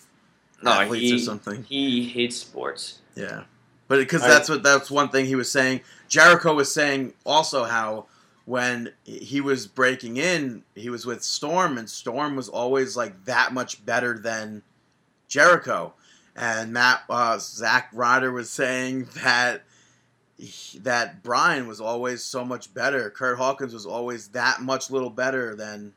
[0.63, 1.65] No, athletes he- or something.
[1.65, 3.01] He hates sports.
[3.17, 3.45] Yeah,
[3.89, 5.81] but because that's what that's one thing he was saying.
[6.09, 8.07] Jericho was saying also how
[8.47, 13.53] when he was breaking in, he was with Storm, and Storm was always like that
[13.53, 14.63] much better than
[15.29, 15.95] Jericho.
[16.37, 19.63] And Matt uh, Zach Ryder was saying that
[20.37, 23.09] he- that Brian was always so much better.
[23.11, 25.95] Kurt Hawkins was always that much little better than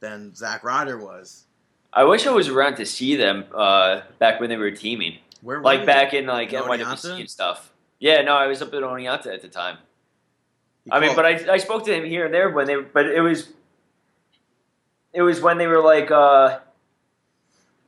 [0.00, 1.44] than Zach Ryder was.
[1.92, 5.58] I wish I was around to see them uh, back when they were teaming, Where
[5.58, 7.72] were like back in like NYWC and stuff.
[7.98, 9.76] Yeah, no, I was up at Oneonta at the time.
[10.90, 13.20] I mean, but I, I spoke to him here and there when they, but it
[13.20, 13.52] was,
[15.12, 16.60] it was when they were like uh,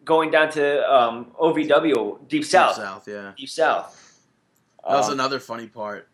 [0.04, 3.32] going down to um, OVW, Deep South, South, yeah.
[3.36, 3.98] Deep South.
[4.84, 6.08] That was Um, another funny part.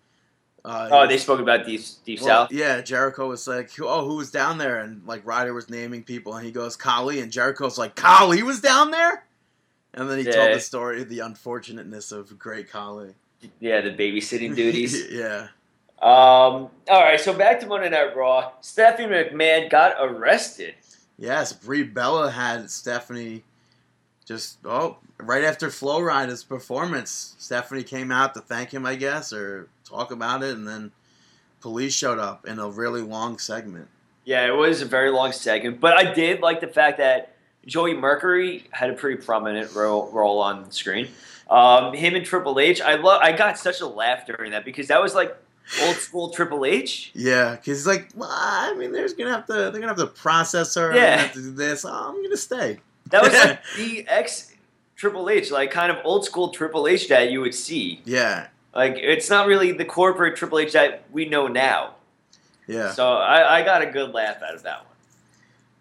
[0.64, 2.52] Uh, oh, they spoke about Deep, Deep well, South.
[2.52, 6.34] Yeah, Jericho was like, "Oh, who was down there?" And like Ryder was naming people,
[6.34, 9.24] and he goes, "Khali," and Jericho's like, "Khali was down there."
[9.94, 13.14] And then he told the story of the unfortunateness of Great Khali.
[13.60, 15.06] Yeah, the babysitting duties.
[15.10, 15.48] yeah,
[16.02, 18.52] um, all right, so back to Monday Night Raw.
[18.60, 20.74] Stephanie McMahon got arrested.
[21.18, 21.52] yes.
[21.52, 23.44] Brie Bella had Stephanie
[24.24, 27.34] just oh right after Flo Rida's performance.
[27.38, 30.92] Stephanie came out to thank him, I guess, or talk about it, and then
[31.60, 33.88] police showed up in a really long segment.
[34.24, 37.34] Yeah, it was a very long segment, but I did like the fact that
[37.66, 41.08] Joey Mercury had a pretty prominent role, role on screen.
[41.50, 43.20] Um, him and Triple H, I love.
[43.22, 45.34] I got such a laugh during that because that was like
[45.82, 47.10] old school Triple H.
[47.14, 50.06] Yeah, because it's like, well, I mean, there's gonna have to, they're gonna have to
[50.06, 50.94] process her.
[50.94, 51.00] Yeah.
[51.02, 51.84] Yeah, have to do this.
[51.84, 52.78] Oh, I'm gonna stay.
[53.10, 54.54] That was like the ex
[54.96, 58.00] Triple H, like kind of old school Triple H that you would see.
[58.04, 61.94] Yeah, Like it's not really the corporate Triple H that we know now.
[62.66, 62.90] yeah.
[62.92, 64.84] So I, I got a good laugh out of that one.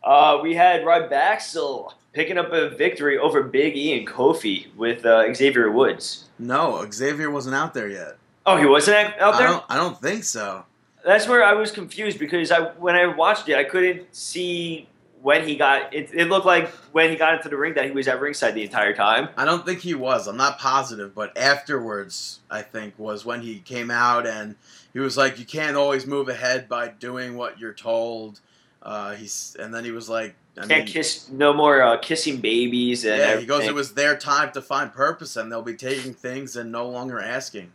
[0.03, 5.33] Uh, we had Rybaxel picking up a victory over Big E and Kofi with uh,
[5.33, 6.25] Xavier Woods.
[6.39, 8.17] No, Xavier wasn't out there yet.
[8.47, 9.47] Oh, he wasn't out- out I there.
[9.49, 9.63] don't.
[9.69, 10.65] I don't think so.
[11.05, 14.87] That's where I was confused because I when I watched it, I couldn't see
[15.21, 15.93] when he got.
[15.93, 18.55] It, it looked like when he got into the ring that he was at ringside
[18.55, 19.29] the entire time.
[19.37, 20.27] I don't think he was.
[20.27, 24.55] I'm not positive, but afterwards, I think was when he came out and
[24.93, 28.39] he was like, "You can't always move ahead by doing what you're told."
[28.81, 32.37] Uh, he's and then he was like, I Can't mean, kiss no more uh, kissing
[32.37, 35.73] babies and yeah, he goes, "It was their time to find purpose, and they'll be
[35.75, 37.71] taking things and no longer asking."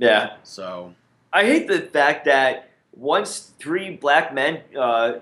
[0.00, 0.34] Yeah.
[0.42, 0.94] So
[1.32, 5.20] I hate the fact that once three black men uh,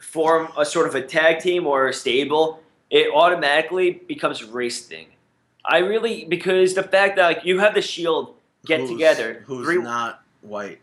[0.00, 2.60] form a sort of a tag team or a stable,
[2.90, 5.06] it automatically becomes race thing.
[5.64, 8.34] I really because the fact that like you have the Shield
[8.66, 10.78] get who's- together, Who's three, not white?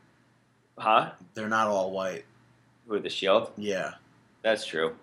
[0.78, 1.12] huh?
[1.34, 2.26] They're not all white.
[2.88, 3.52] Who the Shield?
[3.58, 3.94] Yeah.
[4.44, 4.96] That's true.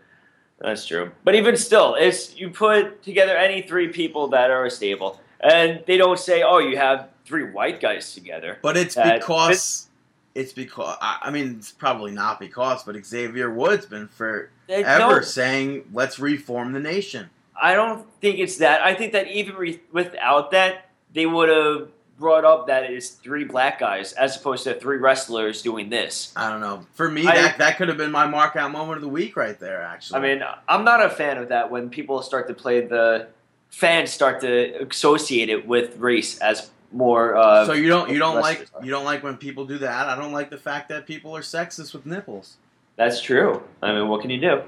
[0.60, 1.10] That's true.
[1.24, 5.82] But even still, it's you put together any three people that are a stable, and
[5.86, 9.88] they don't say, "Oh, you have three white guys together." But it's because
[10.34, 15.84] it's because I, I mean it's probably not because, but Xavier Woods been forever saying
[15.92, 17.30] let's reform the nation.
[17.60, 18.82] I don't think it's that.
[18.82, 21.88] I think that even re- without that, they would have
[22.18, 26.32] brought up that it's three black guys as opposed to three wrestlers doing this.
[26.36, 26.86] I don't know.
[26.94, 29.36] For me, I- that that could have been my mark out moment of the week
[29.36, 29.82] right there.
[29.82, 33.28] Actually, I mean, I'm not a fan of that when people start to play the
[33.72, 37.36] fans start to associate it with race as more.
[37.36, 38.84] Uh, so you don't you don't like are.
[38.84, 40.08] you don't like when people do that.
[40.08, 42.58] I don't like the fact that people are sexist with nipples.
[42.96, 43.62] That's true.
[43.82, 44.62] I mean, what can you do?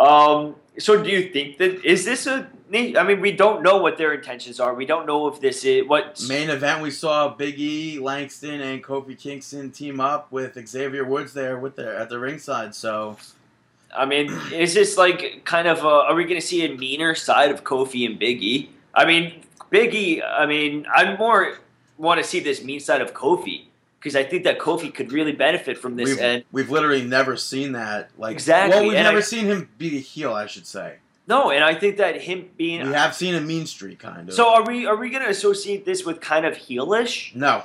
[0.00, 2.48] Um, so, do you think that is this a?
[2.74, 4.72] I mean, we don't know what their intentions are.
[4.74, 6.22] We don't know if this is what.
[6.28, 11.34] Main event, we saw Big E, Langston, and Kofi Kingston team up with Xavier Woods
[11.34, 12.74] there with their at the ringside.
[12.74, 13.18] So
[13.94, 15.84] I mean, is this like kind of?
[15.84, 18.70] A, are we going to see a meaner side of Kofi and Big E?
[18.94, 20.22] I mean, Big E.
[20.22, 21.58] I mean, I more
[21.98, 23.64] want to see this mean side of Kofi
[23.98, 26.08] because I think that Kofi could really benefit from this.
[26.08, 28.10] we've, and we've literally never seen that.
[28.18, 30.32] Like Exactly, Well, we've and never I- seen him be a heel.
[30.34, 30.96] I should say.
[31.28, 32.86] no, and I think that him being.
[32.86, 34.34] We have seen a mean streak, kind of.
[34.34, 34.86] so are we?
[34.86, 37.62] Are we going to associate this with kind of heelish no,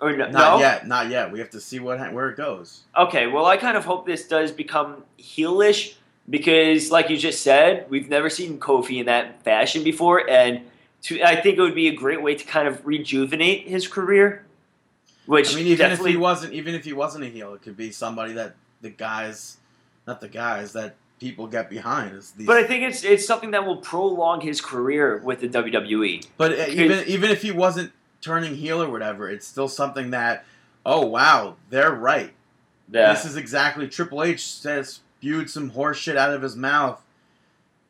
[0.00, 0.30] or no?
[0.30, 0.58] not no?
[0.58, 1.32] yet, not yet.
[1.32, 2.82] We have to see what where it goes.
[2.96, 5.94] Okay, well, I kind of hope this does become heelish
[6.28, 10.62] because, like you just said, we've never seen Kofi in that fashion before, and
[11.02, 14.44] to, I think it would be a great way to kind of rejuvenate his career.
[15.26, 17.76] Which I mean, even if he wasn't, even if he wasn't a heel, it could
[17.76, 19.56] be somebody that the guys,
[20.06, 22.14] not the guys that people get behind.
[22.14, 25.48] Is these, but I think it's it's something that will prolong his career with the.
[25.48, 26.26] WWE.
[26.36, 27.90] But uh, even even if he wasn't
[28.26, 30.44] turning heel or whatever, it's still something that,
[30.84, 32.32] oh wow, they're right.
[32.90, 37.00] Yeah, This is exactly Triple H says spewed some horse shit out of his mouth,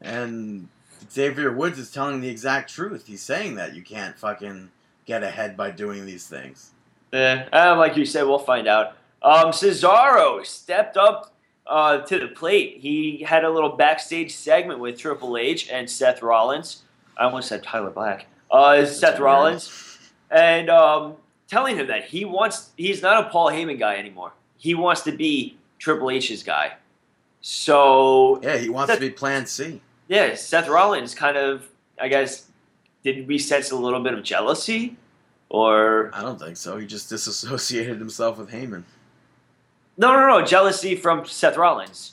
[0.01, 0.69] and
[1.11, 3.07] Xavier Woods is telling the exact truth.
[3.07, 4.71] He's saying that you can't fucking
[5.07, 6.71] get ahead by doing these things.
[7.13, 8.97] Yeah, uh, like you said, we'll find out.
[9.23, 11.33] Um, Cesaro stepped up
[11.67, 12.79] uh, to the plate.
[12.81, 16.83] He had a little backstage segment with Triple H and Seth Rollins.
[17.17, 18.27] I almost said Tyler Black.
[18.51, 19.21] Uh, Seth weird.
[19.23, 19.69] Rollins,
[20.31, 21.15] and um,
[21.49, 22.71] telling him that he wants.
[22.77, 24.33] He's not a Paul Heyman guy anymore.
[24.59, 26.73] He wants to be Triple H's guy.
[27.41, 29.81] So Yeah, he wants to be Plan C.
[30.09, 31.69] yeah, Seth Rollins kind of,
[32.01, 32.47] I guess,
[33.05, 34.97] did we sense a little bit of jealousy,
[35.49, 36.77] or I don't think so.
[36.79, 38.83] He just disassociated himself with Heyman.
[39.99, 40.45] No, no, no.
[40.45, 42.13] Jealousy from Seth Rollins.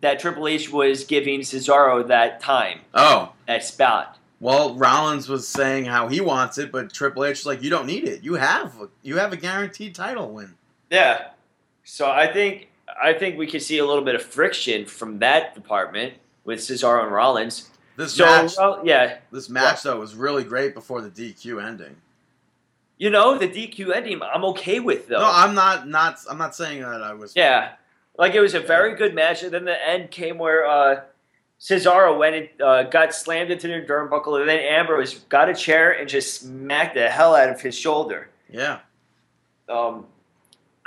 [0.00, 4.16] That Triple H was giving Cesaro that time, Oh, that spot.
[4.40, 7.86] Well, Rollins was saying how he wants it, but Triple H is like, you don't
[7.86, 8.22] need it.
[8.22, 10.54] You have you have a guaranteed title win.
[10.90, 11.28] Yeah.
[11.84, 12.68] So I think
[13.02, 17.02] I think we could see a little bit of friction from that department with Cesaro
[17.02, 17.70] and Rollins.
[17.96, 21.96] This So match, well, yeah, this match though was really great before the DQ ending.
[22.96, 25.18] you know the DQ ending I'm okay with though.
[25.18, 27.34] No, I'm not not I'm not saying that I was.
[27.34, 27.72] Yeah,
[28.16, 31.00] like it was a very good match, and then the end came where uh,
[31.60, 35.92] Cesaro went and uh, got slammed into the turnbuckle, and then Ambrose got a chair
[35.92, 38.28] and just smacked the hell out of his shoulder.
[38.48, 38.78] Yeah.
[39.68, 40.06] Um,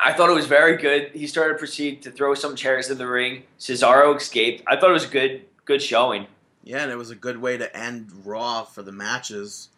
[0.03, 1.11] I thought it was very good.
[1.13, 3.43] He started to proceed to throw some chairs in the ring.
[3.59, 4.63] Cesaro escaped.
[4.65, 6.25] I thought it was a good good showing.
[6.63, 9.69] Yeah, and it was a good way to end Raw for the matches.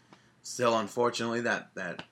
[0.43, 2.03] Still, unfortunately, that that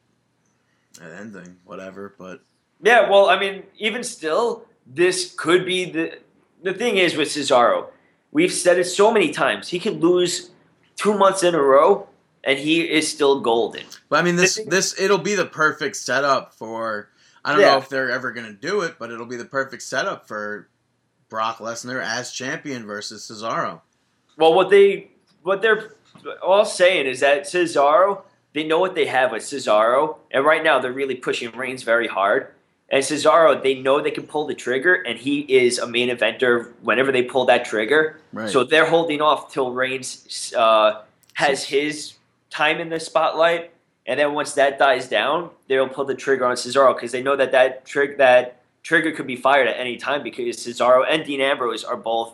[0.99, 2.13] that ending, whatever.
[2.17, 2.41] But
[2.81, 6.19] Yeah, well, I mean, even still, this could be the
[6.63, 7.87] the thing is with Cesaro.
[8.31, 9.67] We've said it so many times.
[9.69, 10.51] He could lose
[10.95, 12.07] two months in a row,
[12.43, 13.83] and he is still golden.
[14.09, 17.09] but I mean, this this it'll be the perfect setup for.
[17.43, 17.71] I don't Yeah.
[17.71, 20.67] know if they're ever gonna do it, but it'll be the perfect setup for
[21.29, 23.81] Brock Lesnar as champion versus Cesaro.
[24.37, 25.11] Well, what they
[25.43, 25.93] what they're
[26.43, 28.21] all saying is that Cesaro,
[28.53, 32.07] they know what they have with Cesaro, and right now they're really pushing Reigns very
[32.07, 32.47] hard.
[32.91, 36.73] And Cesaro, they know they can pull the trigger, and he is a main eventer
[36.81, 38.19] whenever they pull that trigger.
[38.33, 38.49] Right.
[38.49, 41.01] So they're holding off till Reigns uh,
[41.35, 42.15] has his
[42.49, 43.71] time in the spotlight,
[44.05, 47.37] and then once that dies down, they'll pull the trigger on Cesaro because they know
[47.37, 51.39] that that trig- that trigger could be fired at any time because Cesaro and Dean
[51.39, 52.33] Ambrose are both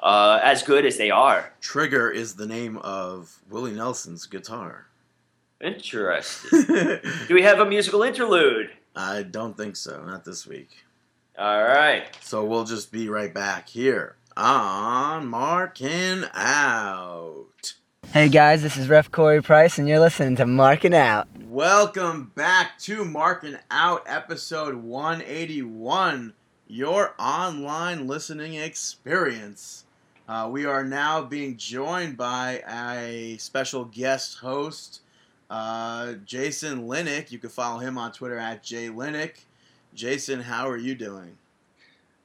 [0.00, 1.52] uh, as good as they are.
[1.60, 4.86] Trigger is the name of Willie Nelson's guitar.
[5.60, 6.66] Interesting.
[7.28, 8.70] Do we have a musical interlude?
[8.94, 10.02] I don't think so.
[10.04, 10.84] Not this week.
[11.38, 12.04] All right.
[12.20, 17.74] So we'll just be right back here on Marking Out.
[18.12, 21.28] Hey guys, this is Ref Corey Price, and you're listening to Marking Out.
[21.46, 26.34] Welcome back to Marking Out, episode 181,
[26.66, 29.84] your online listening experience.
[30.28, 35.01] Uh, we are now being joined by a special guest host,
[35.52, 37.30] uh, Jason Linick.
[37.30, 39.44] You can follow him on Twitter at jlinick.
[39.94, 41.36] Jason, how are you doing?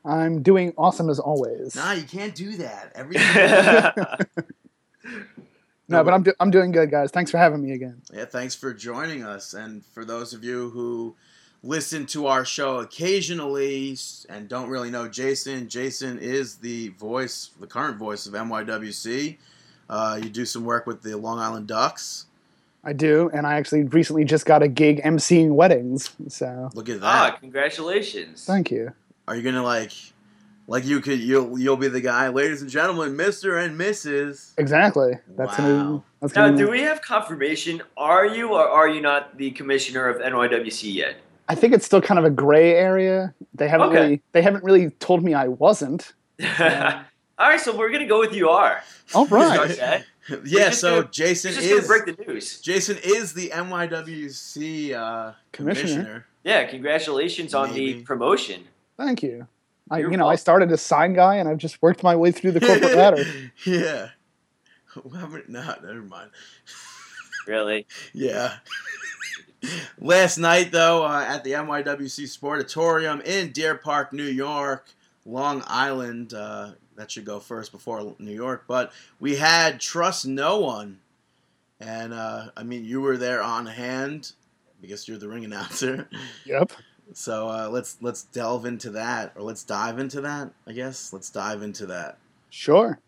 [0.06, 1.76] I'm doing awesome as always.
[1.76, 2.94] Nah, you can't do that.
[2.96, 3.18] Every
[5.90, 7.12] No, but I'm do- I'm doing good, guys.
[7.12, 8.02] Thanks for having me again.
[8.14, 9.54] Yeah, thanks for joining us.
[9.54, 11.16] And for those of you who
[11.64, 13.98] listen to our show occasionally
[14.30, 19.38] and don't really know Jason, Jason is the voice, the current voice of NYWC.
[19.90, 22.27] Uh, you do some work with the Long Island Ducks.
[22.88, 26.10] I do, and I actually recently just got a gig emceeing weddings.
[26.30, 27.42] So Look at ah, that.
[27.42, 28.46] congratulations.
[28.46, 28.94] thank you.
[29.28, 29.92] Are you gonna like,
[30.68, 34.54] like you could you'll you'll be the guy, ladies and gentlemen, Mister and Mrs.
[34.58, 35.16] Exactly.
[35.36, 35.66] That's Wow.
[35.68, 36.04] gonna.
[36.22, 36.56] That's Now, gonna.
[36.58, 37.82] do we have confirmation?
[37.98, 41.18] Are you or are you not the commissioner of NYWC yet?
[41.50, 43.34] I think it's still kind of a gray area.
[43.54, 44.00] They haven't Okay.
[44.02, 44.22] really.
[44.32, 46.14] They haven't really told me I wasn't.
[47.40, 48.82] All right, so we're gonna go with you are.
[49.14, 50.04] All right.
[50.28, 50.50] Start that.
[50.52, 52.62] yeah, so gonna- Jason You're just gonna is break the news.
[52.62, 55.88] Jason is the NYWC uh, Commissioner.
[55.94, 56.26] commissioner.
[56.44, 58.64] Yeah, congratulations on the promotion.
[58.98, 59.48] Thank you.
[59.90, 62.32] I, You're you know, I started as sign guy, and I've just worked my way
[62.32, 63.24] through the corporate ladder.
[63.66, 64.10] yeah.
[64.94, 66.32] How many- No, never mind.
[67.48, 67.86] Really?
[68.14, 68.58] Yeah.
[70.00, 74.88] Last night, though, uh, at the NYWC Sportatorium in Deer Park, New York,
[75.26, 76.34] Long Island.
[76.34, 78.66] Uh, that should go first before New York.
[78.68, 81.00] But we had Trust No One.
[81.80, 84.32] And, uh, I mean, you were there on hand
[84.82, 86.10] because you're the ring announcer.
[86.46, 86.72] Yep.
[87.14, 90.52] So uh, let's let's delve into that, or let's dive into that.
[90.68, 92.18] I guess let's dive into that.
[92.50, 93.00] Sure.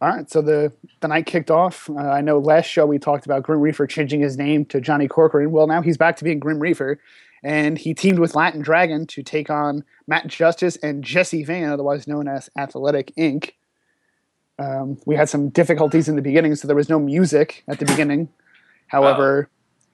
[0.00, 0.28] All right.
[0.30, 1.90] So the the night kicked off.
[1.90, 5.06] Uh, I know last show we talked about Grim Reaper changing his name to Johnny
[5.06, 5.50] Corcoran.
[5.50, 6.98] Well, now he's back to being Grim Reaper,
[7.42, 12.06] and he teamed with Latin Dragon to take on Matt Justice and Jesse Van, otherwise
[12.06, 13.52] known as Athletic Inc.
[14.58, 17.84] Um, we had some difficulties in the beginning, so there was no music at the
[17.84, 18.28] beginning.
[18.86, 19.48] However,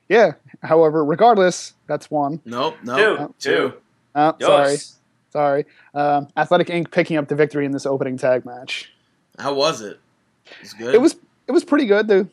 [0.09, 0.33] yeah.
[0.63, 2.41] However, regardless, that's one.
[2.45, 2.87] Nope, Two.
[2.87, 3.73] nope, Two.
[4.15, 4.77] Uh, sorry,
[5.31, 5.65] sorry.
[5.95, 6.91] Um, Athletic Inc.
[6.91, 8.93] picking up the victory in this opening tag match.
[9.39, 10.01] How was it?
[10.47, 10.95] It was good.
[10.95, 11.17] it was
[11.47, 12.09] it was pretty good.
[12.09, 12.29] The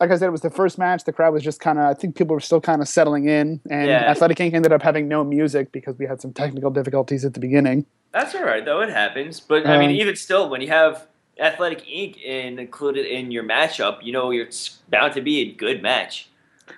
[0.00, 1.04] like I said, it was the first match.
[1.04, 1.84] The crowd was just kind of.
[1.84, 4.10] I think people were still kind of settling in, and Yeah.
[4.10, 4.52] Athletic Inc.
[4.54, 7.86] ended up having no music because we had some technical difficulties at the beginning.
[8.12, 8.80] That's all right, though.
[8.80, 9.40] It happens.
[9.40, 11.06] But I mean, Um, even still, when you have
[11.38, 12.22] Athletic Inc.
[12.22, 16.28] in, included in your matchup, you know it's bound to be a good match.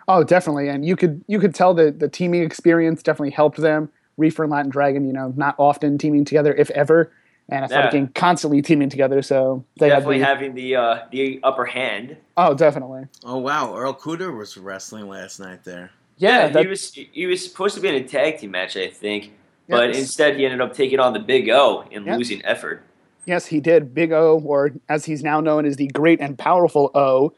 [0.06, 3.88] Oh, definitely, and you could you could tell that the teaming experience definitely helped them.
[4.16, 7.10] Reaper and Latin Dragon, you know, not often teaming together, if ever.
[7.50, 8.00] And Athletic Yeah.
[8.00, 8.14] Inc.
[8.14, 9.22] constantly teaming together.
[9.22, 12.16] So they have Definitely the, having the uh, the upper hand.
[12.36, 13.04] oh, definitely.
[13.24, 15.90] Oh wow, Earl Cooter was wrestling last night there.
[16.18, 18.88] Yeah, he that- was he was supposed to be in a tag team match, I
[18.88, 19.32] think,
[19.68, 19.98] but yes.
[19.98, 22.16] instead he ended up taking on the Big O and Yeah.
[22.16, 22.82] losing effort.
[23.24, 23.94] Yes, he did.
[23.94, 27.34] Big O, or as he's now known as the Great and Powerful O.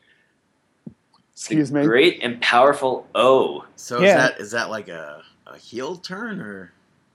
[1.32, 1.85] Excuse me.
[1.85, 3.65] Great and powerful O.
[3.77, 6.73] So is that is that like a, a heel turn or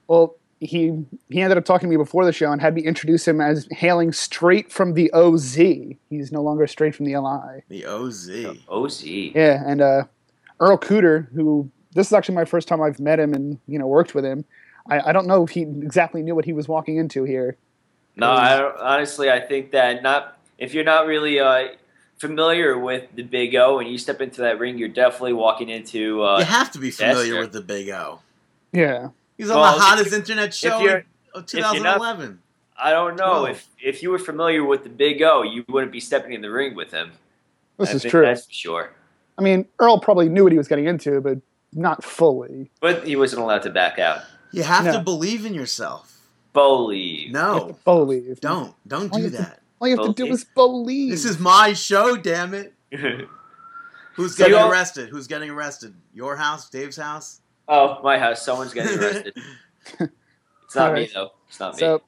[0.08, 3.26] Well, he he ended up talking to me before the show and had me introduce
[3.28, 5.54] him as hailing straight from the OZ.
[5.54, 7.62] He's no longer straight from the LI.
[7.68, 8.30] the OZ?
[8.68, 9.04] OZ.
[9.04, 10.04] Yeah, and uh,
[10.60, 13.86] Earl Cooter, who this is actually my first time I've met him and you know
[13.86, 14.44] worked with him.
[14.88, 17.56] I, I don't know if he exactly knew what he was walking into here.
[18.14, 21.68] No, I honestly, I think that not if you're not really uh,
[22.18, 26.22] familiar with the Big O and you step into that ring, you're definitely walking into.
[26.22, 27.40] Uh, you have to be familiar sir.
[27.40, 28.20] with the Big O.
[28.72, 31.04] Yeah, He's on Well, the hottest internet show of you're
[31.34, 32.40] not- 2011.
[32.78, 33.48] I don't know Twelve.
[33.50, 36.50] if if you were familiar with the Big O, you wouldn't be stepping in the
[36.50, 37.12] ring with him.
[37.78, 38.22] this I is true.
[38.22, 38.90] That's for sure.
[39.38, 41.38] I mean, Earl probably knew what he was getting into, but
[41.72, 42.70] not fully.
[42.80, 44.22] But he wasn't allowed to back out.
[44.52, 46.12] You have to believe in yourself.
[46.52, 47.32] Believe.
[47.32, 48.40] No, believe.
[48.40, 49.60] don't don't All do you have to- that.
[49.80, 51.10] All you have to do is believe.
[51.10, 52.72] This is my show, damn it.
[54.14, 55.08] Who's So getting you arrested?
[55.10, 55.94] Who's getting arrested?
[56.14, 57.40] Your house, Dave's house.
[57.68, 58.44] Oh, my house.
[58.44, 59.36] Someone's getting arrested.
[60.00, 61.32] it's not me though.
[61.48, 61.80] It's not me.
[61.80, 62.02] So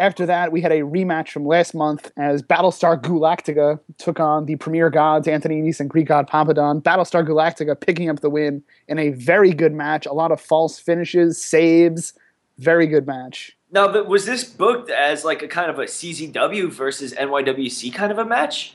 [0.00, 4.56] after that, we had a rematch from last month as Battlestar Galactica took on the
[4.56, 6.82] Premier Gods, Anthony Nese and Greek God Papadon.
[6.82, 10.06] Battlestar Galactica picking up the win in a very good match.
[10.06, 12.14] A lot of false finishes, saves.
[12.56, 13.56] Very good match.
[13.70, 18.10] Now, but was this booked as like a kind of a CZW versus NYWC kind
[18.10, 18.74] of a match?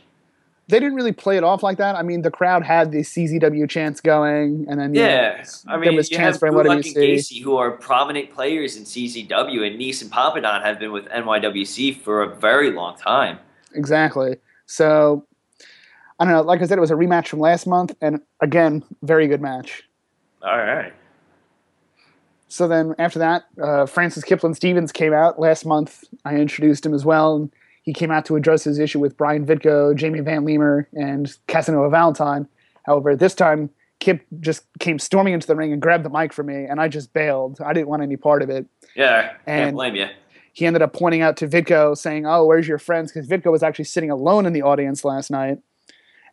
[0.68, 1.96] They didn't really play it off like that.
[1.96, 5.72] I mean, the crowd had the CZW chants going, and then you know, Yeah, I
[5.74, 6.84] there mean, was you chants have for Gulak and.
[6.84, 11.98] Gacy, who are prominent players in CZW, and Nese and Papadon have been with NYWC
[12.02, 13.38] for a very long time.
[13.76, 14.38] Exactly.
[14.66, 15.26] So
[16.20, 16.42] I don't know.
[16.42, 19.84] Like I said, it was a rematch from last month, and again, very good match.
[20.42, 20.94] All right.
[22.48, 26.06] So then after that, uh, Francis Kipling Stevens came out last month.
[26.24, 27.36] I introduced him as well.
[27.36, 27.52] And
[27.86, 31.90] he came out to address his issue with Brian Vitko, Jamie Van Leemer, and Casanova
[31.90, 32.48] Valentine.
[32.84, 36.48] However, this time Kip just came storming into the ring and grabbed the mic from
[36.48, 37.60] me, and I just bailed.
[37.64, 38.66] I didn't want any part of it.
[38.96, 40.08] Yeah, can't And- blame you.
[40.52, 43.62] He ended up pointing out to Vitko, saying, "Oh, where's your friends?" Because Vitko was
[43.62, 45.60] actually sitting alone in the audience last night,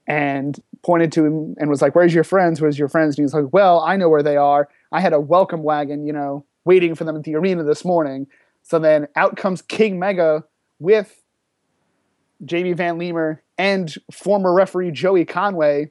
[0.06, 2.60] and pointed to him and was like, "Where's your friends?
[2.60, 4.68] Where's your friends?" And he's like, "Well, I know where they are.
[4.90, 8.26] I had a welcome wagon, you know, waiting for them at the arena this morning."
[8.62, 10.44] So then out comes King Mega
[10.78, 11.21] with
[12.44, 15.90] Jamie Van Leemer and former referee Joey Conway,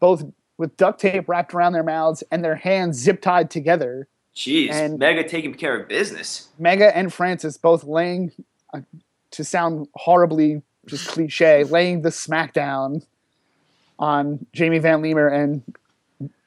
[0.00, 0.24] both
[0.56, 4.06] with duct tape wrapped around their mouths and their hands zip tied together.
[4.34, 6.48] Jeez, And- Mega taking care of business.
[6.58, 8.32] Mega and Francis both laying,
[8.72, 8.80] uh,
[9.32, 13.04] to sound horribly just cliche, laying the smackdown
[13.98, 15.62] on Jamie Van Leemer and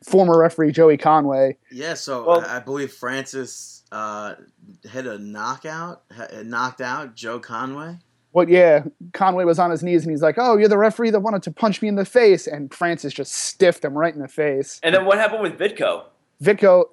[0.04, 1.58] former referee Joey Conway.
[1.72, 4.36] Yeah, so Well- I I believe Francis uh,
[4.84, 6.04] hit a knockout,
[6.44, 7.98] knocked out Joe Conway.
[8.38, 8.50] What?
[8.50, 8.84] Yeah,
[9.14, 11.52] Conway was on his knees and he's like, "Oh, you're the referee that wanted to
[11.52, 14.80] punch me in the face," and Francis just stiffed him right in the face.
[14.84, 16.04] And then what happened with Vitko?
[16.40, 16.90] Vitko.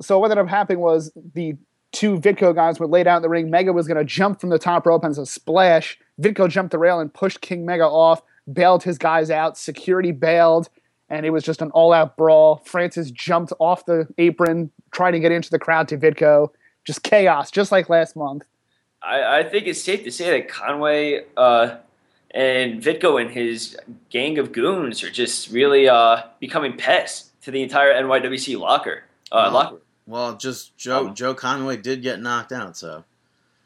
[0.00, 1.54] So what ended up happening was the
[1.92, 3.50] two Vitko guys were laid out in the ring.
[3.50, 5.98] Mega was going to jump from the top rope and a splash.
[6.18, 9.58] Vitko jumped the rail and pushed King Mega off, bailed his guys out.
[9.58, 10.70] Security bailed,
[11.10, 12.62] and it was just an all-out brawl.
[12.64, 16.48] Francis jumped off the apron, trying to get into the crowd to Vitko.
[16.86, 18.46] Just chaos, just like last month.
[19.02, 21.76] I, I think it's safe to say that Conway uh,
[22.32, 23.76] and Vitko and his
[24.10, 29.04] gang of goons are just really uh, becoming pests to the entire NYWC locker.
[29.30, 29.52] Uh, Wow.
[29.52, 29.76] locker.
[30.06, 33.04] Well, just Joe Um, Joe Conway did get knocked out, so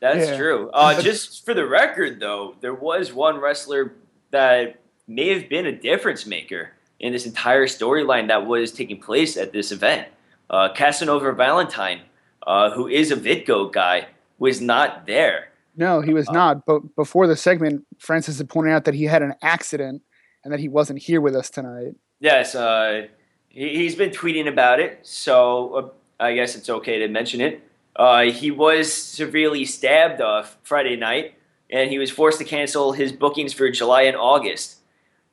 [0.00, 0.36] That's Yeah.
[0.36, 0.70] true.
[0.74, 3.92] Uh, just for the record, though, there was one wrestler
[4.32, 9.36] that may have been a difference maker in this entire storyline that was taking place
[9.36, 10.08] at this event.
[10.50, 12.00] Uh, Casanova Valentine,
[12.46, 14.06] uh, who is a Vitko guy,
[14.42, 15.48] was not there.
[15.76, 16.66] No, he was Uh, not.
[16.66, 20.02] But before the segment, Francis had pointed out that he had an accident
[20.42, 21.94] and that he wasn't here with us tonight.
[22.18, 23.06] Yes, uh,
[23.48, 25.88] he, he's been tweeting about it, so uh,
[26.18, 27.62] I guess it's okay to mention it.
[27.94, 31.34] Uh, he was severely stabbed uh, Friday night,
[31.70, 34.78] and he was forced to cancel his bookings for July and August.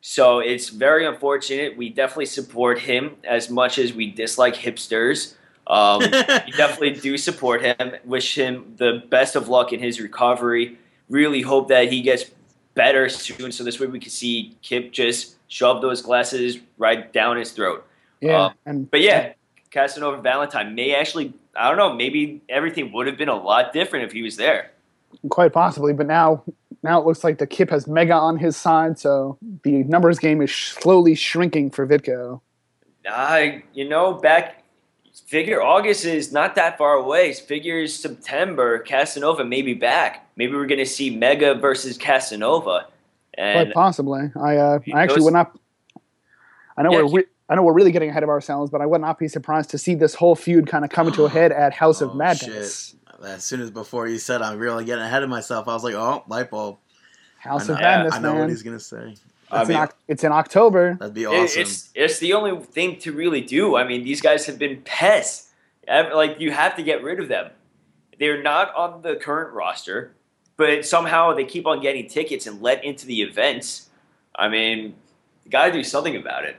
[0.02, 1.76] So it's very unfortunate.
[1.78, 5.34] We definitely support him as much as we dislike hipsters.
[5.70, 6.00] Um,
[6.58, 7.94] definitely do support him.
[8.04, 10.78] Wish him the best of luck in his recovery.
[11.10, 12.26] Really hope that he gets
[12.74, 17.38] better soon, so this way we can see Kip just shove those glasses right down
[17.38, 17.86] his throat.
[18.22, 19.34] Yeah, Um, and But yeah,
[19.72, 24.06] Casanova Valentine may actually, I don't know, maybe everything would have been a lot different
[24.06, 24.72] if he was there.
[25.30, 25.94] quite possibly.
[25.94, 26.44] But now,
[26.84, 30.42] now it looks like the Kip has Mega on his side, so the numbers game
[30.42, 32.42] is slowly shrinking for Vitko.
[33.08, 34.59] I, you know, back
[35.30, 37.32] figure August is not that far away.
[37.34, 40.28] Figures September, Casanova may be back.
[40.36, 42.88] Maybe we're going to see Mega versus Casanova.
[43.36, 44.32] And quite possibly.
[44.36, 45.56] I, uh, I actually would not.
[46.76, 47.20] I know Yeah, we're.
[47.20, 49.72] Re- I know we're really getting ahead of ourselves, but I would not be surprised
[49.72, 52.14] to see this whole feud kind of come to a head at House of Oh,
[52.14, 52.96] Madness.
[53.24, 55.96] As soon as before you said I'm really getting ahead of myself, I was like,
[55.96, 56.78] oh, light bulb.
[57.40, 58.42] House I of know, Madness, I know man.
[58.42, 59.16] what he's gonna say.
[59.52, 60.96] I it's, in mean- Oc- it's in October.
[61.00, 61.62] That'd be it- awesome.
[61.62, 63.76] it's it's the only thing to really do.
[63.76, 65.50] I mean, these guys have been pests.
[65.88, 67.52] Like you have to get rid of them.
[68.20, 70.14] They're not on the current roster,
[70.58, 73.90] but somehow they keep on getting tickets and let into the events.
[74.36, 74.96] I mean,
[75.46, 76.58] you got to do something about it.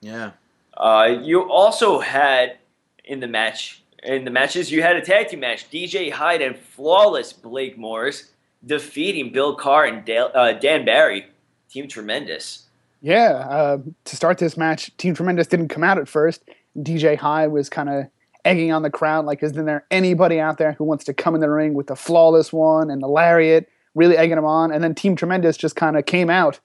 [0.00, 0.32] yeah.
[0.76, 2.56] Uh, you also had
[3.04, 5.70] in the match in the matches you had a tag team match.
[5.70, 8.30] DJ Hyde and flawless Blake Morris
[8.64, 11.26] defeating Bill Carr and Dale, uh, Dan Barry.
[11.72, 12.66] Team tremendous.
[13.00, 16.44] Yeah, uh, to start this match, Team Tremendous didn't come out at first.
[16.78, 18.04] DJ Hyde was kind of
[18.44, 21.40] egging on the crowd, like, isn't there anybody out there who wants to come in
[21.40, 24.70] the ring with the flawless one and the lariat, really egging them on?
[24.70, 26.60] And then Team Tremendous just kind of came out.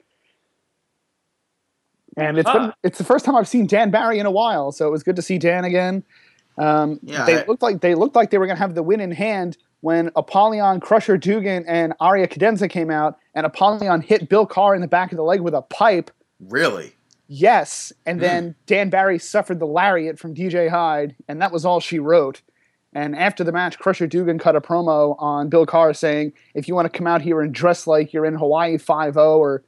[2.15, 4.87] And it's been it's the first time I've seen Dan Barry in a while, so
[4.87, 6.03] it was good to see Dan again.
[6.57, 8.81] Um, Yeah, they I- looked like they looked like they were going to have the
[8.83, 14.29] win in hand when Apollyon, Crusher Dugan, and Arya Cadenza came out, and Apollyon hit
[14.29, 16.11] Bill Carr in the back of the leg with a pipe.
[16.39, 16.93] Really?
[17.27, 18.21] Yes, and Hmm.
[18.21, 22.41] then Dan Barry suffered the lariat from DJ Hyde, and that was all she wrote.
[22.93, 26.73] And after the match, Crusher Dugan cut a promo on Bill Carr saying, "If you
[26.73, 29.63] want to come out here and dress like you're in Hawaii Five O or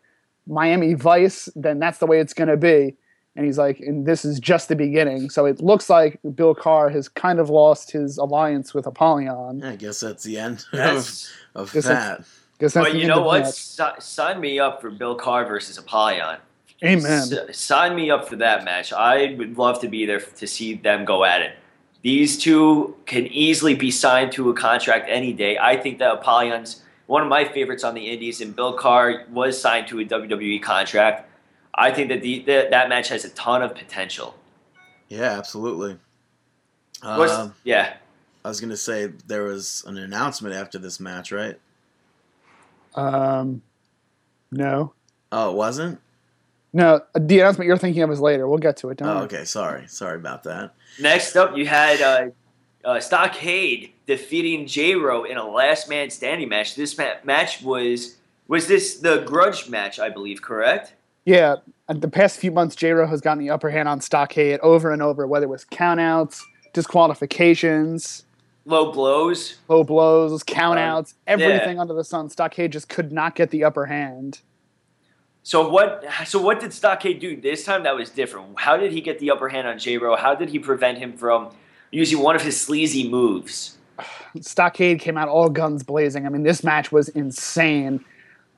[0.48, 2.96] Miami Vice, then that's the way it's going to be."
[3.36, 6.90] And he's like, "And this is just the beginning." So it looks like Bill Carr
[6.90, 9.60] has kind of lost his alliance with Apollyon.
[9.60, 12.26] Yeah, I guess that's the end of, That's, of Guess that's- that.
[12.60, 13.46] Guess that's but you know what?
[13.46, 13.54] that.
[13.54, 16.40] Si- sign me up for Bill Carr versus Apollyon.
[16.84, 17.06] Amen.
[17.06, 18.92] S- sign me up for that match.
[18.92, 21.54] I would love to be there to see them go at it.
[22.02, 25.58] These two can easily be signed to a contract any day.
[25.58, 29.60] I think that Apollyon's one of my favorites on the Indies, and Bill Carr was
[29.60, 31.29] signed to a WWE contract.
[31.80, 34.36] I think that the, that, that match has a ton of potential.
[35.08, 35.98] Yeah, absolutely.
[37.02, 37.96] What's- Um, yeah.
[38.44, 41.60] I was gonna say there was an announcement after this match, right?
[42.96, 43.62] Um,
[44.52, 44.94] no,
[45.32, 46.00] Oh, it wasn't.
[46.74, 47.02] no.
[47.16, 48.48] The announcement you're thinking of is later.
[48.48, 48.98] We'll get to it.
[48.98, 49.24] Don't Oh, worry.
[49.26, 49.46] okay.
[49.46, 50.74] Sorry, sorry about that.
[51.00, 52.30] Next up, you had uh,
[52.84, 56.76] uh, Stockade defeating J Ro in a last man standing match.
[56.76, 58.16] This ma- match was
[58.48, 60.94] was this the grudge match, I believe, correct?
[61.30, 61.58] Yeah,
[61.88, 65.00] and the past few months, J-Ro has gotten the upper hand on Stockade over and
[65.00, 66.42] over, whether it was countouts,
[66.74, 68.26] disqualifications,
[68.66, 69.58] Low blows.
[69.68, 72.32] low blows, countouts, Um, everything under the sun.
[72.32, 74.40] Stockade just could not get the upper hand.
[75.44, 76.04] So what?
[76.26, 77.84] So what did Stockade do this time?
[77.84, 78.60] That was different.
[78.60, 80.16] How did he get the upper hand on J Ro?
[80.16, 81.52] How did he prevent him from
[81.92, 83.78] using one of his sleazy moves?
[84.42, 86.26] Stockade came out all guns blazing.
[86.26, 88.04] I mean, this match was insane.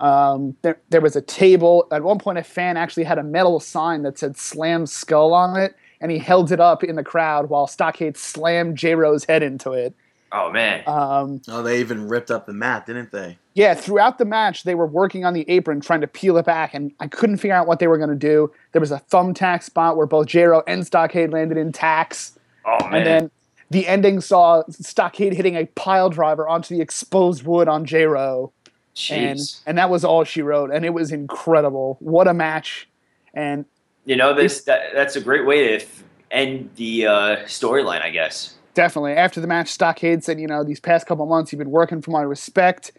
[0.02, 1.88] Um, there, there was a table.
[1.92, 5.58] At one point, a fan actually had a metal sign that said Slam Skull on
[5.60, 9.72] it, and he held it up in the crowd while Stockade slammed J-Ro's head into
[9.74, 9.94] it.
[10.34, 10.84] Oh man.
[10.88, 13.38] Um, Oh, they even ripped up the mat, didn't they?
[13.54, 16.74] yeah, throughout the match, they were working on the apron trying to peel it back,
[16.74, 18.50] and I couldn't figure out what they were going to do.
[18.72, 22.94] There was a thumbtack spot where both J-Ro and Stockade landed in tacks, Oh man.
[22.96, 23.32] and then
[23.72, 28.54] the ending saw Stockade hitting a pile driver onto the exposed wood on J-Ro.
[28.61, 28.61] and
[28.96, 29.62] Jeez.
[29.66, 31.98] and that was all she wrote, and it was incredible.
[32.00, 32.90] What a match!
[33.34, 33.66] And
[34.06, 34.64] You know this.
[34.64, 35.86] That, that's a great way to
[36.30, 38.56] end the uh, storyline, I guess.
[38.74, 42.02] definitely after the match, Stockade said, "You know, these past couple months, you've been working
[42.02, 42.92] for my respect.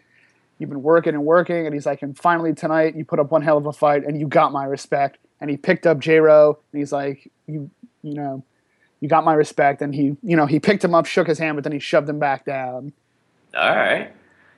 [0.57, 3.41] You've been working and working." And he's like, "And finally tonight, you put up one
[3.41, 6.55] hell of a fight, and you got my respect." And he picked up J and
[6.71, 7.69] he's like, "You,
[8.01, 8.43] you know."
[8.99, 11.57] You got my respect, and he, you know, he picked him up, shook his hand,
[11.57, 12.93] but then he shoved him back down.
[13.53, 14.13] All right.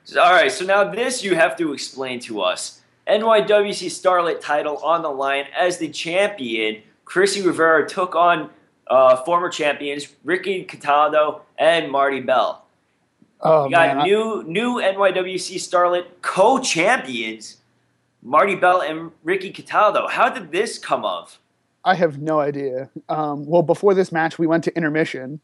[0.06, 0.50] So- All right.
[0.50, 2.80] So now this you have to explain to us.
[3.08, 6.82] NYWC Starlet title on the line as the champion.
[7.04, 8.50] Chrissy Rivera took on
[8.88, 12.64] uh, former champions Ricky Cataldo and Marty Bell.
[13.40, 17.58] Oh We got man, I- new new NYWC Starlet co-champions
[18.22, 20.08] Marty Bell and Ricky Cataldo.
[20.08, 21.38] How did this come of?
[21.84, 22.90] I have no idea.
[23.08, 25.40] Um, well, before this match, we went to intermission.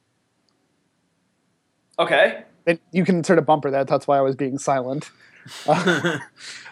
[1.99, 2.43] Okay.
[2.67, 3.89] And you can sort of bumper that.
[3.89, 5.11] That's why I was being silent.
[5.67, 6.19] Uh,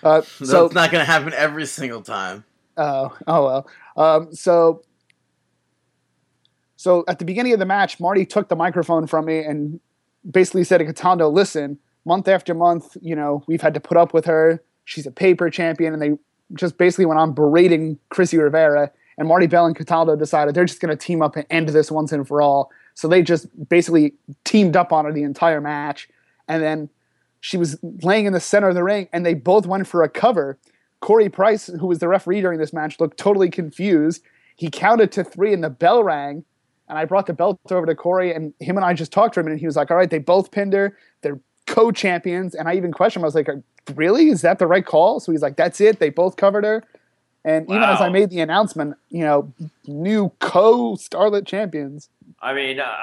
[0.05, 2.45] uh, So so, it's not gonna happen every single time.
[2.77, 3.71] oh, oh well.
[3.97, 4.83] Um, so,
[6.77, 9.81] so at the beginning of the match, Marty took the microphone from me and
[10.31, 14.15] basically said to Cataldo, "Listen, month after month, you know, we've had to put up
[14.15, 14.63] with her.
[14.85, 16.13] She's a paper champion, and they
[16.55, 18.91] just basically went on berating Chrissy Rivera.
[19.19, 21.91] And Marty Bell and Cataldo decided they're just going to team up and end this
[21.91, 22.71] once and for all.
[23.01, 24.13] So they just basically
[24.45, 26.07] teamed up on her the entire match.
[26.49, 26.91] And then
[27.41, 30.09] she was laying in the center of the ring, and they both went for a
[30.09, 30.59] cover.
[31.01, 34.23] Corey Price, who was the referee during this match, looked totally confused.
[34.57, 36.45] He counted to three, and the bell rang.
[36.91, 39.41] And I brought the belt over to Corey, and him and I just talked a
[39.41, 39.53] minute.
[39.53, 40.95] And he was like, "All right, they both pinned her.
[41.23, 43.25] They're co-champions." And I even questioned him.
[43.25, 43.49] I was like,
[43.95, 44.29] "Really?
[44.29, 46.01] Is that the right call?" So he's like, "That's it.
[46.01, 46.85] They both covered her."
[47.45, 49.53] And even as I made the announcement, you know,
[49.87, 52.11] new co-Starlet champions.
[52.43, 52.97] I mean, uh,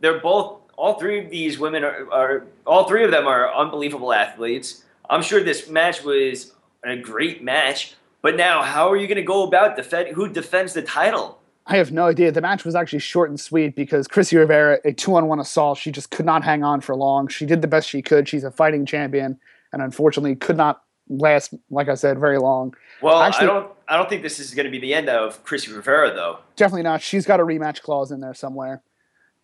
[0.00, 0.60] they're both.
[0.76, 2.46] All three of these women are, are.
[2.66, 4.84] All three of them are unbelievable athletes.
[5.08, 6.52] I'm sure this match was
[6.82, 7.94] a great match.
[8.22, 10.08] But now, how are you going to go about defend?
[10.16, 11.38] Who defends the title?
[11.66, 12.32] I have no idea.
[12.32, 15.78] The match was actually short and sweet because Chrissy Rivera, a two on one assault,
[15.78, 17.28] she just could not hang on for long.
[17.28, 18.28] She did the best she could.
[18.28, 19.38] She's a fighting champion,
[19.72, 22.74] and unfortunately could not last, like I said, very long.
[23.00, 23.73] Well, Actually- I don't.
[23.88, 26.38] I don't think this is going to be the end of Chrissy Rivera, though.
[26.56, 27.02] Definitely not.
[27.02, 28.82] She's got a rematch clause in there somewhere.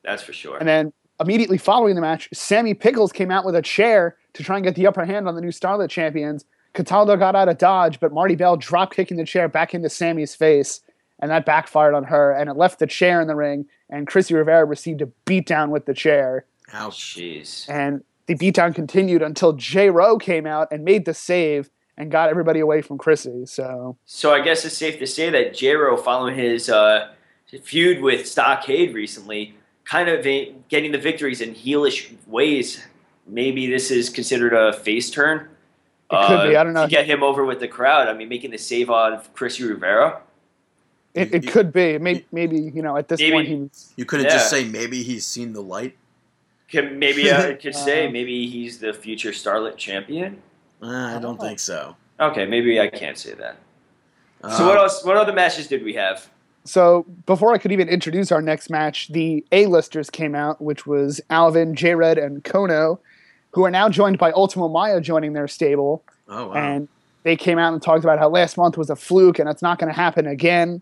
[0.03, 0.59] That's for sure.
[0.59, 4.57] And then immediately following the match, Sammy Pickles came out with a chair to try
[4.57, 6.45] and get the upper hand on the new Starlet champions.
[6.73, 10.35] Cataldo got out of dodge, but Marti Belle drop kicking the chair back into Sammy's
[10.35, 10.81] face,
[11.19, 14.35] and that backfired on her, and it left the chair in the ring, and Chrissy
[14.35, 16.47] Rivera received a beatdown with the chair.
[16.73, 17.17] Ouch.
[17.17, 17.69] Jeez.
[17.69, 19.91] And the beatdown continued until J.
[19.91, 23.47] Rowe came out and made the save and got everybody away from Chrissy.
[23.47, 27.13] So So I guess it's safe to say that J-Ro, following his uh,
[27.63, 29.55] feud with Stockade recently,
[29.85, 32.87] kind of a- getting the victories in heelish ways.
[33.27, 35.49] Maybe this is considered a face turn.
[36.13, 36.57] It could be.
[36.57, 36.85] I don't know.
[36.85, 38.09] To get him over with the crowd.
[38.09, 40.21] I mean, making the save on Chrissy Rivera.
[41.15, 41.99] it, it you- could be.
[41.99, 43.93] Maybe, maybe you know, at this Maybe- point, he was.
[43.97, 44.33] You couldn't Yeah.
[44.33, 45.97] just say maybe he's seen the light.
[46.69, 50.43] Can, maybe I could say Uh, maybe he's the future Starlet champion.
[50.83, 51.97] Uh, I don't don't think so.
[52.19, 53.57] Okay, maybe I can't say that.
[54.43, 55.05] Uh, so what else?
[55.05, 56.29] What other matches did we have?
[56.65, 61.21] So before I could even introduce our next match, the A-listers came out, which was
[61.31, 62.99] Alvin, J-Red, and Kono,
[63.53, 66.05] who are now joined by Ultimo Maya joining their stable.
[66.29, 66.55] Oh wow.
[66.55, 66.89] And
[67.23, 69.79] they came out and talked about how last month was a fluke and it's not
[69.79, 70.81] going to happen again.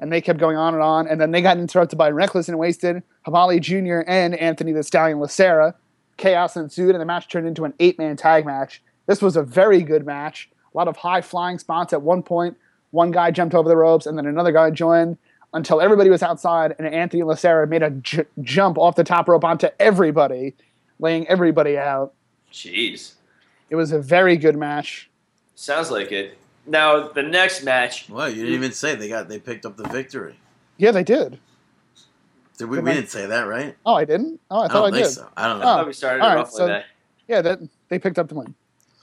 [0.00, 1.08] And they kept going on and on.
[1.08, 5.18] And then they got interrupted by Reckless and Wasted, Havali Jr., and Anthony the Stallion
[5.18, 5.74] Lacera.
[6.16, 8.80] Chaos ensued, and the match turned into an eight man tag match.
[9.08, 10.48] This was a very good match.
[10.72, 12.56] A lot of high flying spots at one point.
[12.92, 15.18] One guy jumped over the ropes, and then another guy joined
[15.54, 19.44] until everybody was outside, and Anthony Lacera made a j- jump off the top rope
[19.44, 20.54] onto everybody,
[21.00, 22.12] laying everybody out.
[22.52, 23.14] Jeez,
[23.70, 25.10] It was a very good match.
[25.54, 26.36] sounds like it.
[26.66, 28.08] Now the next match.
[28.10, 30.38] well, you didn't even say they got they picked up the victory.
[30.76, 31.38] Yeah, they did.
[32.58, 32.76] Did we?
[32.76, 32.94] Good We night.
[32.96, 33.74] didn't say that, right?
[33.86, 34.40] Oh, I didn't.
[34.50, 35.12] Oh, I I thought I, don't think did.
[35.14, 35.28] so.
[35.36, 35.64] I don't know.
[35.64, 35.76] Oh.
[35.76, 36.84] thought we started all it right, off so- with that.
[37.26, 38.54] Yeah, that they picked up the win.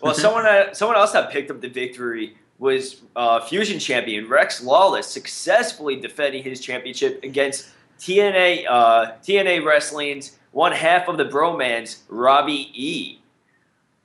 [0.06, 4.64] Well, someone that, someone else that picked up the victory was uh, Fusion champion Rex
[4.64, 7.70] Lawless, successfully defending his championship against
[8.00, 13.20] TNA uh, TNA Wrestling's one half of the Bromans, Robbie E.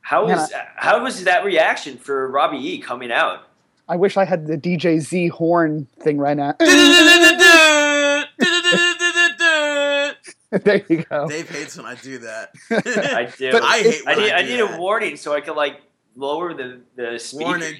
[0.00, 3.46] How Man, was how was that reaction for Robbie E coming out?
[3.88, 6.54] I wish I had the DJ Z horn thing right now.
[10.50, 11.28] there you go.
[11.28, 12.50] Dave hates when I do that.
[12.70, 13.52] I do.
[13.52, 14.78] But I hate I when need, I, I do need that.
[14.78, 15.80] a warning so I can like
[16.16, 17.44] lower the the speakers.
[17.44, 17.74] warning.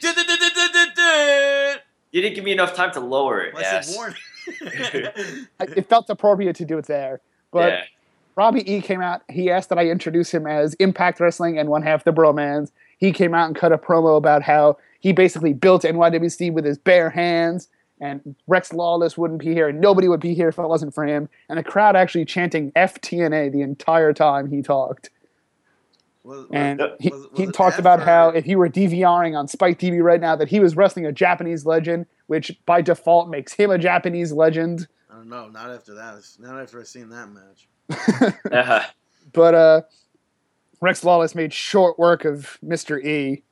[2.12, 3.55] You didn't give me enough time to lower it.
[3.57, 3.97] I Yes.
[3.97, 4.16] warning.
[5.77, 7.20] It felt appropriate to do it there.
[7.52, 7.82] But yeah.
[8.36, 9.23] Robbie E came out.
[9.28, 12.73] He asked that I introduce him as Impact Wrestling and one half the Bromans.
[12.98, 16.78] He came out and cut a promo about how he basically built NYWC with his
[16.78, 17.69] bare hands,
[18.01, 21.07] and Rex Lawless wouldn't be here, and nobody would be here if it wasn't for
[21.07, 21.28] him.
[21.48, 25.11] And the crowd actually chanting FTNA the entire time he talked.
[26.23, 28.69] Was- was- And Was- he, was he talked F about or- how if he were
[28.69, 32.83] DVRing on Spike TV right now, that he was wrestling a Japanese legend, which by
[32.83, 34.87] default makes him a Japanese legend.
[35.11, 35.49] I don't know.
[35.49, 36.23] Not after that.
[36.39, 37.67] Not after I've seen that match.
[38.53, 38.83] Uh-huh.
[39.33, 39.83] But uh,
[40.81, 43.03] Rex Lawless made short work of Mr.
[43.05, 43.43] E,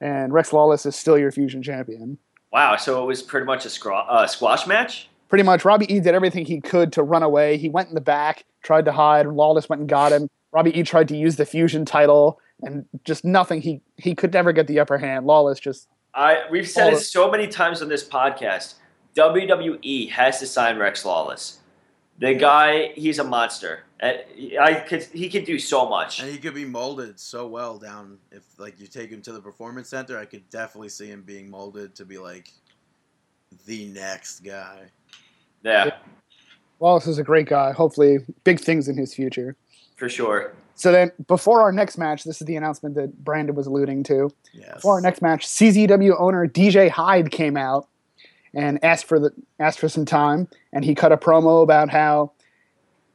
[0.00, 2.18] and Rex Lawless is still your fusion champion.
[2.52, 5.08] Wow, so it was pretty much a scra- uh, squash match?
[5.28, 7.56] Pretty much, Robbie E did everything he could to run away.
[7.56, 9.26] He went in the back, tried to hide.
[9.26, 10.30] And Lawless went and got him.
[10.56, 13.60] Robbie E tried to use the fusion title, and just nothing.
[13.60, 15.26] He he could never get the upper hand.
[15.26, 18.76] Lawless just I we've said All it so many times on this podcast.
[19.14, 21.58] WWE has to sign Rex Lawless.
[22.18, 23.84] The guy, he's a monster.
[24.02, 26.20] I could, he could do so much.
[26.20, 29.40] And he could be molded so well down if like you take him to the
[29.40, 30.18] performance center.
[30.18, 32.50] I could definitely see him being molded to be like
[33.66, 34.84] the next guy.
[35.62, 35.90] Yeah,
[36.78, 37.72] Wallace is a great guy.
[37.72, 39.54] Hopefully, big things in his future.
[39.96, 40.54] For sure.
[40.74, 44.30] So then, before our next match, this is the announcement that Brandon was alluding to.
[44.52, 44.74] Yes.
[44.74, 47.88] Before our next match, CZW owner DJ Hyde came out
[48.52, 52.32] and asked for the asked for some time, and he cut a promo about how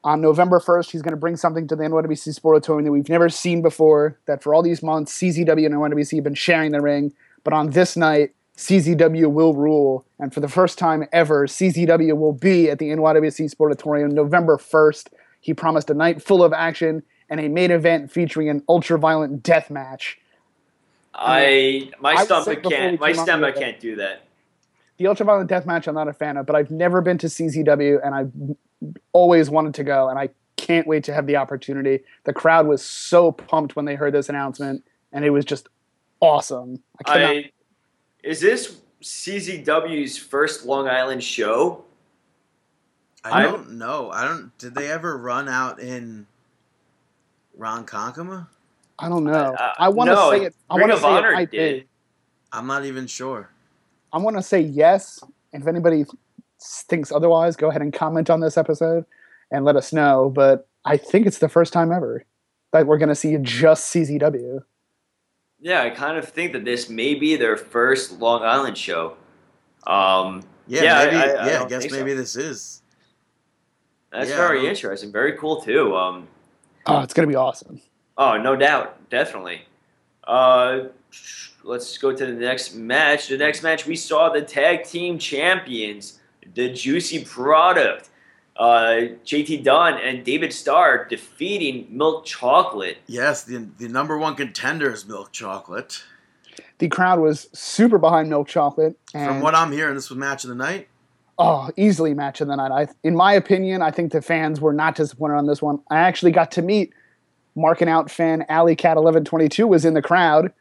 [0.03, 3.29] on November first he's going to bring something to the NYWC Sportatorium that we've never
[3.29, 4.17] seen before.
[4.25, 7.13] That for all these months, CZW and NYWC have been sharing the ring,
[7.43, 12.33] but on this night, CZW will rule, and for the first time ever, CZW will
[12.33, 15.09] be at the NYWC Sportatorium November first.
[15.41, 19.69] He promised a night full of action and a main event featuring an ultra-violent death
[19.69, 20.19] match.
[21.13, 24.23] I my I stomach sick before we can't my stomach can't do that.
[24.97, 27.99] The ultra-violent death match I'm not a fan of, but I've never been to CZW,
[28.05, 28.31] and I've
[29.11, 32.03] always wanted to go, and I can't wait to have the opportunity.
[32.23, 35.67] The crowd was so pumped when they heard this announcement, and it was just
[36.19, 36.83] awesome.
[37.05, 37.51] I I
[38.23, 41.83] is this CZW's first Long Island show?
[43.23, 44.09] I I- don't know.
[44.11, 44.55] I don't.
[44.57, 46.25] Did they ever run out in
[47.57, 48.47] Ronkonkoma?
[48.99, 49.31] I don't know.
[49.31, 50.55] Uh, I want to no, say it.
[50.69, 51.81] I Ring want to of say Honor it might did.
[51.83, 51.87] be.
[52.51, 53.49] I'm not even sure.
[54.13, 55.19] I want to say yes.
[55.53, 56.05] If anybody
[56.61, 59.05] thinks otherwise, go ahead and comment on this episode
[59.51, 60.29] and let us know.
[60.33, 62.23] But I think it's the first time ever
[62.73, 64.63] that we're going to see just CZW.
[65.59, 69.15] Yeah, I kind of think that this may be their first Long Island show.
[69.87, 71.17] Um, Yeah, Yeah, I- maybe.
[71.17, 71.99] I- I yeah, I don't guess think so.
[71.99, 72.80] maybe this is.
[74.11, 75.95] That's Yeah, very interesting, very cool too.
[75.95, 76.27] Um,
[76.87, 77.79] Oh, it's going to be awesome.
[78.17, 79.61] oh, no doubt, definitely.
[80.23, 80.85] Uh,
[81.63, 83.27] let's go to the next match.
[83.27, 86.19] The next match we saw the tag team champions,
[86.55, 88.09] the Juicy Product,
[88.57, 92.97] uh, JT Dunn and David Starr defeating Milk Chocolate.
[93.07, 96.03] Yes, the the number one contender is milk chocolate.
[96.79, 98.97] The crowd was super behind Milk Chocolate.
[99.13, 100.87] And, From what I'm hearing, this was match of the night.
[101.41, 102.71] Oh, easily match of the night.
[102.71, 105.79] I, in my opinion, I think the fans were not disappointed on this one.
[105.89, 106.93] I actually got to meet
[107.55, 110.53] Marking Out fan Alley Cat 1122 was in the crowd,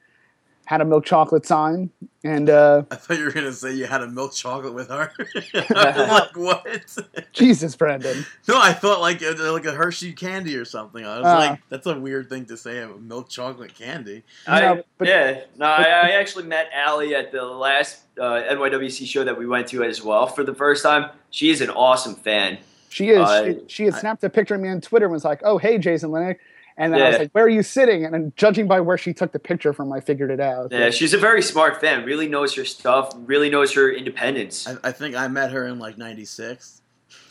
[0.70, 1.90] had a Milk Chocolate sign,
[2.22, 5.10] and uh, I thought you were gonna say you had a milk chocolate with her.
[5.74, 6.96] I'm like what?
[7.32, 8.24] Jesus, Brandon.
[8.46, 11.04] no, I thought like a, like a Hershey candy or something.
[11.04, 11.38] I was Ah.
[11.38, 12.78] like, that's a weird thing to say.
[12.82, 14.22] A milk chocolate candy.
[14.46, 19.08] I, No, but- yeah, no, I, I actually met Allie at the last uh, NYWC
[19.08, 21.10] show that we went to as well for the first time.
[21.30, 22.58] She is an awesome fan.
[22.90, 23.18] She is.
[23.28, 25.58] Uh, she, she had snapped a picture of me on Twitter and was like, "Oh,
[25.58, 26.38] hey, Jason Linnick,"
[26.80, 29.12] and then I was like, "Where are you sitting?" And then judging by where she
[29.12, 30.72] took the picture from, I figured it out.
[30.72, 32.04] Yeah, she's a very smart fan.
[32.04, 33.12] Really knows her stuff.
[33.16, 34.66] Really knows her independence.
[34.66, 36.82] I, I think I met her in like '96.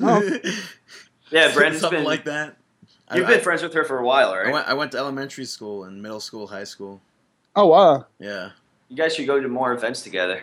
[0.02, 0.30] Oh.
[1.32, 2.06] Yeah, Brandon's something been.
[2.08, 2.58] like that.
[3.14, 4.52] You've I, been friends with her for a while, I right?
[4.54, 7.02] went, I went to elementary school and middle school, high school.
[7.56, 8.08] Oh, wow.
[8.20, 8.50] Yeah.
[8.90, 10.42] You guys should go to more events together.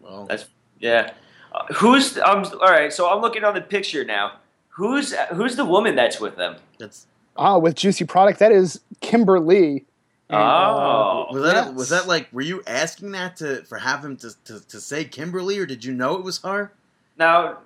[0.00, 0.48] Well, That's-
[0.80, 1.12] Yeah.
[1.54, 2.16] Uh, who's?
[2.16, 2.46] Um.
[2.62, 2.90] All right.
[2.90, 4.38] So I'm looking on the picture now.
[4.70, 6.56] Who's Who's the woman that's with them?
[6.78, 7.06] that's
[7.36, 9.84] Ah, with Juicy Product, that is Kimberly.
[10.28, 11.26] And, uh, Oh.
[11.32, 11.74] was that yes.
[11.74, 15.04] was that like were you asking that to for have him to, to, to say
[15.04, 16.72] Kimberly or did you know it was her?
[17.18, 17.58] Now,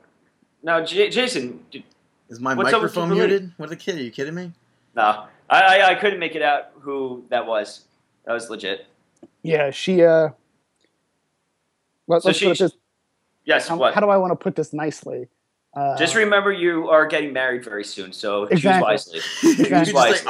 [0.62, 1.64] now, J- Jason.
[1.70, 1.84] d-
[2.28, 3.52] Is my What's up with microphone muted?
[3.56, 3.97] What the kid?
[3.98, 4.52] Are you kidding me?
[4.97, 7.84] No, I, I I couldn't make it out who that was.
[8.24, 8.86] That was legit.
[9.43, 10.02] yeah, she.
[10.02, 10.30] Uh,
[12.09, 12.72] let, So let's put this.
[13.44, 13.68] Yes.
[13.68, 13.94] How, what?
[13.94, 15.28] how do I want to put this nicely?
[15.77, 18.97] Uh, Just remember, you are getting married very soon, so Exactly.
[18.97, 19.20] choose wisely.
[19.43, 20.27] you just wisely.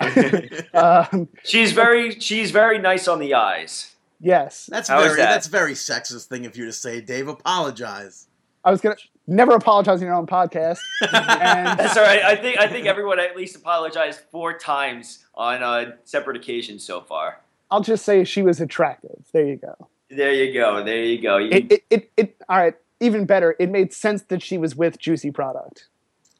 [0.00, 3.94] like, um, She's very, she's very nice on the eyes.
[4.20, 5.30] yes, That's How is very that?
[5.32, 7.28] that's very sexist thing of you to say, Dave.
[7.28, 8.26] Apologize.
[8.64, 10.78] I was gonna never apologize on your own podcast.
[11.02, 12.22] and That's all right.
[12.22, 17.00] I think, I think everyone at least apologized four times on uh, separate occasions so
[17.00, 17.40] far.
[17.70, 19.24] I'll just say she was attractive.
[19.32, 19.88] There you go.
[20.10, 20.82] There you go.
[20.84, 21.36] There you go.
[21.38, 22.74] You, It, it, it, it all right.
[23.00, 25.86] Even better, it made sense that she was with Juicy Product.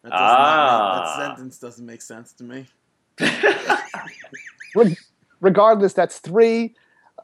[0.02, 0.94] That, does Ah.
[0.96, 2.66] make, that sentence doesn't make sense to me.
[4.74, 4.96] Reg-
[5.40, 6.74] regardless, that's three.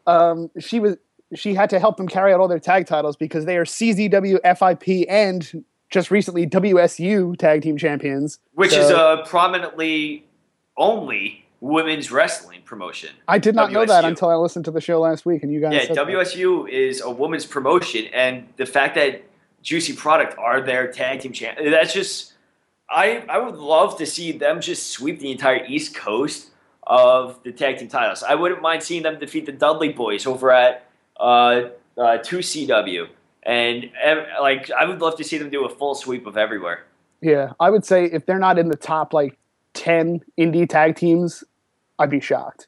[0.06, 0.96] Um, she was
[1.34, 4.38] she had to help them carry out all their tag titles because they are CZW,
[4.56, 8.38] FIP, and just recently WSU tag team champions.
[8.52, 10.24] which So- is a prominently
[10.76, 13.08] only women's wrestling promotion.
[13.26, 15.60] I did not know that until I listened to the show last week, and you
[15.60, 15.88] guys.
[15.88, 15.94] Yeah.
[15.94, 19.24] WSU is a women's promotion, and the fact that
[19.62, 22.32] Juicy Product are their tag team champ, that's just.
[22.90, 26.50] I, I would love to see them just sweep the entire East Coast
[26.86, 28.22] of the tag team titles.
[28.22, 30.86] I wouldn't mind seeing them defeat the Dudley Boys over at
[31.18, 33.08] uh, uh, 2CW.
[33.42, 33.90] And
[34.38, 36.84] like I would love to see them do a full sweep of everywhere.
[37.22, 39.38] Yeah, I would say if they're not in the top like
[39.72, 41.42] ten indie tag teams,
[41.98, 42.66] I'd be shocked.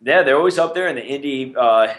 [0.00, 1.94] Yeah, they're always up there in the indie uh,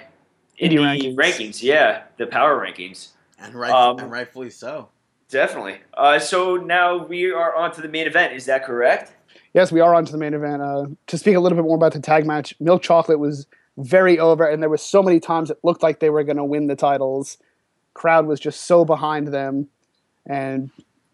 [0.61, 1.15] Indie indie, rankings.
[1.15, 1.63] rankings.
[1.63, 3.09] Yeah, the power rankings.
[3.39, 4.89] And right Um, and rightfully so.
[5.29, 5.77] Definitely.
[5.95, 8.33] Uh, so now we are on to the main event.
[8.33, 9.13] Is that correct?
[9.53, 10.61] Yes, we are on to the main event.
[10.61, 14.19] Uh, to speak a little bit more about the tag match, Milk Chocolate was very
[14.19, 16.67] over, and there was so many times it looked like they were going to win
[16.67, 17.37] the titles.
[17.95, 19.67] Crowd was just so behind them,
[20.27, 20.69] and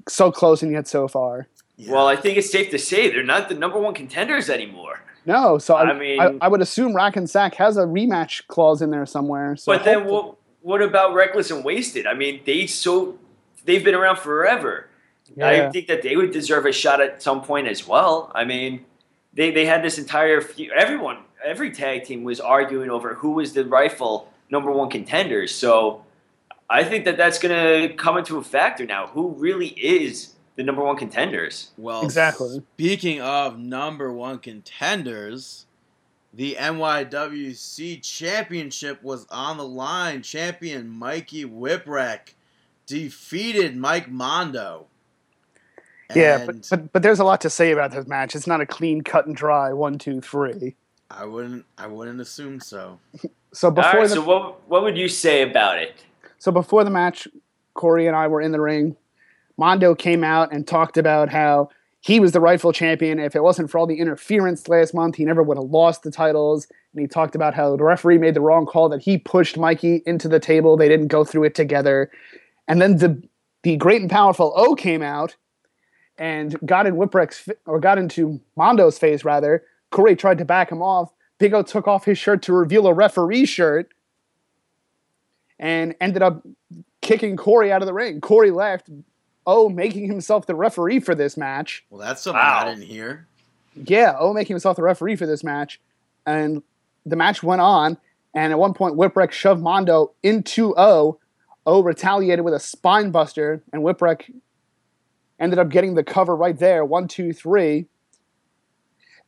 [0.08, 1.48] so close and yet so far.
[1.78, 1.94] Yeah.
[1.94, 5.02] Well, I think it's safe to say they're not the number one contenders anymore.
[5.30, 8.47] No, so I, I mean- I, I would assume Rack and Sack has a rematch
[8.47, 9.56] clause in there somewhere.
[9.56, 10.35] So but then what?
[10.61, 12.06] What about Reckless and Wasted?
[12.06, 13.18] I mean, they so
[13.64, 14.89] they've been around forever.
[15.41, 18.31] I think that they would deserve a shot at some point as well.
[18.34, 18.84] I mean,
[19.34, 23.53] they they had this entire few, everyone every tag team was arguing over who was
[23.53, 25.47] the rightful number one contender.
[25.47, 26.03] So
[26.69, 27.56] I think that that's going
[27.89, 29.07] to come into a factor now.
[29.07, 31.72] Who really is the number one contenders?
[31.77, 32.61] Well, Exactly.
[32.76, 35.65] Speaking of number one contenders,
[36.34, 40.22] the NYWC Championship was on the line.
[40.22, 42.34] Champion Mikey Whipwreck
[42.86, 44.88] defeated Mike Mondo.
[46.14, 48.36] yeah, but, but but there's a lot to say about this match.
[48.36, 50.76] It's not a clean cut and dry one, two, three.
[51.10, 51.64] I wouldn't.
[51.77, 52.99] I wouldn't assume so.
[53.53, 56.03] So before All right, the, so what what would you say about it?
[56.38, 57.30] So before the match,
[57.76, 58.98] Corey and I were in the ring.
[59.60, 61.69] Mondo came out and talked about how
[61.99, 63.19] he was the rightful champion.
[63.19, 66.11] If it wasn't for all the interference last month, he never would have lost the
[66.11, 66.65] titles.
[66.94, 70.02] And he talked about how the referee made the wrong call that he pushed Mikey
[70.06, 70.77] into the table.
[70.77, 72.10] They didn't go through it together.
[72.69, 73.22] And then the
[73.64, 75.36] the great and powerful O came out
[76.18, 79.65] and got in Whipwreck's or got into Mondo's face rather.
[79.91, 81.11] Corey tried to back him off.
[81.38, 83.94] Big O took off his shirt to reveal a referee shirt
[85.60, 86.48] and ended up
[87.02, 88.22] kicking Corey out of the ring.
[88.22, 88.90] Corey left.
[89.52, 91.84] Oh, making himself the referee for this match.
[91.90, 92.60] Well, that's something Wow.
[92.62, 93.26] I didn't hear.
[93.74, 95.82] Yeah, oh, making himself the referee for this match.
[96.28, 96.62] And
[97.04, 97.98] the match went on.
[98.36, 100.78] And at one point, Whipwreck shoved Mondo into O.
[100.78, 101.20] Oh,
[101.66, 104.32] o retaliated with a spine buster, and Whipwreck
[105.40, 106.86] ended up getting the cover right there.
[106.86, 107.88] One, two, three.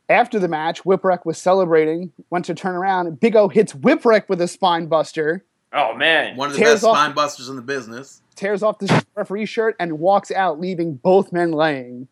[0.08, 4.28] After the match, Whipwreck was celebrating, went to turn around, and Big O hits Whipwreck
[4.28, 5.44] with a spine buster.
[5.72, 8.21] Oh man, One of the best off- spine busters in the business.
[8.34, 12.08] Tears off the referee shirt and walks out, leaving both men laying.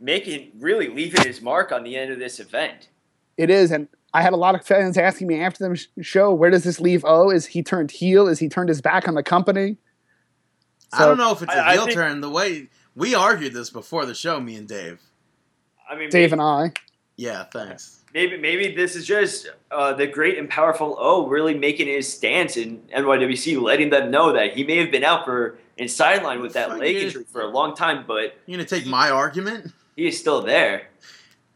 [0.00, 2.88] making really leaving his mark on the end of this event.
[3.36, 6.50] It is, and I had a lot of fans asking me after the show, where
[6.50, 7.30] does this leave O?
[7.30, 8.28] Is he turned heel?
[8.28, 9.76] Is he turned his back on the company?
[10.92, 12.20] I don't know if it's a I- I heel think- turn.
[12.20, 15.00] The way we argued this before the show, me and Dave.
[15.90, 16.72] I mean, Dave maybe, and I.
[17.16, 18.00] Yeah, thanks.
[18.12, 22.56] maybe maybe this is just uh, the great and powerful O really making his stance
[22.56, 26.52] in NYWC, letting them know that he may have been out for and sidelined with
[26.54, 29.72] that leg injury for a long time, but you're gonna take my argument?
[29.96, 30.88] he is still there.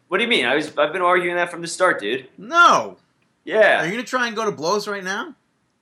[0.09, 0.47] What do you mean?
[0.47, 2.29] I was I've been arguing that from the start, dude.
[2.39, 2.97] No.
[3.45, 3.83] Yeah.
[3.83, 5.35] Are you gonna try and go to blows right now?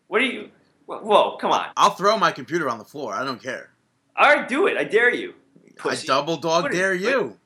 [0.09, 0.51] What are you?
[0.87, 1.67] Whoa, come on!
[1.77, 3.13] I'll throw my computer on the floor.
[3.13, 3.71] I don't care.
[4.17, 4.77] All right, do it.
[4.77, 5.35] I dare you.
[5.77, 6.09] Pussy.
[6.09, 7.37] I double dog What are- dare you.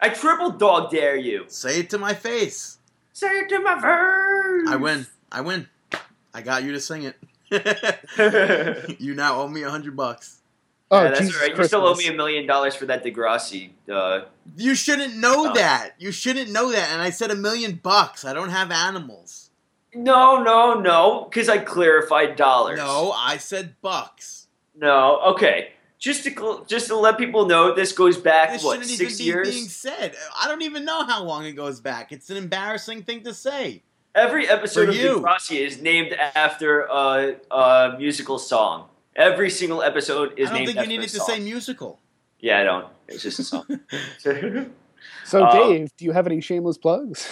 [0.00, 1.44] I triple dog dare you.
[1.48, 2.78] Say it to my face.
[3.12, 4.68] Say it to my face.
[4.72, 5.06] I win.
[5.30, 5.68] I win.
[6.34, 7.16] I got you to sing it.
[7.50, 7.96] Yeah,
[8.98, 10.40] you now owe me a hundred bucks.
[10.90, 11.56] Oh, that's Jesus all right.
[11.56, 13.70] You still owe me a million dollars for that Degrassi.
[13.90, 14.22] Uh,
[14.56, 15.54] You shouldn't know Oh.
[15.54, 15.92] that.
[15.98, 16.90] You shouldn't know that.
[16.92, 18.24] And I said a million bucks.
[18.24, 19.50] I don't have animals.
[19.94, 22.78] no, no, no, because I clarified dollars.
[22.78, 24.46] No, I said bucks.
[24.76, 25.20] no.
[25.34, 29.00] Okay, just to cl- just to let people know, this goes back This what six
[29.00, 29.50] even be years.
[29.50, 30.14] being said.
[30.38, 32.12] I don't even know how long it goes back.
[32.12, 33.82] It's an embarrassing thing to say.
[34.14, 35.20] Every episode For of you.
[35.20, 38.88] Degrassi is named after a, a musical song.
[39.16, 41.98] Every single episode is I don't think you after need to say musical.
[42.38, 42.86] Yeah, I don't.
[43.08, 43.66] It's just a song.
[45.24, 47.26] So, Uh, Dave, do you have any shameless plugs?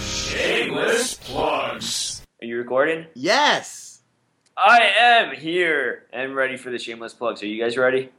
[0.00, 2.22] Shameless plugs.
[2.42, 3.06] Are you recording?
[3.14, 3.92] yes.
[4.58, 7.42] I am here and ready for the shameless plugs.
[7.42, 8.10] Are you guys ready?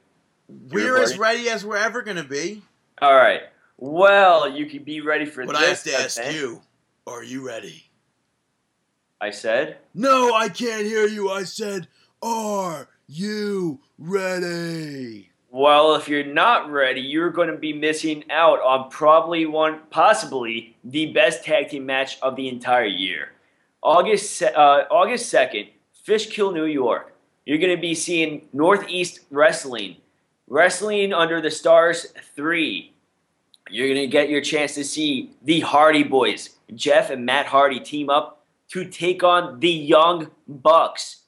[0.48, 2.62] We're as ready as we're ever going to be.
[3.02, 3.42] All right.
[3.78, 6.36] Well, you can be ready for But I have this to ask event.
[6.36, 6.62] you,
[7.06, 7.84] are you ready?
[9.20, 9.78] I said.
[9.94, 11.30] No, I can't hear you.
[11.30, 11.88] I said,
[12.22, 15.32] are you ready?
[15.50, 20.76] Well, if you're not ready, you're going to be missing out on probably one, possibly
[20.84, 23.32] the best tag team match of the entire year.
[23.82, 25.68] August uh, August second,
[26.04, 27.14] Fishkill, New York.
[27.46, 29.98] You're going to be seeing Northeast Wrestling,
[30.50, 32.94] Wrestling Under the Stars three.
[33.70, 37.82] You're going to get your chance to see the Hardy Boys, Jeff and Matt Hardy,
[37.82, 41.24] team up to take on the Young Bucks.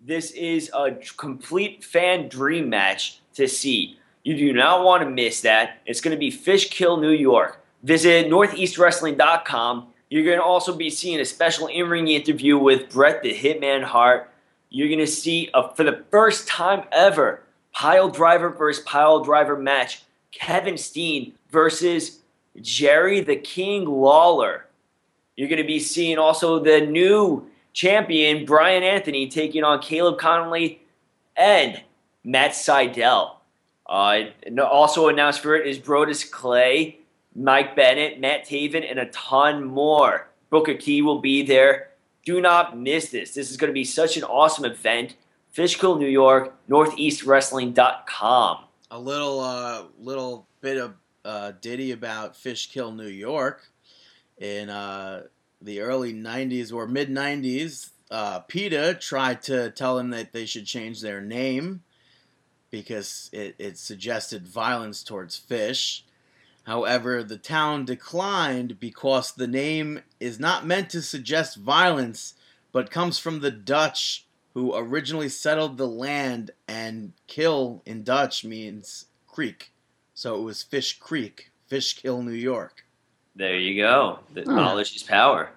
[0.00, 3.96] This is a complete fan dream match to see.
[4.24, 5.80] You do not want to miss that.
[5.86, 7.64] It's going to be Fishkill, New York.
[7.84, 9.86] Visit northeastwrestling.com.
[10.10, 13.84] You're going to also be seeing a special in ring interview with Brett the Hitman
[13.84, 14.32] Hart.
[14.68, 17.43] you're going to see, a, for the first time ever,
[17.74, 20.02] pile driver versus pile driver match.
[20.32, 22.20] Kevin Steen versus
[22.60, 24.66] Jerry the King Lawler.
[25.36, 30.78] You're going to be seeing also the new champion, Brian Anthony, taking on Caleb Konley
[31.36, 31.82] and
[32.24, 33.40] Matt Seidel.
[33.86, 34.24] Uh,
[34.62, 36.98] also announced for it is Brodus Clay,
[37.34, 40.28] Mike Bennett, Matt Taven, and a ton more.
[40.50, 41.90] Booker T will be there.
[42.24, 43.34] Do not miss this.
[43.34, 45.16] This is going to be such an awesome event.
[45.54, 48.58] Fishkill, New York, NortheastWrestling.com.
[48.90, 50.94] A little, uh, little bit of
[51.24, 53.62] uh, ditty about Fishkill, New York.
[54.36, 55.22] In uh,
[55.62, 60.66] the early '90s or mid '90s, uh, PETA tried to tell them that they should
[60.66, 61.84] change their name
[62.72, 66.04] because it, it suggested violence towards fish.
[66.64, 72.34] However, the town declined because the name is not meant to suggest violence,
[72.72, 74.23] but comes from the Dutch
[74.54, 79.72] who originally settled the land, and kill in Dutch means creek.
[80.14, 82.84] So it was Fish Creek, Fishkill, New York.
[83.34, 84.20] There you go.
[84.32, 84.54] The Hmm.
[84.54, 85.50] knowledge is power.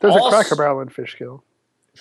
[0.00, 1.42] There's Also- a Cracker Barrel in Fishkill.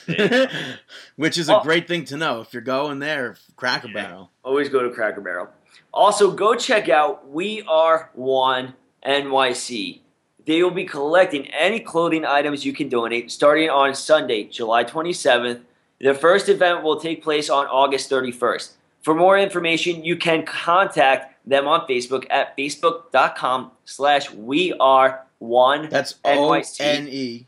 [1.15, 1.63] Which is a Oh.
[1.63, 3.93] great thing to know if you're going there, Cracker Yeah.
[3.93, 4.31] Barrel.
[4.43, 5.47] Always go to Cracker Barrel.
[5.93, 8.73] Also, go check out We Are One
[9.05, 10.01] NYC.
[10.45, 15.61] They will be collecting any clothing items you can donate starting on Sunday, July 27th.
[15.99, 18.73] The first event will take place on August 31st.
[19.01, 25.89] For more information, you can contact them on Facebook at facebook.com slash we are one
[25.89, 26.53] That's O.
[26.53, 27.47] N E.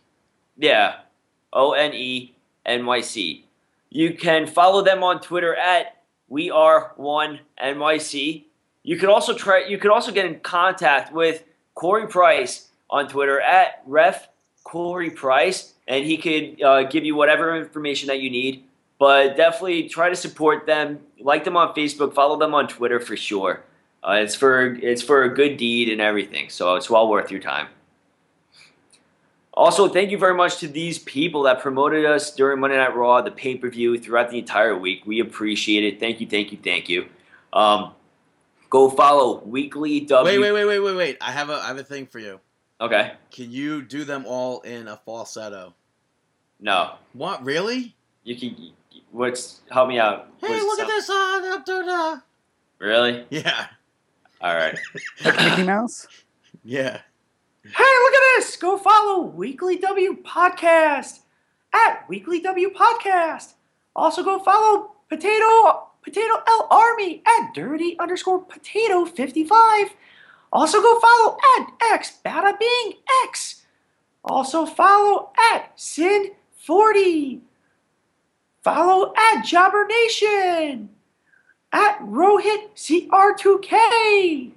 [0.57, 0.95] Yeah,
[1.51, 3.45] O N E N Y C.
[3.89, 8.43] You can follow them on Twitter at We Are One NYC.
[8.83, 9.65] You can also try.
[9.65, 11.43] You can also get in contact with
[11.73, 14.29] Corey Price on Twitter at Ref
[14.63, 18.63] Corey Price, and he could uh, give you whatever information that you need.
[18.99, 20.99] But definitely try to support them.
[21.19, 22.13] Like them on Facebook.
[22.13, 23.63] Follow them on Twitter for sure.
[24.03, 26.49] Uh, it's for it's for a good deed and everything.
[26.49, 27.67] So it's well worth your time.
[29.53, 33.21] Also, thank you very much to these people that promoted us during Monday Night Raw,
[33.21, 35.01] the pay per view, throughout the entire week.
[35.05, 35.99] We appreciate it.
[35.99, 37.07] Thank you, thank you, thank you.
[37.51, 37.93] Um,
[38.69, 40.39] go follow Weekly W.
[40.39, 41.17] Wait, wait, wait, wait, wait, wait.
[41.21, 42.39] I have a I have a thing for you.
[42.79, 43.13] Okay.
[43.31, 45.73] Can you do them all in a falsetto?
[46.59, 46.95] No.
[47.13, 47.43] What?
[47.43, 47.95] Really?
[48.23, 48.71] You can.
[49.11, 50.27] What's help me out?
[50.41, 52.21] Hey, What's look at this on up to the.
[52.79, 53.25] Really?
[53.29, 53.67] Yeah,
[54.41, 54.77] All right.
[55.25, 56.07] Like Mickey Mouse?
[56.63, 56.99] yeah.
[57.63, 58.55] Hey, look at this!
[58.55, 61.19] Go follow Weekly W Podcast
[61.73, 63.53] at Weekly W Podcast.
[63.95, 69.87] Also, go follow Potato Potato L Army at Dirty underscore Potato fifty five.
[70.53, 72.93] Also, go follow at X Bada Bing
[73.25, 73.65] X.
[74.23, 75.71] Also, follow at
[76.67, 77.41] Sin forty.
[78.63, 80.89] Follow at Jobber Nation.
[81.71, 84.51] At Rohit CR2K.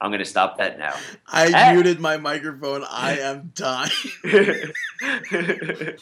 [0.00, 0.94] I'm gonna stop that now.
[1.28, 1.72] I Ah.
[1.74, 2.84] muted my microphone.
[2.88, 3.90] I am dying.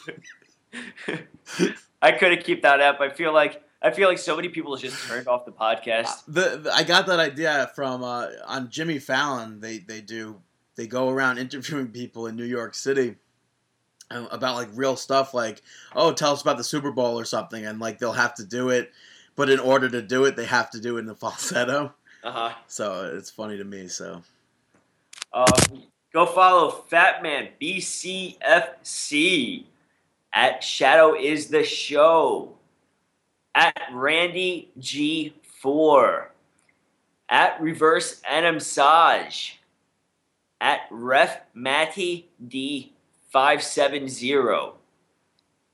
[2.01, 3.01] I couldn't keep that up.
[3.01, 6.24] I feel like I feel like so many people just turned off the podcast.
[6.28, 9.60] The, the- I got that idea from uh, on Jimmy Fallon.
[9.60, 10.40] They they do
[10.76, 13.16] they go around interviewing people in New York City
[14.10, 15.62] about like real stuff, like
[15.94, 18.70] oh, tell us about the Super Bowl or something, and like they'll have to do
[18.70, 18.93] it,
[19.36, 21.93] but in order to do it, they have to do it in the falsetto.
[22.24, 22.52] Uh huh.
[22.66, 23.89] So it's funny to me.
[23.89, 24.22] So
[25.32, 25.82] Um,
[26.12, 29.64] go follow Fat Man BCFC
[30.32, 32.55] at Shadow is the Show
[33.55, 36.26] at Randy G4
[37.28, 39.59] at Reverse Enam Saj
[40.60, 42.28] at Ref Matty
[43.35, 44.73] D570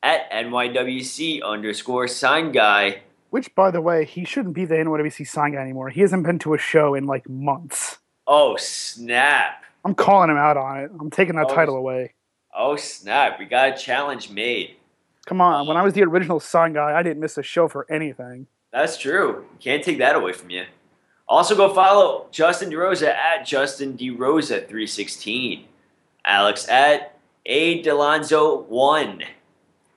[0.02, 3.02] at NYWC underscore sign guy.
[3.30, 5.88] Which, by the way, he shouldn't be the NYWC sign guy anymore.
[5.88, 7.98] He hasn't been to a show in like months.
[8.26, 9.64] Oh snap!
[9.84, 10.90] I'm calling him out on it.
[10.98, 12.14] I'm taking that Oh, title away.
[12.56, 13.38] Oh snap!
[13.38, 14.76] We got a challenge made.
[15.26, 15.66] Come on.
[15.66, 18.46] When I was the original sign guy, I didn't miss a show for anything.
[18.72, 19.44] That's true.
[19.60, 20.64] Can't take that away from you.
[21.28, 25.64] Also, go follow Justin DeRosa at Justin DeRosa three sixteen,
[26.24, 27.13] Alex at
[27.46, 27.82] A.
[27.82, 29.22] Delonzo one,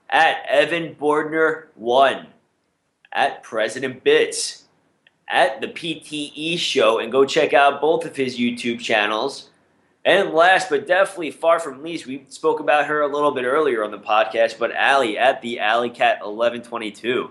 [0.08, 2.28] at Evan Bordner one,
[3.12, 4.64] at President Bits,
[5.28, 9.50] at the PTE Show, and go check out both of his YouTube channels.
[10.04, 13.84] And last but definitely far from least, we spoke about her a little bit earlier
[13.84, 17.30] on the podcast, but Allie at the Alley Cat eleven twenty two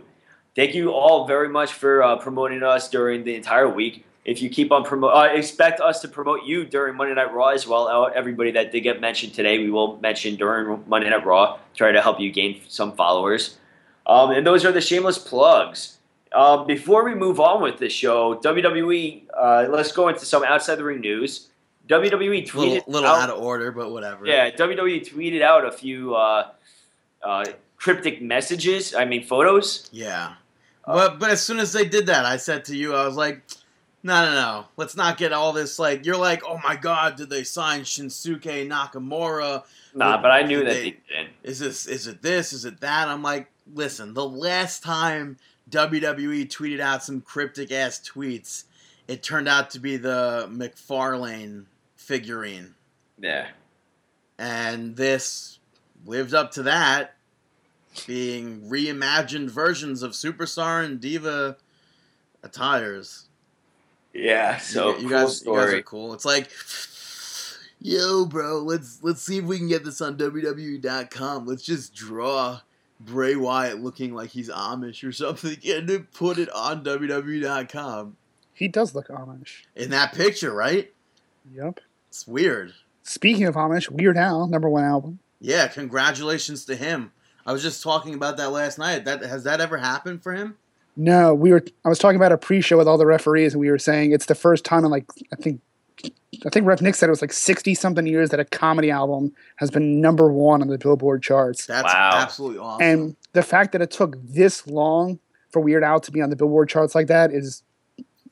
[0.58, 4.04] thank you all very much for uh, promoting us during the entire week.
[4.28, 7.48] If you keep on promote, uh, expect us to promote you during Monday Night Raw
[7.48, 8.12] as well.
[8.14, 11.58] Everybody that did get mentioned today, we will mention during Monday Night Raw.
[11.74, 13.58] Try to help you gain some followers.
[14.06, 15.98] Um, and those are the shameless plugs.
[16.34, 20.76] Um, before we move on with the show, WWE, uh, let's go into some outside
[20.76, 21.48] the ring news.
[21.88, 24.26] WWE tweeted Little, little out, out of order, but whatever.
[24.26, 26.50] yeah, WWE tweeted out a few uh,
[27.24, 27.46] uh,
[27.78, 28.94] cryptic messages.
[28.94, 29.90] I mean, photos.
[29.94, 30.34] Yeah.
[30.86, 33.42] But but as soon as they did that, I said to you, I was like,
[34.04, 34.66] no, no, no.
[34.78, 38.68] Let's not get all this like you're like, oh my god, did they sign Shinsuke
[38.68, 39.64] Nakamura?
[39.94, 41.34] Nah, Well, but I knew that they- they didn't.
[41.44, 42.54] Is this is it this?
[42.54, 43.08] Is it that?
[43.08, 45.38] I'm like, listen, the last time
[45.70, 48.64] WWE tweeted out some cryptic ass tweets,
[49.08, 51.66] it turned out to be the McFarlane
[51.96, 52.76] figurine.
[53.20, 53.48] Yeah.
[54.38, 55.60] And this
[56.06, 57.16] lived up to that,
[58.06, 61.58] being reimagined versions of Superstar and Diva
[62.44, 63.27] attires.
[64.14, 64.58] Yeah.
[64.58, 65.74] So you, you cool guys, you guys story.
[65.76, 66.14] are cool.
[66.14, 66.50] It's like,
[67.80, 71.46] yo, bro, let's let's see if we can get this on WWE.com.
[71.46, 72.60] Let's just draw
[73.00, 78.18] Bray Wyatt looking like he's Amish or something, and then put it on WWE.com
[78.54, 79.64] He does look Amish.
[79.76, 80.92] in that picture, right?
[81.54, 81.80] Yep.
[82.10, 82.74] It's weird.
[83.04, 85.20] Speaking of Amish, Weird Al, number one album.
[85.40, 87.12] Yeah, congratulations to him.
[87.46, 89.06] I was just talking about that last night.
[89.06, 90.58] That has that ever happened for him?
[91.00, 91.64] No, we were.
[91.86, 94.26] I was talking about a pre-show with all the referees, and we were saying it's
[94.26, 95.62] the first time in like I think,
[96.04, 99.34] I think Ref Nick said it was like sixty something years that a comedy album
[99.58, 101.68] has been number one on the Billboard charts.
[101.68, 102.12] That's Wow.
[102.16, 102.82] absolutely awesome.
[102.84, 105.20] And the fact that it took this long
[105.52, 107.62] for Weird Al to be on the Billboard charts like that is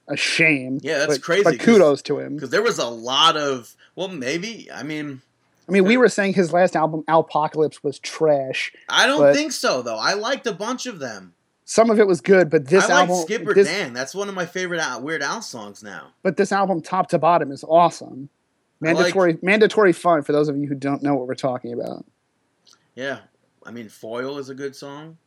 [0.08, 0.80] a shame.
[0.82, 2.36] Yeah, that's but, crazy, But 'cause- kudos to him.
[2.36, 5.22] because there was a lot of well, maybe I mean
[5.68, 8.72] I mean, we were saying his last album, Alpocalypse, was trash.
[8.88, 9.98] I don't But- think so though.
[9.98, 11.34] I liked a bunch of them.
[11.68, 13.92] Some of it was good, but this I like album, Skipper this, Dan.
[13.94, 16.12] That's one of my favorite Al- Weird Al songs now.
[16.22, 18.30] but this album, top to bottom, is awesome.
[18.84, 21.74] I like- Mandatory, mandatory fun for those of you who don't know what we're talking
[21.74, 22.06] about.
[22.94, 23.20] Yeah,
[23.66, 25.18] I mean Foil is a good song.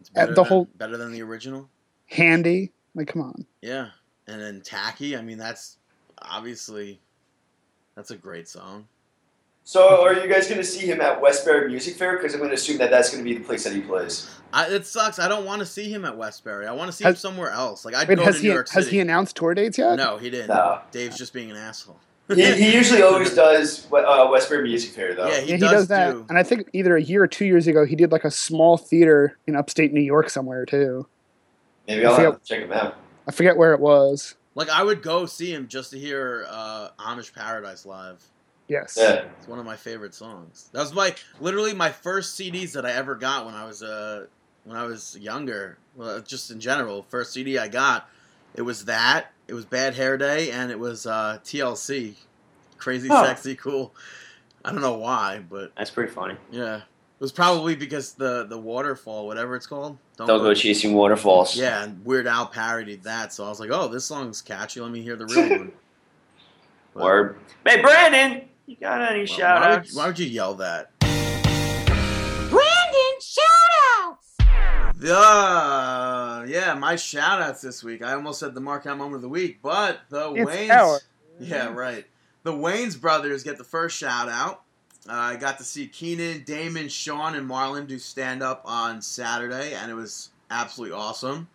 [0.00, 1.68] It's Uh, better the than, whole- better than the original.
[2.06, 3.44] Handy, like come on.
[3.60, 3.90] Yeah,
[4.26, 5.14] and then Tacky.
[5.16, 5.76] I mean that's
[6.22, 7.00] obviously
[7.94, 8.88] that's a great song.
[9.68, 12.16] So, are you guys going to see him at Westbury Music Fair?
[12.16, 14.26] Because I'm going to assume that that's going to be the place that he plays.
[14.50, 15.18] I, it sucks.
[15.18, 16.66] I don't want to see him at Westbury.
[16.66, 17.84] I want to see him somewhere else.
[17.84, 19.96] Like I'd Wait, go has to he New York has he announced tour dates yet?
[19.96, 20.48] no, he didn't.
[20.48, 20.80] No.
[20.90, 22.00] Dave's just being an asshole.
[22.34, 25.28] He, he usually always does uh, Westbury Music Fair, though.
[25.28, 26.12] Yeah, he yeah, he does does, that.
[26.12, 26.26] do.
[26.30, 28.78] And I think either a year or two years ago, he did like a small
[28.78, 31.06] theater in upstate New York somewhere too.
[31.86, 32.96] Maybe I'll I have to check him out.
[33.26, 34.34] I forget where it was.
[34.54, 38.26] Like I would go see him just to hear uh, Amish Paradise live.
[38.68, 38.96] Yes.
[39.00, 39.24] Yeah.
[39.38, 40.68] It's one of my favorite songs.
[40.72, 44.26] That was my literally my first CDs that I ever got when I was uh
[44.64, 45.78] when I was younger.
[45.96, 48.08] Well, just in general, first CD I got,
[48.54, 49.32] it was that.
[49.48, 52.14] It was Bad Hair Day, and it was uh, TLC,
[52.76, 53.24] Crazy Oh.
[53.24, 53.94] Sexy Cool.
[54.64, 56.34] I don't know why, but That's pretty funny.
[56.50, 56.82] yeah, it
[57.20, 59.96] was probably because the the waterfall, whatever it's called.
[60.18, 61.56] Don't, Don't go chasing waterfalls.
[61.56, 64.80] Yeah, and Weird Al parodied that, so I was like, oh, this song's catchy.
[64.80, 65.72] Let me hear the real one.
[66.92, 67.36] But- Word.
[67.66, 70.90] Hey, Brandon, you got any Why- shout why, would, why would you yell that?
[72.50, 73.44] Brandon, shout
[74.00, 74.36] outs!
[75.02, 78.02] Uh, yeah, my shout outs this week.
[78.02, 80.70] I almost said the Mark Out Moment of the Week, but the It's Wayans.
[80.70, 81.00] our-
[81.40, 82.04] Yeah, right.
[82.42, 84.62] The Wayans brothers get the first shout out.
[85.08, 89.72] Uh, I got to see Keenan, Damon, Shawn, and Marlon do stand up on Saturday,
[89.74, 91.48] and it was absolutely awesome.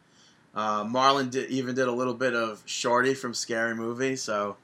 [0.56, 4.56] Uh, Marlon did, even did a little bit of Shorty from Scary Movie, so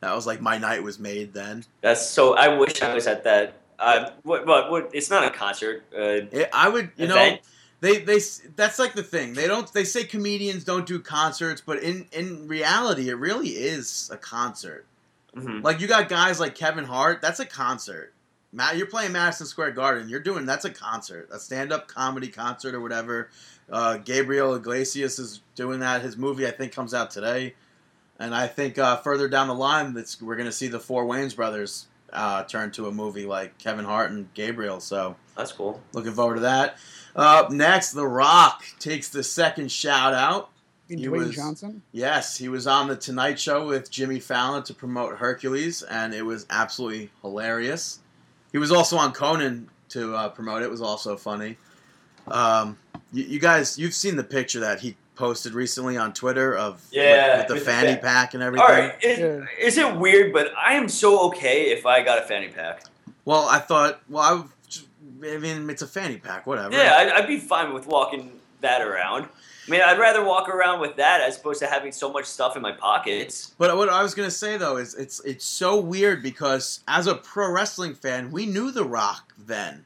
[0.00, 1.64] that was like my night was made then.
[1.80, 2.36] That's so.
[2.36, 3.54] I wish I was at that.
[3.78, 4.90] Uh, what, what, what?
[4.92, 5.84] It's not a concert.
[5.94, 7.36] Uh, It, I would, you know,
[7.80, 8.20] they they
[8.56, 9.34] that's like the thing.
[9.34, 14.10] They don't they say comedians don't do concerts, but in in reality, it really is
[14.12, 14.84] a concert.
[15.36, 15.62] Mhm.
[15.62, 18.12] Like you got guys like Kevin Hart, that's a concert.
[18.52, 20.08] Matt, you're playing Madison Square Garden.
[20.08, 23.28] You're doing that's a concert, a stand-up comedy concert or whatever.
[23.70, 26.00] Uh, Gabriel Iglesias is doing that.
[26.00, 27.54] His movie I think comes out today,
[28.18, 31.04] and I think uh, further down the line, that's we're going to see the four
[31.04, 34.80] Wayans brothers uh, turn to a movie like Kevin Hart and Gabriel.
[34.80, 35.80] So That's cool.
[35.92, 36.76] looking forward to that.
[37.14, 40.50] Uh, up next, The Rock takes the second shout out.
[40.88, 41.82] He Dwayne was- Johnson.
[41.92, 46.22] Yes, he was on the Tonight Show with Jimmy Fallon to promote Hercules, and it
[46.22, 48.00] was absolutely hilarious.
[48.52, 50.66] He was also on Conan to uh, promote it.
[50.66, 51.58] It was also funny.
[52.26, 52.78] Um,
[53.12, 57.02] you, you guys, you've seen the picture that he posted recently on Twitter of Yeah,
[57.02, 58.66] with, with the with the fanny fa- pack and everything.
[58.66, 58.94] All right.
[59.04, 59.44] Is, Yeah.
[59.60, 60.32] is it weird?
[60.32, 62.84] But I am so okay if I got a fanny pack.
[63.24, 64.48] Well, I thought, well,
[65.22, 66.72] I, I mean, it's a fanny pack, whatever.
[66.74, 68.30] Yeah, I'd, I'd be fine with walking
[68.62, 69.24] that around.
[69.66, 72.56] I mean, I'd rather walk around with that as opposed to having so much stuff
[72.56, 73.54] in my pockets.
[73.58, 77.14] But what I was gonna say though is it's it's so weird because as a
[77.16, 79.84] pro wrestling fan, we knew The Rock then.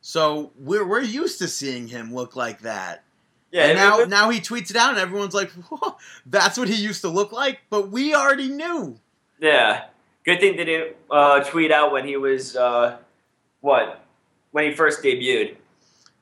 [0.00, 3.03] So we're we're used to seeing him look like that.
[3.54, 6.74] Yeah, and now now he tweets it out, and everyone's like, "Whoa, "That's what he
[6.74, 8.98] used to look like." But we already knew.
[9.40, 9.84] yeah.
[10.24, 12.96] Good thing they didn't uh, tweet out when he was uh,
[13.60, 14.02] what
[14.52, 15.54] when he first debuted.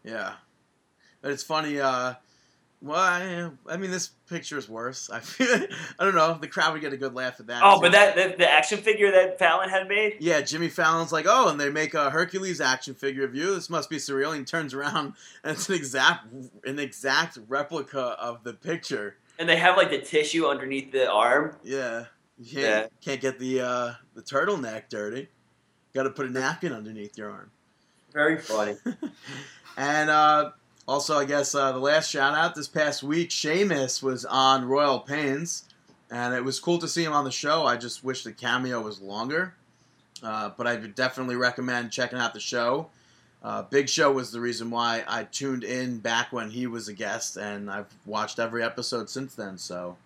[0.05, 0.35] Yeah,
[1.23, 1.81] but it's funny.
[1.81, 2.15] Uh,
[2.83, 5.11] well, I, I mean, this picture is worse.
[5.11, 5.67] I feel.
[5.99, 6.39] I don't know.
[6.41, 7.63] The crowd would get a good laugh at that.
[7.65, 7.83] Oh, too.
[7.83, 10.17] but that the, the action figure that Fallon had made.
[10.21, 13.55] Yeah, Jimmy Fallon's like, oh, and they make a Hercules action figure of you.
[13.55, 14.31] This must be surreal.
[14.31, 15.15] And he turns around,
[15.45, 16.27] and it's an exact,
[16.65, 19.17] an exact replica of the picture.
[19.39, 21.57] And they have like the tissue underneath the arm.
[21.63, 22.07] Yeah,
[22.39, 22.81] you Yeah.
[22.81, 25.29] can't, can't get the uh, the turtleneck dirty.
[25.95, 27.51] Got to put a napkin underneath your arm.
[28.13, 28.77] Very funny.
[29.77, 30.51] And uh,
[30.89, 34.99] also, I guess uh, the last shout out this past week, Sheamus was on Royal
[35.01, 35.65] Pains,
[36.11, 37.65] and it was cool to see him on the show.
[37.67, 39.55] I just wish the cameo was longer,
[40.23, 42.89] uh, but I would definitely recommend checking out the show.
[43.43, 46.93] Uh, Big Show was the reason why I tuned in back when he was a
[46.93, 49.59] guest, and I've watched every episode since then.
[49.59, 49.97] So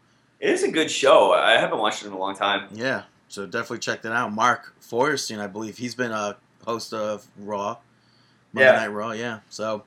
[0.40, 1.32] It is a good show.
[1.34, 2.68] I haven't watched it in a long time.
[2.72, 4.32] yeah, so definitely check that out.
[4.32, 7.76] Mark Feuerstein, I believe he's been a host of Raw,
[8.54, 8.76] Monday Yeah.
[8.78, 9.10] Night Raw.
[9.12, 9.84] Yeah, so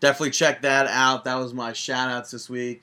[0.00, 1.24] definitely check that out.
[1.24, 2.82] That was my shout outs this week.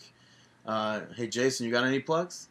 [0.65, 2.47] Uh, hey Jason, you got any plugs?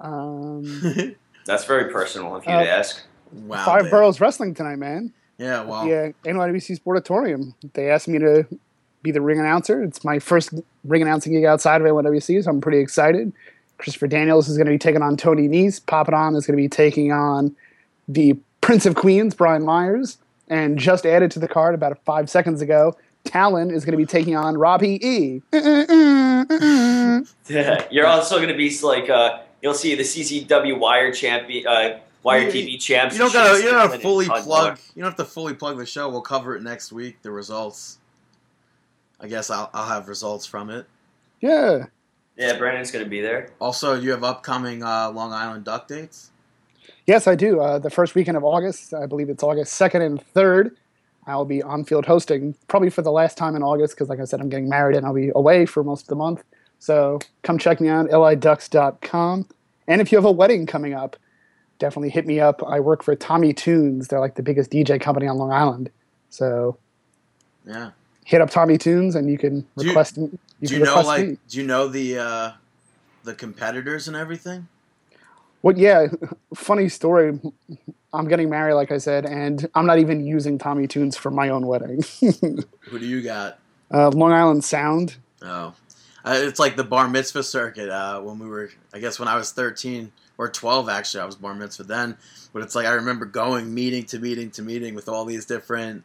[0.00, 1.16] Um,
[1.46, 3.02] That's very personal if you Uh, ask.
[3.32, 3.90] wow, Five Dave.
[3.90, 5.12] Boroughs Wrestling tonight, man.
[5.38, 7.54] Yeah, well, Yeah, NYWC Sportatorium.
[7.74, 8.46] They asked me to
[9.02, 9.82] be the ring announcer.
[9.82, 10.52] It's my first
[10.84, 13.32] ring announcing gig outside of NYWC, so I'm pretty excited.
[13.78, 15.84] Christopher Daniels is going to be taking on Tony Nese.
[15.86, 17.56] Papa Don is going to be taking on
[18.08, 20.18] the Prince of Queens, Brian Myers.
[20.48, 22.96] And just added to the card about five seconds ago,
[23.34, 25.42] Talon is going to be taking on Robbie E.
[25.52, 27.22] Yeah,
[27.90, 32.48] you're also going to be like uh, you'll see the CCW Wire champion, uh, Wire
[32.48, 33.14] You- TV champs.
[33.14, 34.46] you don't gotta, you don't have to fully plug.
[34.46, 34.76] more.
[34.96, 36.08] You don't have to fully plug the show.
[36.08, 37.22] We'll cover it next week.
[37.22, 37.98] The results.
[39.20, 40.86] I guess I'll, I'll have results from it.
[41.40, 41.86] yeah.
[42.36, 43.50] Yeah, Brandon's going to be there.
[43.60, 46.30] Also, you have upcoming uh, Long Island Duck dates.
[47.06, 47.60] Yes, I do.
[47.60, 50.70] Uh, the first weekend of August, I believe it's August 2nd and 3rd,
[51.26, 54.24] I'll be on field hosting, probably for the last time in August, because like I
[54.24, 56.42] said, I'm getting married and I'll be away for most of the month.
[56.78, 59.46] So come check me out, liducks.com.
[59.86, 61.16] And if you have a wedding coming up,
[61.78, 62.62] definitely hit me up.
[62.66, 64.08] I work for Tommy Tunes.
[64.08, 65.90] They're like the biggest DJ company on Long Island.
[66.30, 66.78] So
[67.66, 67.90] Yeah.
[68.24, 71.28] hit up Tommy Tunes and you can Do you- request you do you know like?
[71.28, 71.38] me.
[71.48, 72.52] Do you know the uh,
[73.24, 74.68] the competitors and everything?
[75.62, 76.06] Well, yeah,
[76.54, 77.38] funny story.
[78.12, 81.48] I'm getting married, like I said, and I'm not even using Tommy Tunes for my
[81.48, 82.02] own wedding.
[82.20, 83.58] Who do you got?
[83.92, 85.16] uh, Long Island Sound.
[85.42, 85.74] Oh,
[86.24, 87.88] uh, it's like the bar mitzvah circuit.
[87.88, 91.36] Uh, when we were, I guess, when I was thirteen or twelve, actually, I was
[91.36, 92.16] bar mitzvah then.
[92.52, 96.04] But it's like I remember going meeting to meeting to meeting with all these different.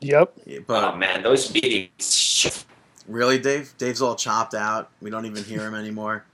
[0.00, 0.34] Yep.
[0.66, 2.66] But oh man, those meetings.
[3.08, 4.90] really, Dave, Dave's all chopped out.
[5.00, 6.24] We don't even hear him anymore.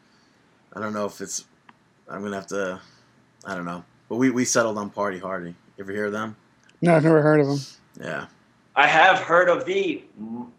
[0.73, 1.45] I don't know if it's.
[2.09, 2.81] I'm gonna have to.
[3.45, 3.85] I don't know.
[4.11, 5.55] But we, we settled on Party Hardy.
[5.79, 6.35] You ever hear of them?
[6.83, 7.59] No, I've never heard of them.
[7.99, 8.27] Yeah.
[8.75, 10.03] I have heard of the.
[10.19, 10.51] No,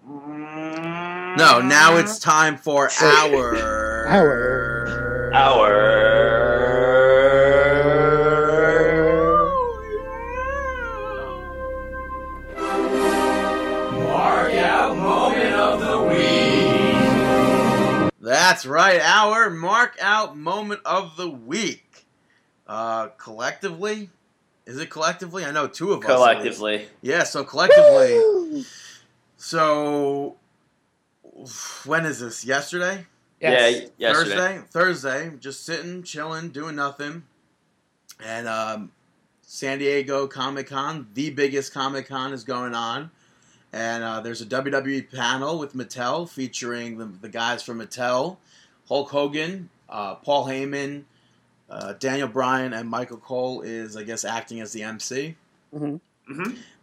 [1.61, 3.57] now it's time for our.
[4.07, 7.11] our Our.
[13.94, 16.11] Mark out moment of the week.
[18.22, 21.91] That's right, our mark out moment of the week.
[22.72, 24.10] Uh, collectively,
[24.65, 25.43] is it collectively?
[25.43, 26.06] I know two of us.
[26.06, 26.88] Collectively.
[27.02, 28.64] Yeah, so collectively.
[29.35, 30.38] So,
[31.85, 32.45] when is this?
[32.45, 33.07] Yesterday?
[33.41, 33.89] Yes.
[33.98, 34.35] Yeah, yesterday.
[34.35, 34.61] Thursday?
[34.69, 35.38] Thursday.
[35.38, 37.23] Just sitting, chilling, doing nothing.
[38.23, 38.93] And um,
[39.41, 43.11] San Diego Comic Con, the biggest Comic Con, is going on.
[43.73, 48.38] And uh, there's a WWE panel with Mattel featuring the, the guys from Mattel
[48.88, 51.03] Hulk Hogan, uh, Paul Heyman,
[51.72, 55.35] uh, Daniel Bryan, and Michael Cole is, I guess, acting as the MC.
[55.73, 55.95] hmm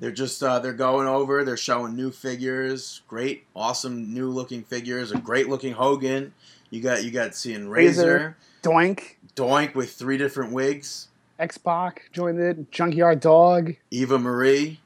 [0.00, 1.44] They're just uh, they're going over.
[1.44, 5.12] They're showing new figures, great, awesome, new looking figures.
[5.12, 6.32] A great looking Hogan.
[6.70, 8.36] You got you got seeing Razor, Razor.
[8.62, 9.14] Doink.
[9.36, 11.08] Doink with three different wigs.
[11.38, 12.70] X Pac joined it.
[12.72, 13.74] Junkyard Dog.
[13.92, 14.80] Eva Marie,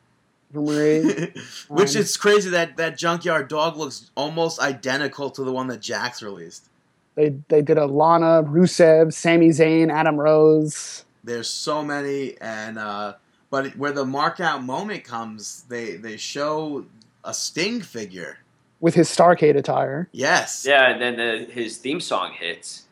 [0.52, 1.32] Marie.
[1.68, 5.80] which Um, is crazy that that Junkyard Dog looks almost identical to the one that
[5.80, 6.68] Jakks released.
[7.14, 11.04] They they did a Lana, Rusev, Sami Zayn, Adam Rose.
[11.24, 13.14] There's so many, and uh,
[13.50, 16.84] but where the mark out moment comes, they they show
[17.24, 18.38] a Sting figure.
[18.80, 20.08] with his Starcade attire.
[20.12, 22.82] Yes, Yeah, and then the, his theme song hits.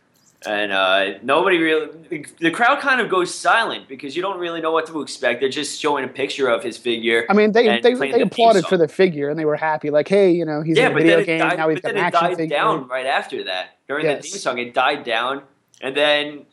[0.47, 1.89] and uh, nobody really.
[2.39, 5.41] The crowd kind of goes silent because you don't really know what to expect.
[5.41, 7.27] They're just showing a picture of his figure.
[7.29, 9.91] I mean, they and they, they the applauded for the figure and they were happy.
[9.91, 11.69] Like, hey, you know, he's yeah, in a video game died, now.
[11.69, 12.57] He's but got then an it action died figure.
[12.57, 13.77] down right after that.
[13.91, 14.23] During Yes.
[14.23, 15.43] the theme song, it died down,
[15.81, 16.47] and then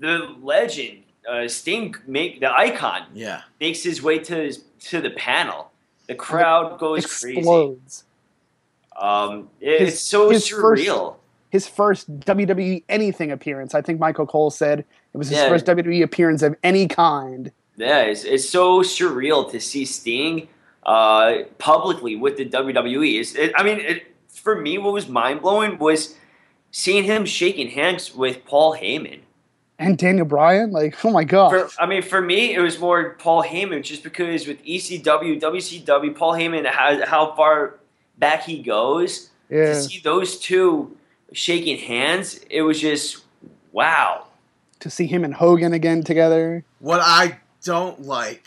[0.00, 3.42] the legend, uh, Sting, make the icon, Yeah.
[3.60, 5.70] makes his way to his, to the panel.
[6.08, 7.38] The crowd goes crazy.
[7.38, 8.02] Explodes.
[9.00, 11.14] Um, it- His- it's so his first- surreal.
[11.50, 13.72] His first WWE anything appearance.
[13.72, 15.48] I think Michael Cole said it was his Yeah.
[15.48, 17.52] first WWE appearance of any kind.
[17.76, 20.48] Yeah, it's, it's so surreal to see Sting
[20.84, 23.20] uh, publicly with the WWE.
[23.38, 26.16] It, I mean, it, for me, what was mind blowing was
[26.70, 29.20] seeing him shaking hands with Paul Heyman.
[29.78, 31.50] And Daniel Bryan, like, oh my god.
[31.50, 36.14] For, I mean, for me, it was more Paul Heyman, just because with ECW, WCW,
[36.14, 37.80] Paul Heyman, how, how far
[38.18, 39.66] back he goes, yeah.
[39.66, 40.96] to see those two
[41.32, 43.24] shaking hands, it was just
[43.72, 44.26] wow.
[44.80, 46.64] To see him and Hogan again together.
[46.78, 48.46] What I don't like.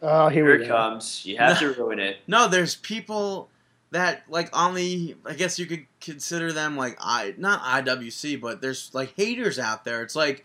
[0.00, 0.76] Oh, here, Here we it go.
[0.76, 1.26] comes.
[1.26, 2.18] You have to ruin it.
[2.28, 3.48] No, there's people
[3.90, 5.16] that like on the.
[5.24, 9.84] I guess you could consider them like I not IWC, but there's like haters out
[9.84, 10.02] there.
[10.02, 10.44] It's like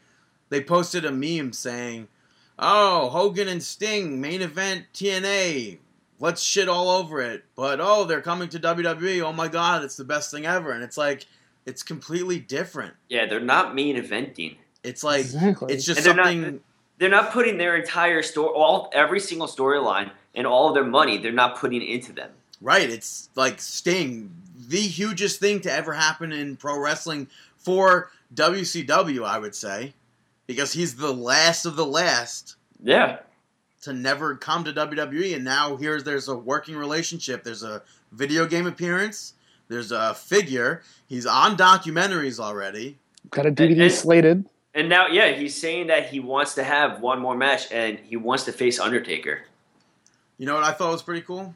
[0.49, 2.07] they posted a meme saying,
[2.59, 5.79] "Oh, Hogan and Sting main event TNA."
[6.19, 7.43] Let's shit all over it.
[7.55, 9.21] But oh, they're coming to WWE.
[9.23, 10.71] Oh my god, it's the best thing ever.
[10.71, 11.25] And it's like
[11.65, 12.93] it's completely different.
[13.09, 14.57] Yeah, they're not main eventing.
[14.83, 15.73] It's like exactly.
[15.73, 16.61] it's just they're not- something
[16.99, 21.17] they're not putting their entire story, all every single storyline and all of their money.
[21.17, 22.29] They're not putting into them.
[22.61, 22.89] Right.
[22.89, 24.33] It's like Sting,
[24.67, 27.27] the hugest thing to ever happen in pro wrestling
[27.57, 29.93] for WCW, I would say,
[30.47, 33.19] because he's the last of the last Yeah,
[33.83, 37.43] to never come to WWE, and now here's there's a working relationship.
[37.43, 37.81] There's a
[38.11, 39.33] video game appearance.
[39.69, 40.81] There's a figure.
[41.07, 42.97] He's on documentaries already.
[43.29, 44.45] Got a DVD and- slated.
[44.75, 48.17] and now yeah, he's saying that he wants to have one more match and he
[48.17, 49.41] wants to face Undertaker.
[50.37, 51.55] You know what I thought was pretty cool?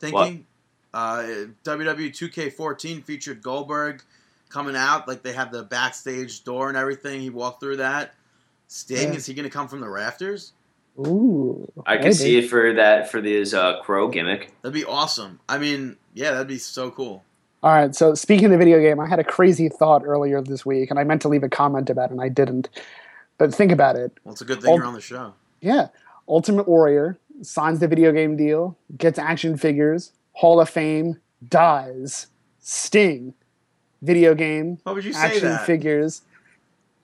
[0.00, 0.46] Thinking,
[0.94, 1.22] uh,
[1.64, 4.02] WWE 2K14 featured Goldberg
[4.48, 7.20] coming out like they have the backstage door and everything.
[7.20, 8.14] He walked through that.
[8.68, 9.16] Sting Yeah.
[9.16, 10.52] is he going to come from the rafters?
[10.98, 11.70] Ooh.
[11.86, 12.14] I can maybe.
[12.14, 14.52] see it for that for this uh, crow gimmick.
[14.62, 15.40] That'd be awesome.
[15.48, 17.24] I mean, yeah, that'd be so cool.
[17.62, 17.94] All right.
[17.94, 20.98] So speaking of the video game, I had a crazy thought earlier this week, and
[20.98, 22.68] I meant to leave a comment about it, and I didn't.
[23.38, 24.12] But think about it.
[24.24, 25.34] Well, it's a good thing Ul- you're on the show.
[25.60, 25.88] Yeah.
[26.28, 32.28] Ultimate Warrior signs the video game deal, gets action figures, Hall of Fame, dies.
[32.58, 33.34] Sting,
[34.02, 35.66] video game, Why would you say action that?
[35.66, 36.22] figures.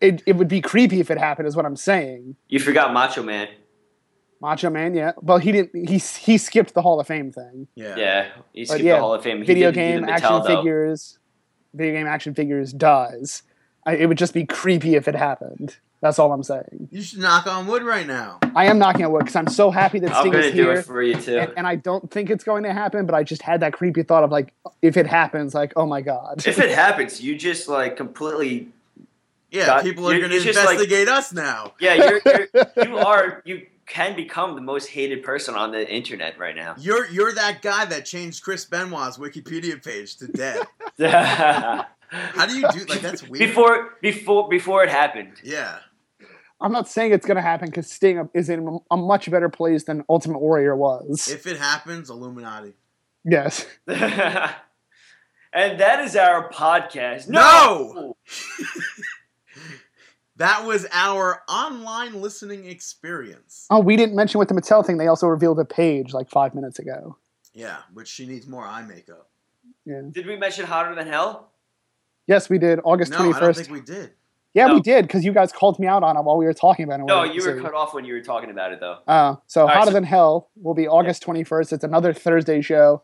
[0.01, 2.37] It, it would be creepy if it happened, is what I'm saying.
[2.49, 3.49] You forgot Macho Man.
[4.41, 5.13] Macho Man, yeah.
[5.21, 5.89] Well, he didn't.
[5.89, 7.67] He he skipped the Hall of Fame thing.
[7.75, 7.97] yeah.
[7.97, 9.39] Yeah, he skipped yeah, the Hall of Fame.
[9.39, 10.45] He video game the action though.
[10.45, 11.19] figures,
[11.75, 13.43] video game action figures dies.
[13.85, 15.79] I, it would just be creepy if it happened.
[16.01, 16.89] That's all I'm saying.
[16.93, 18.39] You should knock on wood right now.
[18.55, 20.63] I am knocking on wood because I'm so happy that I'm Sting gonna is do
[20.63, 20.73] here.
[20.75, 21.39] it for you too.
[21.39, 24.05] and, and I don't think it's going to happen, but I just had that creepy
[24.05, 26.47] thought of like, if it happens, like, oh my god.
[26.47, 28.69] if it happens, you just like completely.
[29.51, 31.73] Yeah, God, people are going to you're like- investigate us now.
[31.81, 32.21] Yeah, you're,
[32.55, 36.75] you're you are you can become the most hated person on the internet right now.
[36.79, 40.67] You're you're that guy that changed Chris Benoit's Wikipedia page to dead.
[42.11, 43.49] How do you do like that's weird?
[43.49, 45.33] before before before it happened.
[45.43, 45.79] yeah.
[46.61, 49.85] I'm not saying it's going to happen because Sting is in a much better place
[49.85, 51.29] than Ultimate Warrior was.
[51.29, 52.75] If it happens, Illuminati.
[53.25, 53.65] yes.
[53.87, 54.01] and
[55.53, 57.29] that is our podcast.
[57.29, 58.17] No!
[60.39, 63.67] That was our online listening experience.
[63.71, 64.97] Oh, we didn't mention with the Mattel thing.
[64.97, 67.17] They also revealed a Paige like five minutes ago.
[67.55, 69.29] Yeah, which she needs more eye makeup.
[69.85, 70.03] Yeah.
[70.13, 71.51] Did we mention hotter than hell?
[72.29, 72.79] Yes, we did.
[72.85, 74.13] August No, twenty I don't think we did.
[74.55, 74.75] Yeah, No.
[74.75, 77.01] we did because you guys called me out on it while we were talking about
[77.01, 77.07] it.
[77.07, 78.97] No, you were so- cut off when you were talking about it though.
[79.07, 81.73] Uh, so right, Hotter so- Than Hell will be August 21st.
[81.73, 83.03] It's another Thursday show.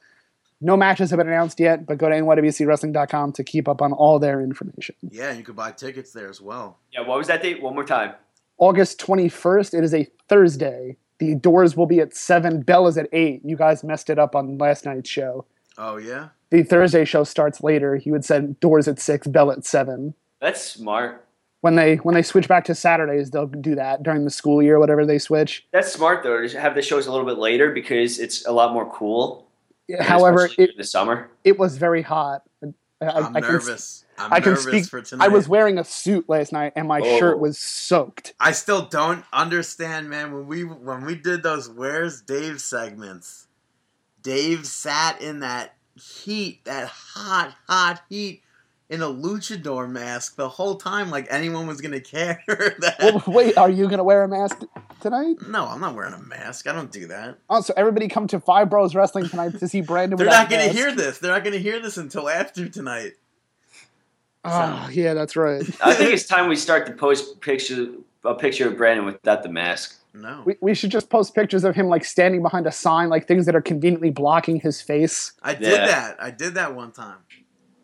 [0.61, 4.19] No matches have been announced yet, but go to nywcwrestling.com to keep up on all
[4.19, 4.95] their information.
[5.03, 6.79] Yeah, you can buy tickets there as well.
[6.93, 7.63] Yeah, what was that date?
[7.63, 8.15] One more time.
[8.57, 10.97] August 21st, it is a Thursday.
[11.19, 12.63] The doors will be at 7.
[12.63, 13.43] Bell is at 8.
[13.45, 15.45] You guys messed it up on last night's show.
[15.77, 16.29] Oh yeah.
[16.51, 17.97] The Thursday show starts later.
[17.97, 20.15] You had said doors at 6, bell at 7.
[20.41, 21.24] That's smart.
[21.65, 24.79] When they when they switch back to Saturdays, they'll do that during the school year,
[24.79, 25.67] whatever they switch.
[25.73, 28.75] That's smart though to have the shows a little bit later because it's a lot
[28.75, 29.47] more cool.
[29.99, 31.31] However, it, in the summer.
[31.43, 32.43] it was very hot.
[32.63, 32.67] I,
[33.01, 34.05] I'm I can nervous.
[34.19, 35.25] I'm I can nervous speak- for tonight.
[35.25, 37.19] I was wearing a suit last night and my Oh.
[37.19, 38.35] shirt was soaked.
[38.39, 40.35] I still don't understand, man.
[40.35, 43.47] When we when we did those "Where's Dave" segments,
[44.21, 48.43] Dave sat in that heat, that hot, hot heat,
[48.91, 52.43] in a luchador mask the whole time, like anyone was gonna care.
[52.47, 54.63] that Well, wait, are you gonna wear a mask
[55.01, 55.37] tonight?
[55.49, 56.67] no, I'm not wearing a mask.
[56.69, 57.39] I don't do that.
[57.49, 60.19] Oh, so everybody come to Five Bros Wrestling tonight to see Brandon.
[60.19, 60.77] They're not gonna mask.
[60.77, 61.19] hear this.
[61.19, 63.13] They're not gonna hear this until after tonight.
[64.45, 65.63] Oh, yeah, that's right.
[65.83, 67.89] I think it's time we start to post picture
[68.25, 69.99] a picture of Brandon without the mask.
[70.15, 70.43] No.
[70.47, 73.47] We, we should just post pictures of him like standing behind a sign, like things
[73.47, 75.33] that are conveniently blocking his face.
[75.43, 75.87] I did Yeah.
[75.87, 76.23] that.
[76.23, 77.17] I did that one time.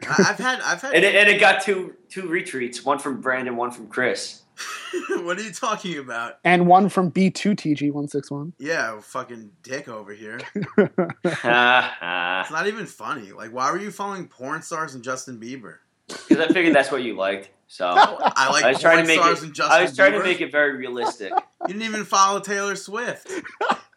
[0.08, 3.20] I, I've had I've had And it, and it got two two retweets, one from
[3.20, 4.42] Brandon, one from Chris.
[5.22, 6.38] what are you talking about?
[6.44, 8.52] And one from B2TG161.
[8.58, 10.38] Yeah, fucking dick over here.
[10.76, 10.88] Ha
[11.24, 12.40] ha.
[12.42, 13.32] It's not even funny.
[13.32, 15.78] Like, why were you following porn stars and Justin Bieber?
[16.08, 17.50] Because I figured that's what you liked.
[17.68, 19.46] So I like I was trying porn to make stars it.
[19.46, 20.18] and Justin I was trying Bieber.
[20.18, 21.32] to make it very realistic.
[21.32, 23.30] You didn't even follow Taylor Swift.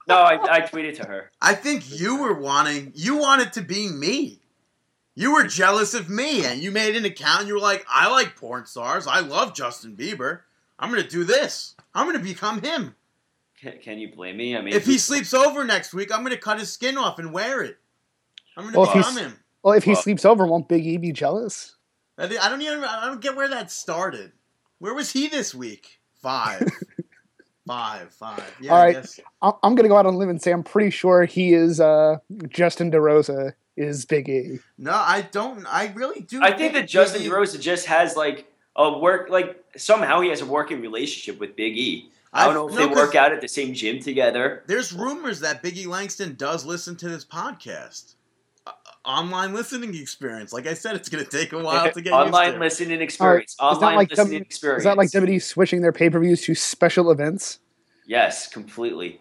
[0.07, 1.31] No, I, I tweeted to her.
[1.41, 2.91] I think you were wanting.
[2.93, 4.39] You wanted to be me.
[5.15, 7.41] You were jealous of me, and you made an account.
[7.41, 9.05] And you were like, "I like porn stars.
[9.07, 10.41] I love Justin Bieber.
[10.79, 11.75] I'm gonna do this.
[11.93, 12.95] I'm gonna become him.
[13.61, 14.57] Can, can you blame me?
[14.57, 17.31] I mean, If he sleeps over next week, I'm gonna cut his skin off and
[17.31, 17.77] wear it.
[18.57, 19.39] I'm gonna Well, if become him.
[19.61, 21.75] Well, if he Well- sleeps over, won't Big E be jealous?
[22.17, 22.83] I don't even.
[22.83, 24.31] I don't get where that started.
[24.79, 25.99] Where was he this week?
[26.21, 26.69] Five.
[27.67, 28.11] five.
[28.13, 28.55] Five.
[28.61, 28.71] Yeah.
[28.71, 28.93] All I right.
[28.95, 29.19] guess.
[29.41, 31.53] I- I'm going to go out on a limb and say I'm pretty sure he
[31.53, 32.17] is uh,
[32.49, 34.59] Justin DeRosa is Big E.
[34.77, 35.65] No, I don't.
[35.67, 36.41] I really do.
[36.41, 38.45] I think that Justin Big E- DeRosa just has like
[38.75, 42.09] a work like somehow he has a working relationship with Big E.
[42.31, 44.63] I don't I've- know if no, they 'cause- work out at the same gym together.
[44.67, 48.15] There's rumors that Biggie Langston does listen to this podcast.
[48.65, 48.71] Uh,
[49.05, 50.53] online listening experience.
[50.53, 52.59] Like I said, it's going to take a while to get Online used to.
[52.59, 53.55] listening experience.
[53.59, 54.79] All right, is Online like listening W- experience.
[54.81, 57.59] Is that like WWE switching their pay per views to special events?
[58.07, 59.19] Yes, completely.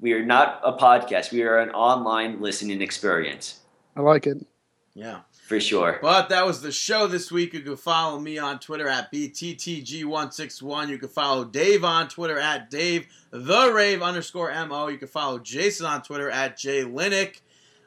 [0.00, 1.32] We are not a podcast.
[1.32, 3.60] We are an online listening experience
[3.98, 4.46] I like it.
[4.94, 5.20] Yeah.
[5.48, 5.98] for sure.
[6.00, 7.52] But that was the show this week.
[7.52, 10.88] You can follow me on Twitter at BTTG161.
[10.88, 14.86] You can follow Dave on Twitter at Dave the Rave underscore MO.
[14.86, 17.40] You can follow Jason on Twitter at JLinick.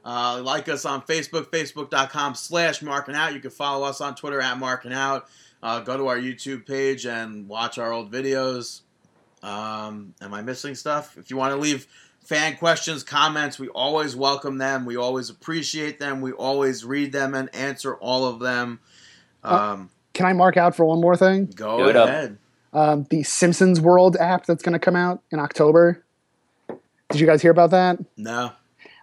[0.03, 3.33] Uh, like us on Facebook, facebook.com slash marking out.
[3.33, 5.27] You can follow us on Twitter at marking out.
[5.63, 8.81] Uh, go to our YouTube page and watch our old videos.
[9.43, 11.17] Um, am I missing stuff?
[11.17, 11.87] If you want to leave
[12.31, 14.85] fan questions, comments, we always welcome them.
[14.85, 16.21] We always appreciate them.
[16.21, 18.79] We always read them and answer all of them.
[19.43, 21.47] Um, Can I mark out for one more thing?
[21.47, 22.07] go Do up.
[22.07, 22.37] ahead.
[22.73, 26.03] Um, the Simpsons World app that's going to come out in October.
[27.09, 27.99] Did you guys hear about that?
[28.15, 28.53] No.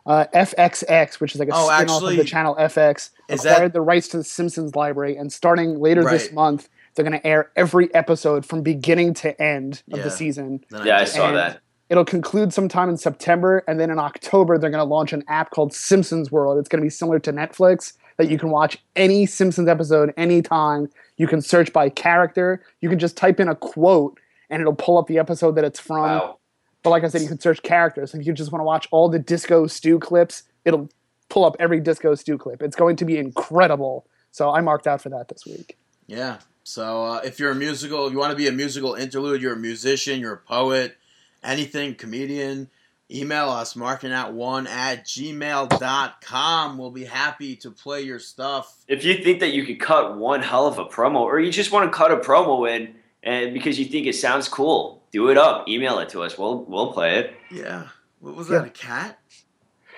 [0.07, 3.65] Uh, FXX, which is like a Oh, spin-off actually, of the channel FX, is acquired
[3.69, 7.27] that- the rights to the Simpsons library, and starting later this month, they're going to
[7.27, 10.05] air every episode from beginning to end of Yeah.
[10.05, 10.65] the season.
[10.83, 11.61] Yeah, I saw And that.
[11.91, 15.51] It'll conclude sometime in September, and then in October they're going to launch an app
[15.51, 16.59] called Simpsons World.
[16.59, 20.91] It's going to be similar to Netflix that you can watch any Simpsons episode anytime.
[21.17, 22.63] You can search by character.
[22.81, 24.19] You can just type in a quote,
[24.51, 26.03] and it'll pull up the episode that it's from.
[26.03, 26.39] Wow.
[26.83, 28.15] But like I said, you can search characters.
[28.15, 30.89] If you just want to watch all the Disco Stew clips, it'll
[31.29, 32.63] pull up every Disco Stew clip.
[32.63, 34.07] It's going to be incredible.
[34.31, 35.77] So I marked out for that this week.
[36.07, 36.39] Yeah.
[36.65, 39.55] So uh, if you're a musical, if you want to be a musical interlude, you're
[39.55, 40.97] a musician, you're a poet,
[41.43, 42.69] anything, comedian,
[43.11, 46.79] email us, markingout1 at gmail.com.
[46.79, 48.77] We'll be happy to play your stuff.
[48.89, 51.73] If you think that you could cut one hell of a promo, or you just
[51.73, 55.39] want to cut a promo in, and because you think it sounds cool, do it
[55.39, 55.69] up.
[55.69, 56.39] Email it to us.
[56.39, 57.35] We'll we'll play it.
[57.51, 57.89] Yeah.
[58.21, 58.59] What was Yeah.
[58.61, 59.19] that, a cat?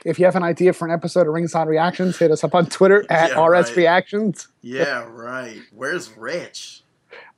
[0.05, 2.67] If you have an idea for an episode of Ringside Reactions, hit us up on
[2.67, 3.77] Twitter at Yeah, RS right.
[3.77, 4.49] Reactions.
[4.63, 5.61] Yeah, right.
[5.75, 6.83] Where's Rich?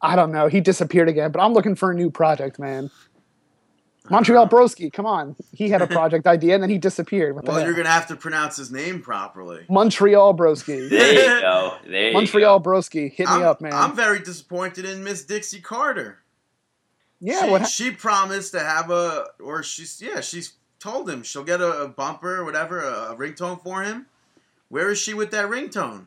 [0.00, 0.46] I don't know.
[0.48, 2.90] He disappeared again, but I'm looking for a new project, man.
[4.12, 5.34] Montreal Broski, come on.
[5.52, 7.34] He had a project idea and then he disappeared.
[7.34, 9.64] What the Well, you're going to have to pronounce his name properly.
[9.68, 10.90] Montreal Broski.
[10.90, 11.76] There you go.
[11.86, 13.72] There you Montreal Broski, hit me I'm, up, man.
[13.72, 16.18] I'm very disappointed in Miss Dixie Carter.
[17.20, 17.66] yeah, she, what?
[17.66, 21.88] she promised to have a, or she's yeah, she's told him she'll get a, a
[21.88, 24.06] bumper or whatever, a, a ringtone for him.
[24.68, 26.06] Where is she with that ringtone?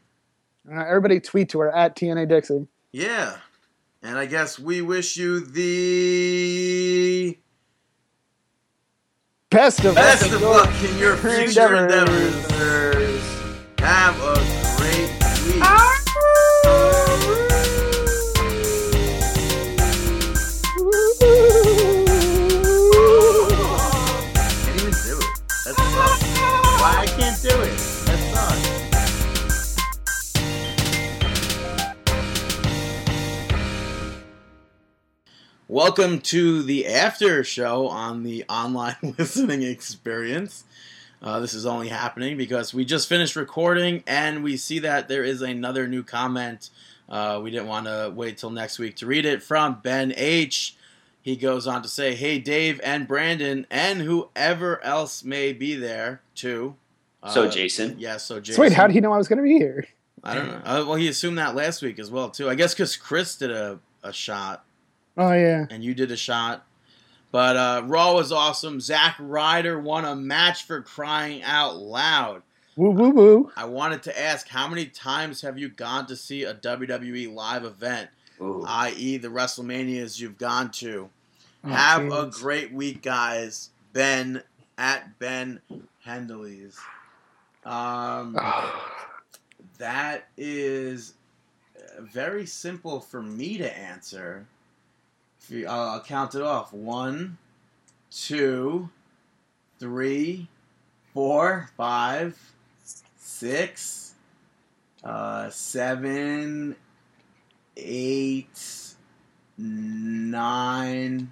[0.69, 2.67] Uh, everybody tweet to her at TNA Dixie.
[2.91, 3.37] Yeah,
[4.01, 6.74] and I guess we wish you the
[9.55, 10.33] Best of best luck.
[10.33, 12.45] of luck in your future endeavors.
[13.77, 14.54] Have a
[35.75, 40.63] Welcome to the after show on the online listening experience.
[41.21, 45.25] Uh, this is only happening because we just finished recording and we see that there
[45.25, 46.69] is another new comment.
[47.09, 50.77] Uh, we didn't want to wait till next week to read it from Ben H.
[51.21, 56.21] He goes on to say, "Hey Dave and Brandon and whoever else may be there
[56.35, 56.75] too."
[57.33, 57.97] So Uh, Jason.
[57.99, 58.55] yeah, so Jason.
[58.55, 59.85] So wait, how did he know I was going to be here?
[60.23, 60.61] I don't know.
[60.63, 62.49] Uh, well, he assumed that last week as well too.
[62.49, 64.64] I guess because Chris did a, a shot
[65.17, 65.65] Oh yeah.
[65.69, 66.65] and you did a shot.
[67.31, 68.79] But uh, Raw was awesome.
[68.79, 72.43] Zack Ryder won a match for crying out loud.
[72.77, 73.51] Woo woo woo.
[73.57, 77.63] I wanted to ask, how many times have you gone to see a WWE live
[77.65, 78.09] event,
[78.41, 78.63] Ooh.
[78.67, 81.09] i.e., the WrestleManias you've gone to?
[81.63, 83.69] Oh, Have a great week, guys.
[83.93, 84.43] Ben
[84.77, 85.61] at Ben
[86.05, 86.77] Hendley's.
[87.65, 88.37] Um,
[89.77, 91.13] that is
[91.99, 94.45] very simple for me to answer.
[95.49, 96.73] You, uh, I'll count it off.
[96.73, 97.37] One,
[98.11, 98.89] two,
[99.79, 100.47] three,
[101.13, 102.39] four, five,
[103.17, 104.15] six,
[105.03, 106.75] uh, seven,
[107.77, 108.95] eight,
[109.57, 111.31] nine,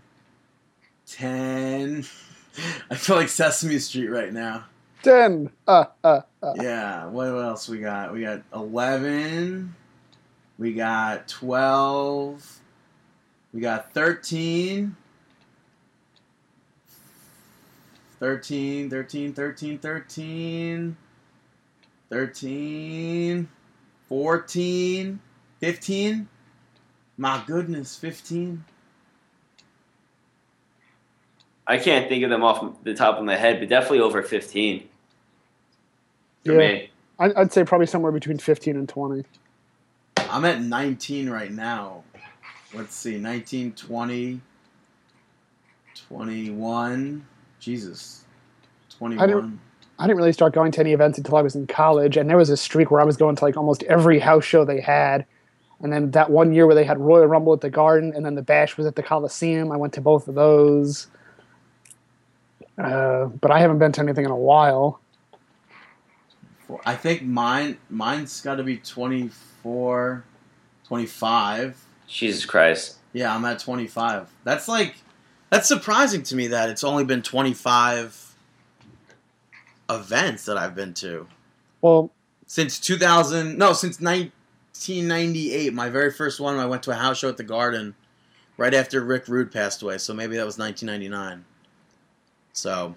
[1.08, 2.06] ten.
[2.90, 4.66] I feel like Sesame Street right now.
[5.02, 5.50] Ten.
[5.68, 6.54] Uh uh uh.
[6.56, 8.14] Yeah, what else we got?
[8.14, 9.76] We got 11.
[10.58, 12.60] We got 12.
[13.54, 14.96] We got 13.
[18.20, 20.98] 13, 13, 13, 13.
[22.10, 23.50] 13.
[24.10, 25.20] 14.
[25.60, 26.28] 15.
[27.18, 28.64] My goodness, 15.
[31.66, 34.90] I can't think of them off the top of my head, but definitely over 15
[36.46, 36.58] for Yeah.
[36.58, 36.90] me.
[37.20, 39.24] I- I'd say probably somewhere between fifteen and twenty.
[40.18, 42.03] I'm at 19 right now.
[42.74, 44.42] Let's see, 19, 20,
[46.08, 47.26] 21.
[47.60, 48.26] Jesus.
[48.98, 49.60] 21.
[50.00, 52.38] I didn't really start going to any events until I was in college, and there
[52.38, 55.26] was a streak where I was going to like almost every house show they had.
[55.82, 58.36] And then that one year where they had Royal Rumble at the Garden, and then
[58.36, 61.08] the Bash was at the Coliseum, I went to both of those.
[62.78, 65.00] Uh, but I haven't been to anything in a while.
[66.86, 70.24] I think mine mine's got to be 24,
[70.88, 71.86] 25.
[72.14, 72.98] Jesus Christ.
[73.12, 74.30] Yeah, I'm at 25.
[74.44, 74.96] That's like
[75.50, 78.36] that's surprising to me that it's only been 25
[79.90, 81.28] events that I've been to
[81.82, 82.10] Well,
[82.48, 83.58] since 2000.
[83.58, 85.74] No, since 1998.
[85.74, 87.96] My very first one, I went to a house show at the Garden
[88.58, 89.98] right after Rick Rude passed away.
[89.98, 91.46] So maybe that was 1999.
[92.54, 92.96] So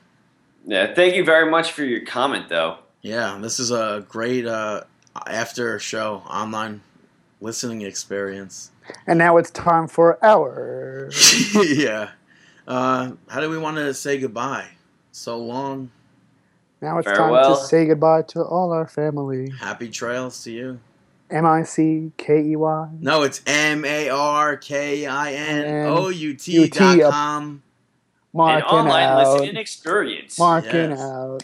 [0.66, 2.78] Yeah, thank you very much for your comment, though.
[3.02, 4.82] yeah, this is a great uh,
[5.26, 6.80] after show online
[7.40, 8.70] listening experience.
[9.06, 11.10] And now it's time for our.
[11.54, 12.10] yeah.
[12.66, 14.66] Uh, how do we want to say goodbye?
[15.12, 15.90] So long.
[16.82, 17.42] Now it's Farewell.
[17.54, 19.50] time to say goodbye to all our family.
[19.50, 20.80] Happy trails to you.
[21.30, 22.88] M I C K E Y.
[23.00, 27.62] No, it's M A R K I N O U T dot com.
[28.34, 29.32] An online out.
[29.40, 30.38] listening experience.
[30.38, 31.00] Marking Yes.
[31.00, 31.42] out.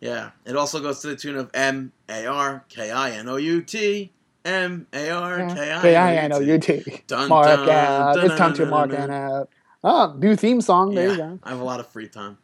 [0.00, 0.30] Yeah.
[0.44, 3.62] It also goes to the tune of M A R K I N O U
[3.62, 4.12] T.
[4.44, 6.82] M A R K K I I N O U T.
[7.28, 8.22] Mark out.
[8.22, 9.10] It's time to mark dun, it dun.
[9.10, 9.48] out.
[9.82, 10.94] Uh, oh, new theme song.
[10.94, 11.38] There you go.
[11.42, 12.38] I have a lot of free time.